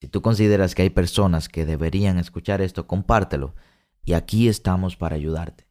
Si 0.00 0.08
tú 0.08 0.22
consideras 0.22 0.74
que 0.74 0.82
hay 0.82 0.90
personas 0.90 1.48
que 1.48 1.64
deberían 1.64 2.18
escuchar 2.18 2.60
esto, 2.60 2.86
compártelo 2.86 3.54
y 4.04 4.12
aquí 4.12 4.48
estamos 4.48 4.96
para 4.96 5.16
ayudarte. 5.16 5.66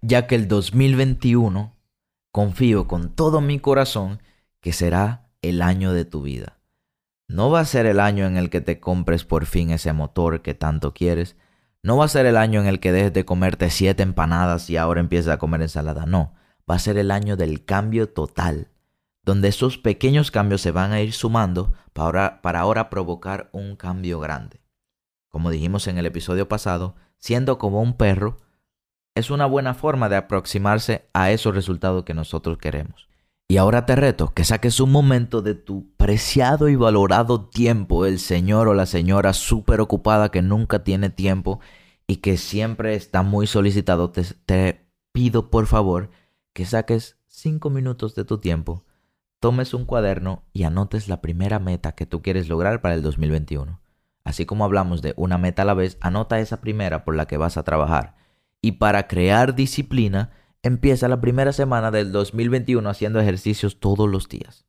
Ya 0.00 0.26
que 0.26 0.34
el 0.34 0.48
2021 0.48 1.76
confío 2.32 2.86
con 2.86 3.14
todo 3.14 3.40
mi 3.40 3.58
corazón 3.58 4.22
que 4.60 4.72
será 4.72 5.30
el 5.42 5.62
año 5.62 5.92
de 5.92 6.04
tu 6.04 6.22
vida. 6.22 6.58
No 7.28 7.50
va 7.50 7.60
a 7.60 7.64
ser 7.64 7.86
el 7.86 8.00
año 8.00 8.26
en 8.26 8.36
el 8.36 8.50
que 8.50 8.60
te 8.60 8.80
compres 8.80 9.24
por 9.24 9.46
fin 9.46 9.70
ese 9.70 9.92
motor 9.92 10.42
que 10.42 10.54
tanto 10.54 10.94
quieres, 10.94 11.36
no 11.82 11.96
va 11.96 12.04
a 12.04 12.08
ser 12.08 12.26
el 12.26 12.36
año 12.36 12.60
en 12.60 12.66
el 12.66 12.80
que 12.80 12.92
dejes 12.92 13.12
de 13.12 13.24
comerte 13.24 13.70
siete 13.70 14.02
empanadas 14.02 14.68
y 14.68 14.76
ahora 14.76 15.00
empieces 15.00 15.28
a 15.28 15.38
comer 15.38 15.62
ensalada. 15.62 16.06
No, 16.06 16.34
va 16.70 16.74
a 16.74 16.78
ser 16.78 16.98
el 16.98 17.10
año 17.10 17.36
del 17.36 17.64
cambio 17.64 18.08
total, 18.08 18.68
donde 19.22 19.48
esos 19.48 19.78
pequeños 19.78 20.30
cambios 20.30 20.60
se 20.60 20.72
van 20.72 20.92
a 20.92 21.00
ir 21.00 21.12
sumando 21.12 21.72
para 21.92 22.06
ahora, 22.06 22.42
para 22.42 22.60
ahora 22.60 22.90
provocar 22.90 23.48
un 23.52 23.76
cambio 23.76 24.20
grande. 24.20 24.60
Como 25.28 25.50
dijimos 25.50 25.86
en 25.86 25.98
el 25.98 26.06
episodio 26.06 26.48
pasado, 26.48 26.96
siendo 27.18 27.58
como 27.58 27.80
un 27.80 27.96
perro, 27.96 28.38
es 29.14 29.30
una 29.30 29.46
buena 29.46 29.74
forma 29.74 30.08
de 30.08 30.16
aproximarse 30.16 31.08
a 31.12 31.30
esos 31.30 31.54
resultados 31.54 32.04
que 32.04 32.14
nosotros 32.14 32.58
queremos. 32.58 33.09
Y 33.50 33.56
ahora 33.56 33.84
te 33.84 33.96
reto 33.96 34.32
que 34.32 34.44
saques 34.44 34.78
un 34.78 34.92
momento 34.92 35.42
de 35.42 35.56
tu 35.56 35.90
preciado 35.96 36.68
y 36.68 36.76
valorado 36.76 37.48
tiempo, 37.48 38.06
el 38.06 38.20
señor 38.20 38.68
o 38.68 38.74
la 38.74 38.86
señora 38.86 39.32
súper 39.32 39.80
ocupada 39.80 40.30
que 40.30 40.40
nunca 40.40 40.84
tiene 40.84 41.10
tiempo 41.10 41.58
y 42.06 42.18
que 42.18 42.36
siempre 42.36 42.94
está 42.94 43.22
muy 43.24 43.48
solicitado. 43.48 44.12
Te, 44.12 44.22
te, 44.46 44.86
pido 45.10 45.50
por 45.50 45.66
favor 45.66 46.10
que 46.52 46.64
saques 46.64 47.18
cinco 47.26 47.70
minutos 47.70 48.14
de 48.14 48.24
tu 48.24 48.38
tiempo, 48.38 48.84
tomes 49.40 49.74
un 49.74 49.84
cuaderno 49.84 50.44
y 50.52 50.62
anotes 50.62 51.08
la 51.08 51.20
primera 51.20 51.58
meta 51.58 51.90
que 51.96 52.06
tú 52.06 52.22
quieres 52.22 52.48
lograr 52.48 52.80
para 52.80 52.94
el 52.94 53.02
2021. 53.02 53.80
Así 54.22 54.46
como 54.46 54.64
hablamos 54.64 55.02
de 55.02 55.12
una 55.16 55.38
meta 55.38 55.62
a 55.62 55.64
la 55.64 55.74
vez, 55.74 55.98
anota 56.00 56.38
esa 56.38 56.60
primera 56.60 57.04
por 57.04 57.16
la 57.16 57.26
que 57.26 57.36
vas 57.36 57.56
a 57.56 57.64
trabajar. 57.64 58.14
Y 58.62 58.72
para 58.72 59.08
crear 59.08 59.56
disciplina, 59.56 60.30
empieza 60.62 61.08
la 61.08 61.20
primera 61.20 61.52
semana 61.52 61.90
del 61.90 62.12
2021 62.12 62.88
haciendo 62.88 63.20
ejercicios 63.20 63.80
todos 63.80 64.08
los 64.08 64.28
días. 64.28 64.66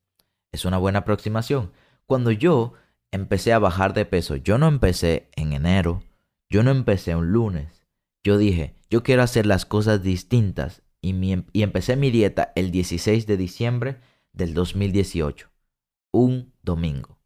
Es 0.51 0.65
una 0.65 0.77
buena 0.77 0.99
aproximación. 0.99 1.71
Cuando 2.05 2.31
yo 2.31 2.73
empecé 3.11 3.53
a 3.53 3.59
bajar 3.59 3.93
de 3.93 4.05
peso, 4.05 4.35
yo 4.35 4.57
no 4.57 4.67
empecé 4.67 5.29
en 5.35 5.53
enero, 5.53 6.03
yo 6.49 6.63
no 6.63 6.71
empecé 6.71 7.15
un 7.15 7.31
lunes. 7.31 7.85
Yo 8.23 8.37
dije, 8.37 8.75
yo 8.89 9.03
quiero 9.03 9.23
hacer 9.23 9.45
las 9.45 9.65
cosas 9.65 10.03
distintas 10.03 10.83
y, 11.01 11.15
y 11.53 11.63
empecé 11.63 11.95
mi 11.95 12.11
dieta 12.11 12.51
el 12.55 12.71
16 12.71 13.25
de 13.25 13.37
diciembre 13.37 13.99
del 14.33 14.53
2018, 14.53 15.49
un 16.11 16.53
domingo. 16.61 17.17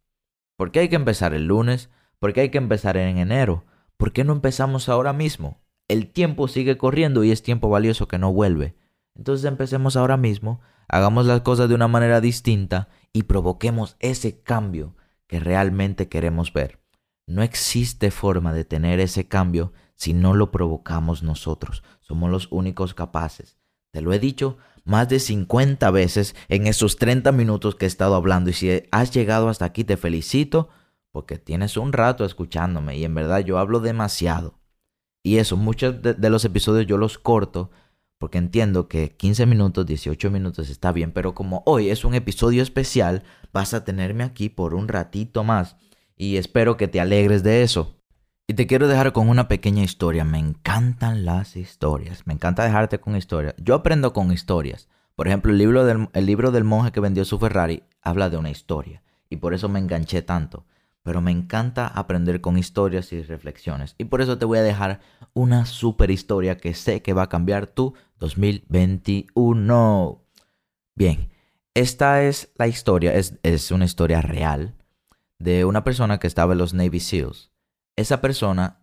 ¿Por 0.56 0.72
qué 0.72 0.80
hay 0.80 0.88
que 0.88 0.96
empezar 0.96 1.34
el 1.34 1.46
lunes? 1.46 1.90
¿Por 2.18 2.32
qué 2.32 2.42
hay 2.42 2.50
que 2.50 2.58
empezar 2.58 2.96
en 2.96 3.18
enero? 3.18 3.64
¿Por 3.96 4.12
qué 4.12 4.24
no 4.24 4.32
empezamos 4.32 4.88
ahora 4.88 5.12
mismo? 5.12 5.60
El 5.88 6.08
tiempo 6.08 6.48
sigue 6.48 6.76
corriendo 6.76 7.22
y 7.22 7.30
es 7.30 7.42
tiempo 7.42 7.68
valioso 7.68 8.08
que 8.08 8.18
no 8.18 8.32
vuelve. 8.32 8.74
Entonces 9.14 9.44
empecemos 9.44 9.96
ahora 9.96 10.16
mismo, 10.16 10.60
hagamos 10.88 11.26
las 11.26 11.42
cosas 11.42 11.68
de 11.68 11.74
una 11.74 11.88
manera 11.88 12.20
distinta 12.20 12.88
y 13.12 13.24
provoquemos 13.24 13.96
ese 14.00 14.40
cambio 14.40 14.96
que 15.26 15.40
realmente 15.40 16.08
queremos 16.08 16.52
ver. 16.52 16.80
No 17.26 17.42
existe 17.42 18.10
forma 18.10 18.52
de 18.52 18.64
tener 18.64 19.00
ese 19.00 19.26
cambio 19.26 19.72
si 19.94 20.12
no 20.12 20.34
lo 20.34 20.50
provocamos 20.50 21.22
nosotros. 21.22 21.82
Somos 22.00 22.30
los 22.30 22.48
únicos 22.50 22.94
capaces. 22.94 23.56
Te 23.90 24.00
lo 24.00 24.12
he 24.12 24.18
dicho 24.18 24.58
más 24.84 25.08
de 25.08 25.18
50 25.18 25.90
veces 25.90 26.36
en 26.48 26.66
esos 26.66 26.96
30 26.96 27.32
minutos 27.32 27.74
que 27.74 27.86
he 27.86 27.88
estado 27.88 28.14
hablando 28.14 28.50
y 28.50 28.52
si 28.52 28.82
has 28.90 29.10
llegado 29.10 29.48
hasta 29.48 29.64
aquí 29.64 29.84
te 29.84 29.96
felicito 29.96 30.68
porque 31.10 31.38
tienes 31.38 31.76
un 31.76 31.92
rato 31.92 32.24
escuchándome 32.24 32.96
y 32.96 33.04
en 33.04 33.14
verdad 33.14 33.40
yo 33.40 33.58
hablo 33.58 33.80
demasiado. 33.80 34.60
Y 35.26 35.38
eso, 35.38 35.56
muchos 35.56 36.02
de, 36.02 36.30
los 36.30 36.44
episodios 36.44 36.86
yo 36.86 36.98
los 36.98 37.18
corto 37.18 37.72
porque 38.16 38.38
entiendo 38.38 38.86
que 38.86 39.16
15 39.16 39.46
minutos, 39.46 39.84
18 39.84 40.30
minutos 40.30 40.70
está 40.70 40.92
bien, 40.92 41.10
pero 41.10 41.34
como 41.34 41.64
hoy 41.66 41.90
es 41.90 42.04
un 42.04 42.14
episodio 42.14 42.62
especial, 42.62 43.24
vas 43.52 43.74
a 43.74 43.82
tenerme 43.82 44.22
aquí 44.22 44.48
por 44.48 44.72
un 44.72 44.86
ratito 44.86 45.42
más 45.42 45.78
y 46.16 46.36
espero 46.36 46.76
que 46.76 46.86
te 46.86 47.00
alegres 47.00 47.42
de 47.42 47.64
eso. 47.64 47.96
Y 48.46 48.54
te 48.54 48.68
quiero 48.68 48.86
dejar 48.86 49.12
con 49.12 49.28
una 49.28 49.48
pequeña 49.48 49.82
historia. 49.82 50.22
Me 50.22 50.38
encantan 50.38 51.24
las 51.24 51.56
historias. 51.56 52.24
Me 52.24 52.34
encanta 52.34 52.62
dejarte 52.62 53.00
con 53.00 53.16
historias. 53.16 53.56
Yo 53.58 53.74
aprendo 53.74 54.12
con 54.12 54.30
historias. 54.30 54.88
Por 55.16 55.26
ejemplo, 55.26 55.50
el 55.50 55.58
libro, 55.58 55.84
del, 55.84 56.08
el 56.12 56.26
libro 56.26 56.52
del 56.52 56.62
monje 56.62 56.92
que 56.92 57.00
vendió 57.00 57.24
su 57.24 57.40
Ferrari 57.40 57.82
habla 58.00 58.30
de 58.30 58.36
una 58.36 58.50
historia. 58.50 59.02
Y 59.28 59.38
por 59.38 59.54
eso 59.54 59.68
me 59.68 59.80
enganché 59.80 60.22
tanto. 60.22 60.66
Pero 61.06 61.20
me 61.20 61.30
encanta 61.30 61.86
aprender 61.86 62.40
con 62.40 62.58
historias 62.58 63.12
y 63.12 63.22
reflexiones. 63.22 63.94
Y 63.96 64.06
por 64.06 64.22
eso 64.22 64.38
te 64.38 64.44
voy 64.44 64.58
a 64.58 64.62
dejar 64.62 64.98
una 65.34 65.64
super 65.64 66.10
historia 66.10 66.56
que 66.56 66.74
sé 66.74 67.00
que 67.00 67.12
va 67.12 67.22
a 67.22 67.28
cambiar 67.28 67.68
tu 67.68 67.94
2021. 68.18 70.24
Bien, 70.96 71.30
esta 71.74 72.24
es 72.24 72.50
la 72.56 72.66
historia. 72.66 73.14
Es, 73.14 73.38
es 73.44 73.70
una 73.70 73.84
historia 73.84 74.20
real 74.20 74.74
de 75.38 75.64
una 75.64 75.84
persona 75.84 76.18
que 76.18 76.26
estaba 76.26 76.54
en 76.54 76.58
los 76.58 76.74
Navy 76.74 76.98
SEALs. 76.98 77.52
Esa 77.94 78.20
persona 78.20 78.80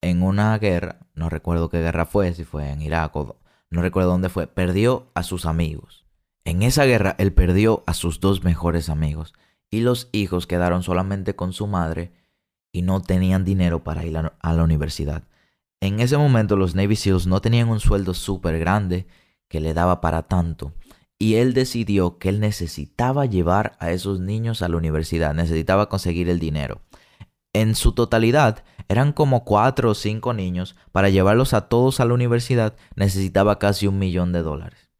en 0.00 0.22
una 0.22 0.56
guerra, 0.56 1.00
no 1.14 1.28
recuerdo 1.28 1.68
qué 1.68 1.82
guerra 1.82 2.06
fue, 2.06 2.32
si 2.32 2.44
fue 2.44 2.70
en 2.70 2.80
Irak 2.80 3.14
o 3.16 3.38
no 3.68 3.82
recuerdo 3.82 4.12
dónde 4.12 4.30
fue, 4.30 4.46
perdió 4.46 5.10
a 5.12 5.22
sus 5.22 5.44
amigos. 5.44 6.06
En 6.46 6.62
esa 6.62 6.86
guerra 6.86 7.16
él 7.18 7.34
perdió 7.34 7.84
a 7.86 7.92
sus 7.92 8.20
dos 8.20 8.44
mejores 8.44 8.88
amigos 8.88 9.34
y 9.70 9.80
los 9.80 10.08
hijos 10.12 10.46
quedaron 10.46 10.82
solamente 10.82 11.36
con 11.36 11.52
su 11.52 11.66
madre 11.66 12.12
y 12.72 12.82
no 12.82 13.00
tenían 13.00 13.44
dinero 13.44 13.82
para 13.82 14.04
ir 14.04 14.16
a 14.16 14.52
la 14.52 14.62
universidad. 14.62 15.24
En 15.80 16.00
ese 16.00 16.16
momento 16.16 16.56
los 16.56 16.74
Navy 16.74 16.96
SEALs 16.96 17.26
no 17.26 17.40
tenían 17.40 17.68
un 17.68 17.80
sueldo 17.80 18.14
súper 18.14 18.58
grande 18.58 19.06
que 19.48 19.60
le 19.60 19.74
daba 19.74 20.00
para 20.00 20.22
tanto 20.22 20.72
y 21.18 21.36
él 21.36 21.54
decidió 21.54 22.18
que 22.18 22.28
él 22.28 22.40
necesitaba 22.40 23.26
llevar 23.26 23.76
a 23.80 23.90
esos 23.90 24.20
niños 24.20 24.62
a 24.62 24.68
la 24.68 24.76
universidad, 24.76 25.34
necesitaba 25.34 25.88
conseguir 25.88 26.28
el 26.28 26.38
dinero. 26.38 26.82
En 27.54 27.74
su 27.74 27.92
totalidad, 27.92 28.64
eran 28.88 29.12
como 29.12 29.44
cuatro 29.44 29.90
o 29.90 29.94
cinco 29.94 30.34
niños, 30.34 30.76
para 30.92 31.08
llevarlos 31.08 31.54
a 31.54 31.68
todos 31.68 32.00
a 32.00 32.04
la 32.04 32.12
universidad 32.12 32.76
necesitaba 32.96 33.58
casi 33.58 33.86
un 33.86 33.98
millón 33.98 34.32
de 34.32 34.42
dólares. 34.42 34.90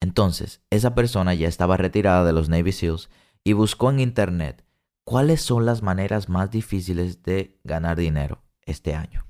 Entonces, 0.00 0.60
esa 0.70 0.94
persona 0.94 1.34
ya 1.34 1.48
estaba 1.48 1.76
retirada 1.76 2.24
de 2.24 2.32
los 2.32 2.48
Navy 2.48 2.72
SEALs 2.72 3.10
y 3.44 3.52
buscó 3.52 3.90
en 3.90 4.00
Internet 4.00 4.64
cuáles 5.04 5.42
son 5.42 5.66
las 5.66 5.82
maneras 5.82 6.28
más 6.28 6.50
difíciles 6.50 7.22
de 7.22 7.60
ganar 7.62 7.98
dinero 7.98 8.42
este 8.62 8.94
año. 8.94 9.26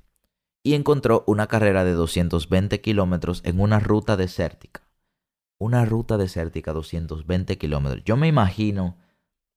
Y 0.63 0.73
encontró 0.73 1.23
una 1.27 1.45
carrera 1.45 1.83
de 1.83 1.91
220 1.91 2.81
kilómetros 2.81 3.41
en 3.45 3.59
una 3.59 3.79
ruta 3.79 4.17
desértica 4.17 4.85
una 5.57 5.85
ruta 5.85 6.17
desértica 6.17 6.73
220 6.73 7.57
kilómetros. 7.57 8.03
Yo 8.03 8.17
me 8.17 8.27
imagino 8.27 8.97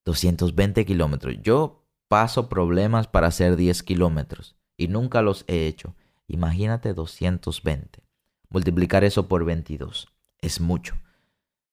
220 0.04 0.84
kilómetros. 0.84 1.36
Yo 1.42 1.84
paso 2.09 2.48
problemas 2.48 3.06
para 3.06 3.28
hacer 3.28 3.56
10 3.56 3.82
kilómetros 3.82 4.56
y 4.76 4.88
nunca 4.88 5.22
los 5.22 5.44
he 5.48 5.66
hecho. 5.66 5.94
Imagínate 6.26 6.94
220. 6.94 8.02
Multiplicar 8.50 9.04
eso 9.04 9.28
por 9.28 9.44
22. 9.44 10.09
Es 10.40 10.61
mucho. 10.61 10.96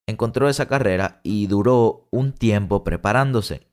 Encontró 0.08 0.49
esa 0.49 0.68
carrera 0.68 1.20
y 1.24 1.47
duró 1.47 2.08
un 2.12 2.32
tiempo 2.32 2.84
preparándose. 2.84 3.68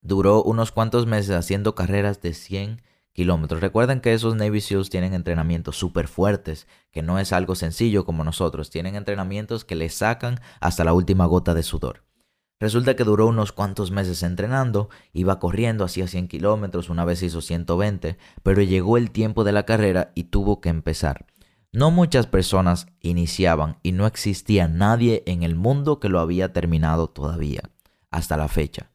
Duró 0.00 0.42
unos 0.44 0.70
cuantos 0.70 1.06
meses 1.06 1.34
haciendo 1.34 1.74
carreras 1.74 2.22
de 2.22 2.34
100 2.34 2.82
kilómetros. 3.12 3.60
Recuerden 3.60 4.00
que 4.00 4.14
esos 4.14 4.36
Navy 4.36 4.60
SEALs 4.60 4.90
tienen 4.90 5.12
entrenamientos 5.12 5.76
súper 5.76 6.06
fuertes, 6.06 6.68
que 6.92 7.02
no 7.02 7.18
es 7.18 7.32
algo 7.32 7.56
sencillo 7.56 8.04
como 8.04 8.22
nosotros. 8.22 8.70
Tienen 8.70 8.94
entrenamientos 8.94 9.64
que 9.64 9.74
les 9.74 9.94
sacan 9.94 10.38
hasta 10.60 10.84
la 10.84 10.92
última 10.92 11.26
gota 11.26 11.52
de 11.52 11.64
sudor. 11.64 12.04
Resulta 12.60 12.94
que 12.94 13.04
duró 13.04 13.26
unos 13.26 13.52
cuantos 13.52 13.90
meses 13.90 14.22
entrenando, 14.22 14.88
iba 15.12 15.40
corriendo, 15.40 15.84
hacía 15.84 16.06
100 16.06 16.28
kilómetros, 16.28 16.88
una 16.88 17.04
vez 17.04 17.22
hizo 17.22 17.40
120, 17.40 18.16
pero 18.42 18.62
llegó 18.62 18.96
el 18.98 19.10
tiempo 19.10 19.44
de 19.44 19.52
la 19.52 19.64
carrera 19.64 20.12
y 20.14 20.24
tuvo 20.24 20.60
que 20.60 20.68
empezar. 20.68 21.26
No 21.76 21.90
muchas 21.90 22.26
personas 22.26 22.86
iniciaban 23.02 23.76
y 23.82 23.92
no 23.92 24.06
existía 24.06 24.66
nadie 24.66 25.22
en 25.26 25.42
el 25.42 25.56
mundo 25.56 26.00
que 26.00 26.08
lo 26.08 26.20
había 26.20 26.54
terminado 26.54 27.08
todavía, 27.08 27.68
hasta 28.10 28.38
la 28.38 28.48
fecha. 28.48 28.90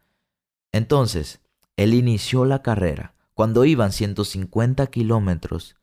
Entonces, 0.71 1.41
él 1.77 1.93
inició 1.93 2.43
la 2.43 2.63
carrera, 2.63 3.13
cuando 3.35 3.65
iban 3.65 3.91
150 3.91 4.87
kilómetros, 4.87 5.75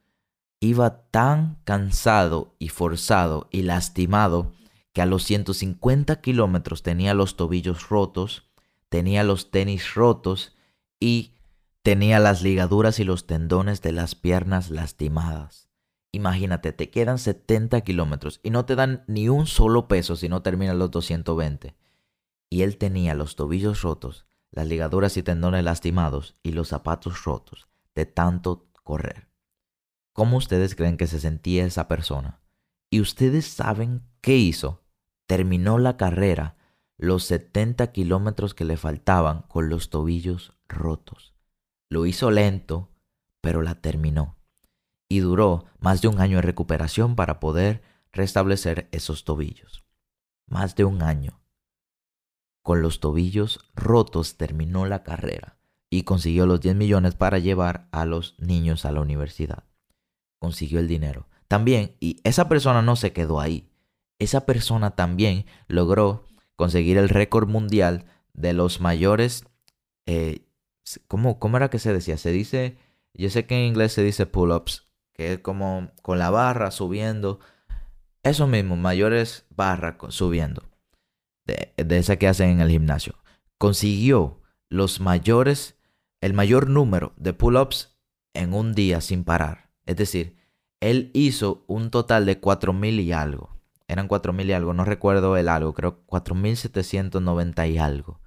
iba 0.59 1.03
tan 1.13 1.59
cansado 1.63 2.57
y 2.59 2.69
forzado 2.71 3.49
y 3.53 3.63
lastimado 3.63 4.51
que 4.93 5.01
a 5.01 5.07
los 5.07 5.23
150 5.23 6.21
kilómetros 6.21 6.83
tenía 6.83 7.15
los 7.15 7.37
tobillos 7.37 7.91
rotos, 7.91 8.51
tenía 8.89 9.23
los 9.23 9.53
tenis 9.53 9.95
rotos 9.95 10.57
y 10.99 11.35
tenía 11.83 12.19
las 12.19 12.43
ligaduras 12.43 12.99
y 12.99 13.05
los 13.05 13.29
tendones 13.29 13.83
de 13.83 13.93
las 13.93 14.17
piernas 14.17 14.71
lastimadas. 14.71 15.68
Imagínate, 16.13 16.73
te 16.73 16.91
quedan 16.91 17.19
70 17.19 17.81
kilómetros 17.83 18.41
y 18.43 18.51
no 18.51 18.65
te 18.65 18.77
dan 18.77 19.05
ni 19.07 19.29
un 19.29 19.47
solo 19.47 19.89
peso 19.89 20.17
si 20.17 20.29
no 20.29 20.43
terminas 20.43 20.77
los 20.77 20.91
220. 20.91 21.75
Y 22.51 22.63
él 22.63 22.79
tenía 22.79 23.15
los 23.15 23.37
tobillos 23.37 23.83
rotos, 23.83 24.27
las 24.51 24.67
ligaduras 24.67 25.17
y 25.17 25.23
tendones 25.23 25.65
lastimados 25.65 26.37
y 26.43 26.53
los 26.53 26.69
zapatos 26.69 27.25
rotos 27.25 27.69
de 27.95 28.07
tanto 28.07 28.69
correr. 28.85 29.29
¿Cómo 30.15 30.39
ustedes 30.39 30.75
creen 30.75 30.97
que 30.97 31.07
se 31.07 31.21
sentía 31.21 31.67
esa 31.67 31.89
persona? 31.89 32.41
Y 32.91 33.01
ustedes 33.01 33.47
saben 33.47 34.03
qué 34.21 34.37
hizo. 34.37 34.83
Terminó 35.27 35.79
la 35.79 35.97
carrera 35.97 36.57
los 36.97 37.25
70 37.25 37.93
kilómetros 37.93 38.55
que 38.55 38.65
le 38.65 38.77
faltaban 38.77 39.43
con 39.43 39.69
los 39.69 39.91
tobillos 39.91 40.55
rotos. 40.69 41.35
Lo 41.91 42.07
hizo 42.07 42.31
lento, 42.31 42.91
pero 43.41 43.63
la 43.63 43.77
terminó. 43.77 44.38
Y 45.09 45.21
duró 45.21 45.65
más 45.79 46.03
de 46.03 46.09
un 46.09 46.21
año 46.21 46.37
de 46.37 46.43
recuperación 46.43 47.17
para 47.17 47.41
poder 47.41 47.83
restablecer 48.13 48.89
esos 48.93 49.25
tobillos. 49.25 49.85
Más 50.47 50.75
de 50.77 50.85
un 50.85 51.03
año. 51.03 51.41
Con 52.63 52.83
los 52.83 53.01
tobillos 53.01 53.61
rotos 53.75 54.37
terminó 54.37 54.85
la 54.87 55.03
carrera 55.03 55.59
y 55.91 56.03
consiguió 56.03 56.47
los 56.47 56.61
10 56.61 56.77
millones 56.77 57.15
para 57.15 57.39
llevar 57.39 57.89
a 57.93 58.05
los 58.05 58.35
niños 58.39 58.85
a 58.85 58.93
la 58.93 59.01
universidad. 59.01 59.65
Consiguió 60.39 60.79
el 60.79 60.89
dinero. 60.89 61.29
También, 61.49 61.97
y 61.99 62.21
esa 62.25 62.49
persona 62.49 62.83
no 62.83 62.97
se 62.97 63.13
quedó 63.13 63.41
ahí, 63.41 63.71
esa 64.19 64.45
persona 64.45 64.91
también 64.91 65.47
logró 65.67 66.25
conseguir 66.57 66.99
el 66.99 67.09
récord 67.09 67.49
mundial 67.49 68.05
de 68.35 68.53
los 68.53 68.81
mayores... 68.81 69.45
Eh, 70.07 70.43
¿cómo, 71.07 71.39
¿Cómo 71.39 71.57
era 71.57 71.71
que 71.71 71.79
se 71.79 71.93
decía? 71.93 72.17
Se 72.17 72.33
dice, 72.33 72.79
yo 73.15 73.31
sé 73.31 73.47
que 73.47 73.57
en 73.57 73.67
inglés 73.67 73.93
se 73.93 74.03
dice 74.03 74.27
pull-ups, 74.27 74.88
que 75.19 75.35
es 75.35 75.39
como 75.41 75.91
con 76.01 76.19
la 76.19 76.31
barra 76.31 76.71
subiendo. 76.71 77.41
Eso 78.23 78.47
mismo, 78.47 78.77
mayores 78.77 79.45
barras 79.51 79.97
subiendo 80.11 80.63
de, 81.45 81.99
esa 81.99 82.17
que 82.17 82.29
hacen 82.29 82.51
en 82.51 82.61
el 82.61 82.71
gimnasio. 82.71 83.15
Consiguió 83.59 84.41
los 84.69 85.01
mayores, 85.01 85.77
el 86.21 86.35
mayor 86.35 86.71
número 86.71 87.13
de 87.17 87.33
pull-ups 87.33 87.99
en 88.33 88.55
un 88.55 88.75
día 88.75 89.01
sin 89.01 89.25
parar. 89.25 89.71
Es 89.87 89.97
decir, 89.97 90.37
él 90.81 91.11
hizo 91.15 91.65
un 91.67 91.91
total 91.91 92.25
de 92.25 92.41
4.000 92.41 93.03
y 93.03 93.13
algo. 93.13 93.57
Eran 93.89 94.09
4.000 94.09 94.47
y 94.47 94.53
algo, 94.53 94.75
no 94.75 94.85
recuerdo 94.85 95.37
el 95.37 95.49
algo, 95.49 95.75
creo 95.75 96.07
4.790 96.07 97.73
y 97.73 97.79
algo. 97.79 98.21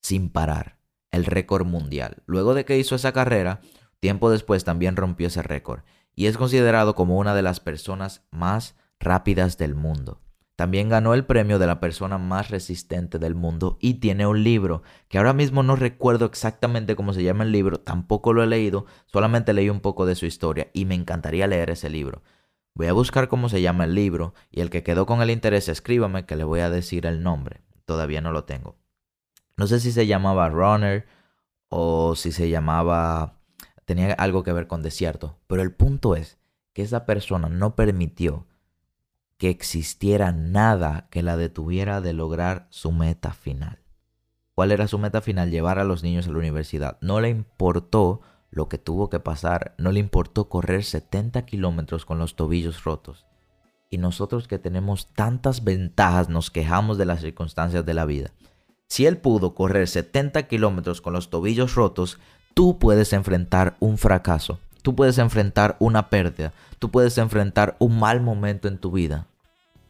Sin 0.00 0.30
parar. 0.30 0.78
El 1.10 1.26
récord 1.26 1.66
mundial. 1.66 2.22
Luego 2.24 2.54
de 2.54 2.64
que 2.64 2.78
hizo 2.78 2.94
esa 2.94 3.12
carrera, 3.12 3.60
tiempo 3.98 4.30
después 4.30 4.62
también 4.64 4.94
rompió 4.96 5.26
ese 5.26 5.42
récord. 5.42 5.82
Y 6.14 6.26
es 6.26 6.36
considerado 6.36 6.94
como 6.94 7.18
una 7.18 7.34
de 7.34 7.42
las 7.42 7.60
personas 7.60 8.22
más 8.30 8.76
rápidas 8.98 9.58
del 9.58 9.74
mundo. 9.74 10.20
También 10.60 10.90
ganó 10.90 11.14
el 11.14 11.24
premio 11.24 11.58
de 11.58 11.66
la 11.66 11.80
persona 11.80 12.18
más 12.18 12.50
resistente 12.50 13.18
del 13.18 13.34
mundo 13.34 13.78
y 13.80 13.94
tiene 13.94 14.26
un 14.26 14.44
libro 14.44 14.82
que 15.08 15.16
ahora 15.16 15.32
mismo 15.32 15.62
no 15.62 15.74
recuerdo 15.74 16.26
exactamente 16.26 16.96
cómo 16.96 17.14
se 17.14 17.22
llama 17.22 17.44
el 17.44 17.52
libro, 17.52 17.80
tampoco 17.80 18.34
lo 18.34 18.42
he 18.42 18.46
leído, 18.46 18.84
solamente 19.06 19.54
leí 19.54 19.70
un 19.70 19.80
poco 19.80 20.04
de 20.04 20.16
su 20.16 20.26
historia 20.26 20.68
y 20.74 20.84
me 20.84 20.94
encantaría 20.94 21.46
leer 21.46 21.70
ese 21.70 21.88
libro. 21.88 22.22
Voy 22.74 22.88
a 22.88 22.92
buscar 22.92 23.28
cómo 23.28 23.48
se 23.48 23.62
llama 23.62 23.84
el 23.84 23.94
libro 23.94 24.34
y 24.50 24.60
el 24.60 24.68
que 24.68 24.82
quedó 24.82 25.06
con 25.06 25.22
el 25.22 25.30
interés 25.30 25.70
escríbame 25.70 26.26
que 26.26 26.36
le 26.36 26.44
voy 26.44 26.60
a 26.60 26.68
decir 26.68 27.06
el 27.06 27.22
nombre. 27.22 27.62
Todavía 27.86 28.20
no 28.20 28.30
lo 28.30 28.44
tengo. 28.44 28.76
No 29.56 29.66
sé 29.66 29.80
si 29.80 29.92
se 29.92 30.06
llamaba 30.06 30.50
Runner 30.50 31.06
o 31.70 32.14
si 32.16 32.32
se 32.32 32.50
llamaba... 32.50 33.39
tenía 33.90 34.12
algo 34.12 34.44
que 34.44 34.52
ver 34.52 34.68
con 34.68 34.82
desierto. 34.82 35.36
Pero 35.48 35.62
el 35.62 35.72
punto 35.72 36.14
es 36.14 36.38
que 36.72 36.82
esa 36.82 37.06
persona 37.06 37.48
no 37.48 37.74
permitió 37.74 38.46
que 39.36 39.50
existiera 39.50 40.30
nada 40.30 41.08
que 41.10 41.24
la 41.24 41.36
detuviera 41.36 42.00
de 42.00 42.12
lograr 42.12 42.68
su 42.70 42.92
meta 42.92 43.32
final. 43.32 43.80
¿Cuál 44.54 44.70
era 44.70 44.86
su 44.86 44.96
meta 44.96 45.20
final? 45.20 45.50
Llevar 45.50 45.80
a 45.80 45.84
los 45.84 46.04
niños 46.04 46.28
a 46.28 46.30
la 46.30 46.38
universidad. 46.38 46.98
No 47.00 47.20
le 47.20 47.30
importó 47.30 48.20
lo 48.52 48.68
que 48.68 48.78
tuvo 48.78 49.10
que 49.10 49.18
pasar, 49.18 49.74
no 49.76 49.90
le 49.90 49.98
importó 49.98 50.48
correr 50.48 50.84
70 50.84 51.44
kilómetros 51.44 52.04
con 52.04 52.20
los 52.20 52.36
tobillos 52.36 52.84
rotos. 52.84 53.26
Y 53.90 53.98
nosotros 53.98 54.46
que 54.46 54.60
tenemos 54.60 55.12
tantas 55.14 55.64
ventajas 55.64 56.28
nos 56.28 56.52
quejamos 56.52 56.96
de 56.96 57.06
las 57.06 57.22
circunstancias 57.22 57.84
de 57.84 57.94
la 57.94 58.04
vida. 58.04 58.30
Si 58.86 59.06
él 59.06 59.18
pudo 59.18 59.56
correr 59.56 59.88
70 59.88 60.44
kilómetros 60.44 61.00
con 61.00 61.12
los 61.12 61.28
tobillos 61.28 61.74
rotos, 61.74 62.20
tú 62.60 62.78
puedes 62.78 63.14
enfrentar 63.14 63.78
un 63.80 63.96
fracaso, 63.96 64.60
tú 64.82 64.94
puedes 64.94 65.16
enfrentar 65.16 65.76
una 65.78 66.10
pérdida, 66.10 66.52
tú 66.78 66.90
puedes 66.90 67.16
enfrentar 67.16 67.74
un 67.78 67.98
mal 67.98 68.20
momento 68.20 68.68
en 68.68 68.76
tu 68.76 68.90
vida 68.90 69.26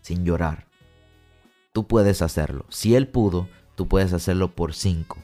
sin 0.03 0.25
llorar. 0.25 0.68
Tú 1.73 1.89
puedes 1.89 2.23
hacerlo. 2.23 2.66
Si 2.68 2.95
él 2.95 3.09
pudo, 3.09 3.49
tú 3.75 3.89
puedes 3.89 4.12
hacerlo 4.12 4.55
por 4.55 4.73
cinco. 4.73 5.18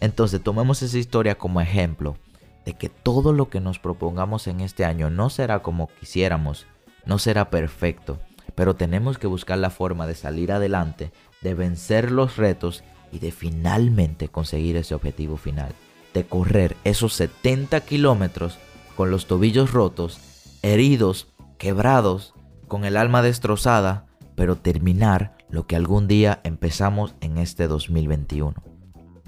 Entonces 0.00 0.42
tomemos 0.42 0.82
esa 0.82 0.98
historia 0.98 1.38
como 1.38 1.62
ejemplo 1.62 2.18
de 2.66 2.74
que 2.74 2.90
todo 2.90 3.32
lo 3.32 3.48
que 3.48 3.60
nos 3.60 3.78
propongamos 3.78 4.46
en 4.46 4.60
este 4.60 4.84
año 4.84 5.08
no 5.08 5.30
será 5.30 5.60
como 5.60 5.88
quisiéramos, 5.98 6.66
no 7.06 7.18
será 7.18 7.48
perfecto, 7.48 8.18
pero 8.54 8.76
tenemos 8.76 9.16
que 9.16 9.26
buscar 9.26 9.56
la 9.56 9.70
forma 9.70 10.06
de 10.06 10.14
salir 10.14 10.52
adelante, 10.52 11.10
de 11.40 11.54
vencer 11.54 12.10
los 12.10 12.36
retos 12.36 12.84
y 13.12 13.18
de 13.18 13.32
finalmente 13.32 14.28
conseguir 14.28 14.76
ese 14.76 14.94
objetivo 14.94 15.38
final, 15.38 15.74
de 16.16 16.24
correr 16.24 16.78
esos 16.84 17.12
70 17.12 17.82
kilómetros 17.82 18.58
con 18.96 19.10
los 19.10 19.26
tobillos 19.26 19.72
rotos, 19.72 20.18
heridos, 20.62 21.28
quebrados, 21.58 22.32
con 22.68 22.86
el 22.86 22.96
alma 22.96 23.20
destrozada, 23.20 24.06
pero 24.34 24.56
terminar 24.56 25.36
lo 25.50 25.66
que 25.66 25.76
algún 25.76 26.08
día 26.08 26.40
empezamos 26.42 27.14
en 27.20 27.36
este 27.36 27.68
2021. 27.68 28.54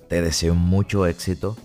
Te 0.08 0.22
deseo 0.22 0.54
mucho 0.54 1.04
éxito, 1.04 1.58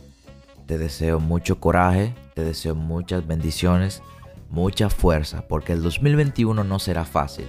te 0.66 0.78
deseo 0.78 1.22
mucho 1.22 1.62
coraje, 1.62 2.14
te 2.36 2.44
deseo 2.44 2.76
muchas 2.76 3.26
bendiciones, 3.26 4.04
mucha 4.50 4.90
fuerza, 4.90 5.48
porque 5.48 5.72
el 5.72 5.82
2021 5.82 6.66
no 6.66 6.80
será 6.80 7.06
fácil. 7.06 7.48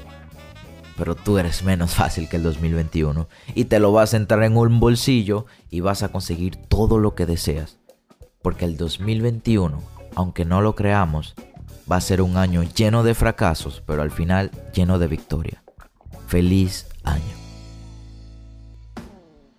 Pero 0.96 1.14
tú 1.14 1.38
eres 1.38 1.62
menos 1.62 1.94
fácil 1.94 2.28
que 2.28 2.36
el 2.36 2.42
2021 2.42 3.28
y 3.54 3.64
te 3.64 3.80
lo 3.80 3.92
vas 3.92 4.14
a 4.14 4.16
entrar 4.16 4.42
en 4.42 4.56
un 4.56 4.80
bolsillo 4.80 5.46
y 5.70 5.80
vas 5.80 6.02
a 6.02 6.08
conseguir 6.08 6.56
todo 6.56 6.98
lo 6.98 7.14
que 7.14 7.26
deseas. 7.26 7.78
Porque 8.42 8.64
el 8.64 8.76
2021, 8.76 9.82
aunque 10.14 10.44
no 10.44 10.60
lo 10.60 10.74
creamos, 10.74 11.34
va 11.90 11.96
a 11.96 12.00
ser 12.00 12.22
un 12.22 12.36
año 12.36 12.62
lleno 12.62 13.02
de 13.02 13.14
fracasos, 13.14 13.82
pero 13.86 14.02
al 14.02 14.10
final 14.10 14.50
lleno 14.74 14.98
de 14.98 15.08
victoria. 15.08 15.62
Feliz 16.26 16.86
año. 17.04 17.22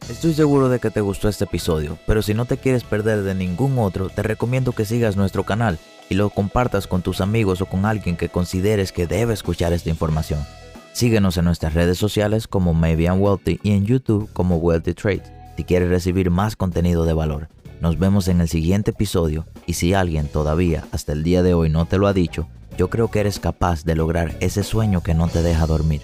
Estoy 0.09 0.36
seguro 0.36 0.69
de 0.69 0.79
que 0.79 0.91
te 0.91 1.01
gustó 1.01 1.29
este 1.29 1.45
episodio, 1.45 1.97
pero 2.05 2.21
si 2.21 2.36
no 2.36 2.45
te 2.45 2.57
quieres 2.57 2.83
perder 2.83 3.23
de 3.23 3.33
ningún 3.33 3.79
otro, 3.79 4.09
te 4.09 4.21
recomiendo 4.21 4.71
que 4.71 4.86
sigas 4.86 5.15
nuestro 5.15 5.43
canal 5.45 5.79
y 6.09 6.13
lo 6.13 6.29
compartas 6.29 6.86
con 6.86 7.01
tus 7.01 7.21
amigos 7.21 7.61
o 7.61 7.65
con 7.65 7.86
alguien 7.86 8.15
que 8.15 8.29
consideres 8.29 8.91
que 8.91 9.07
debe 9.07 9.33
escuchar 9.33 9.73
esta 9.73 9.89
información. 9.89 10.45
Síguenos 10.95 11.35
en 11.35 11.43
nuestras 11.43 11.73
redes 11.73 11.97
sociales 11.97 12.47
como 12.47 12.73
Maybe 12.73 13.03
I'm 13.03 13.21
Wealthy 13.21 13.59
y 13.63 13.71
en 13.71 13.85
YouTube 13.85 14.29
como 14.31 14.55
Wealthy 14.55 14.93
Trade 14.93 15.23
si 15.57 15.65
quieres 15.65 15.89
recibir 15.89 16.31
más 16.31 16.55
contenido 16.55 17.03
de 17.03 17.11
valor. 17.11 17.49
Nos 17.81 17.99
vemos 17.99 18.29
en 18.29 18.39
el 18.39 18.47
siguiente 18.47 18.91
episodio 18.91 19.45
y 19.65 19.73
si 19.73 19.93
alguien 19.93 20.29
todavía 20.29 20.85
hasta 20.93 21.11
el 21.11 21.23
día 21.23 21.43
de 21.43 21.53
hoy 21.53 21.69
no 21.69 21.85
te 21.85 21.97
lo 21.97 22.07
ha 22.07 22.13
dicho, 22.13 22.47
yo 22.77 22.89
creo 22.89 23.11
que 23.11 23.19
eres 23.19 23.39
capaz 23.39 23.83
de 23.83 23.95
lograr 23.95 24.37
ese 24.39 24.63
sueño 24.63 25.03
que 25.03 25.13
no 25.13 25.27
te 25.27 25.43
deja 25.43 25.67
dormir. 25.67 26.01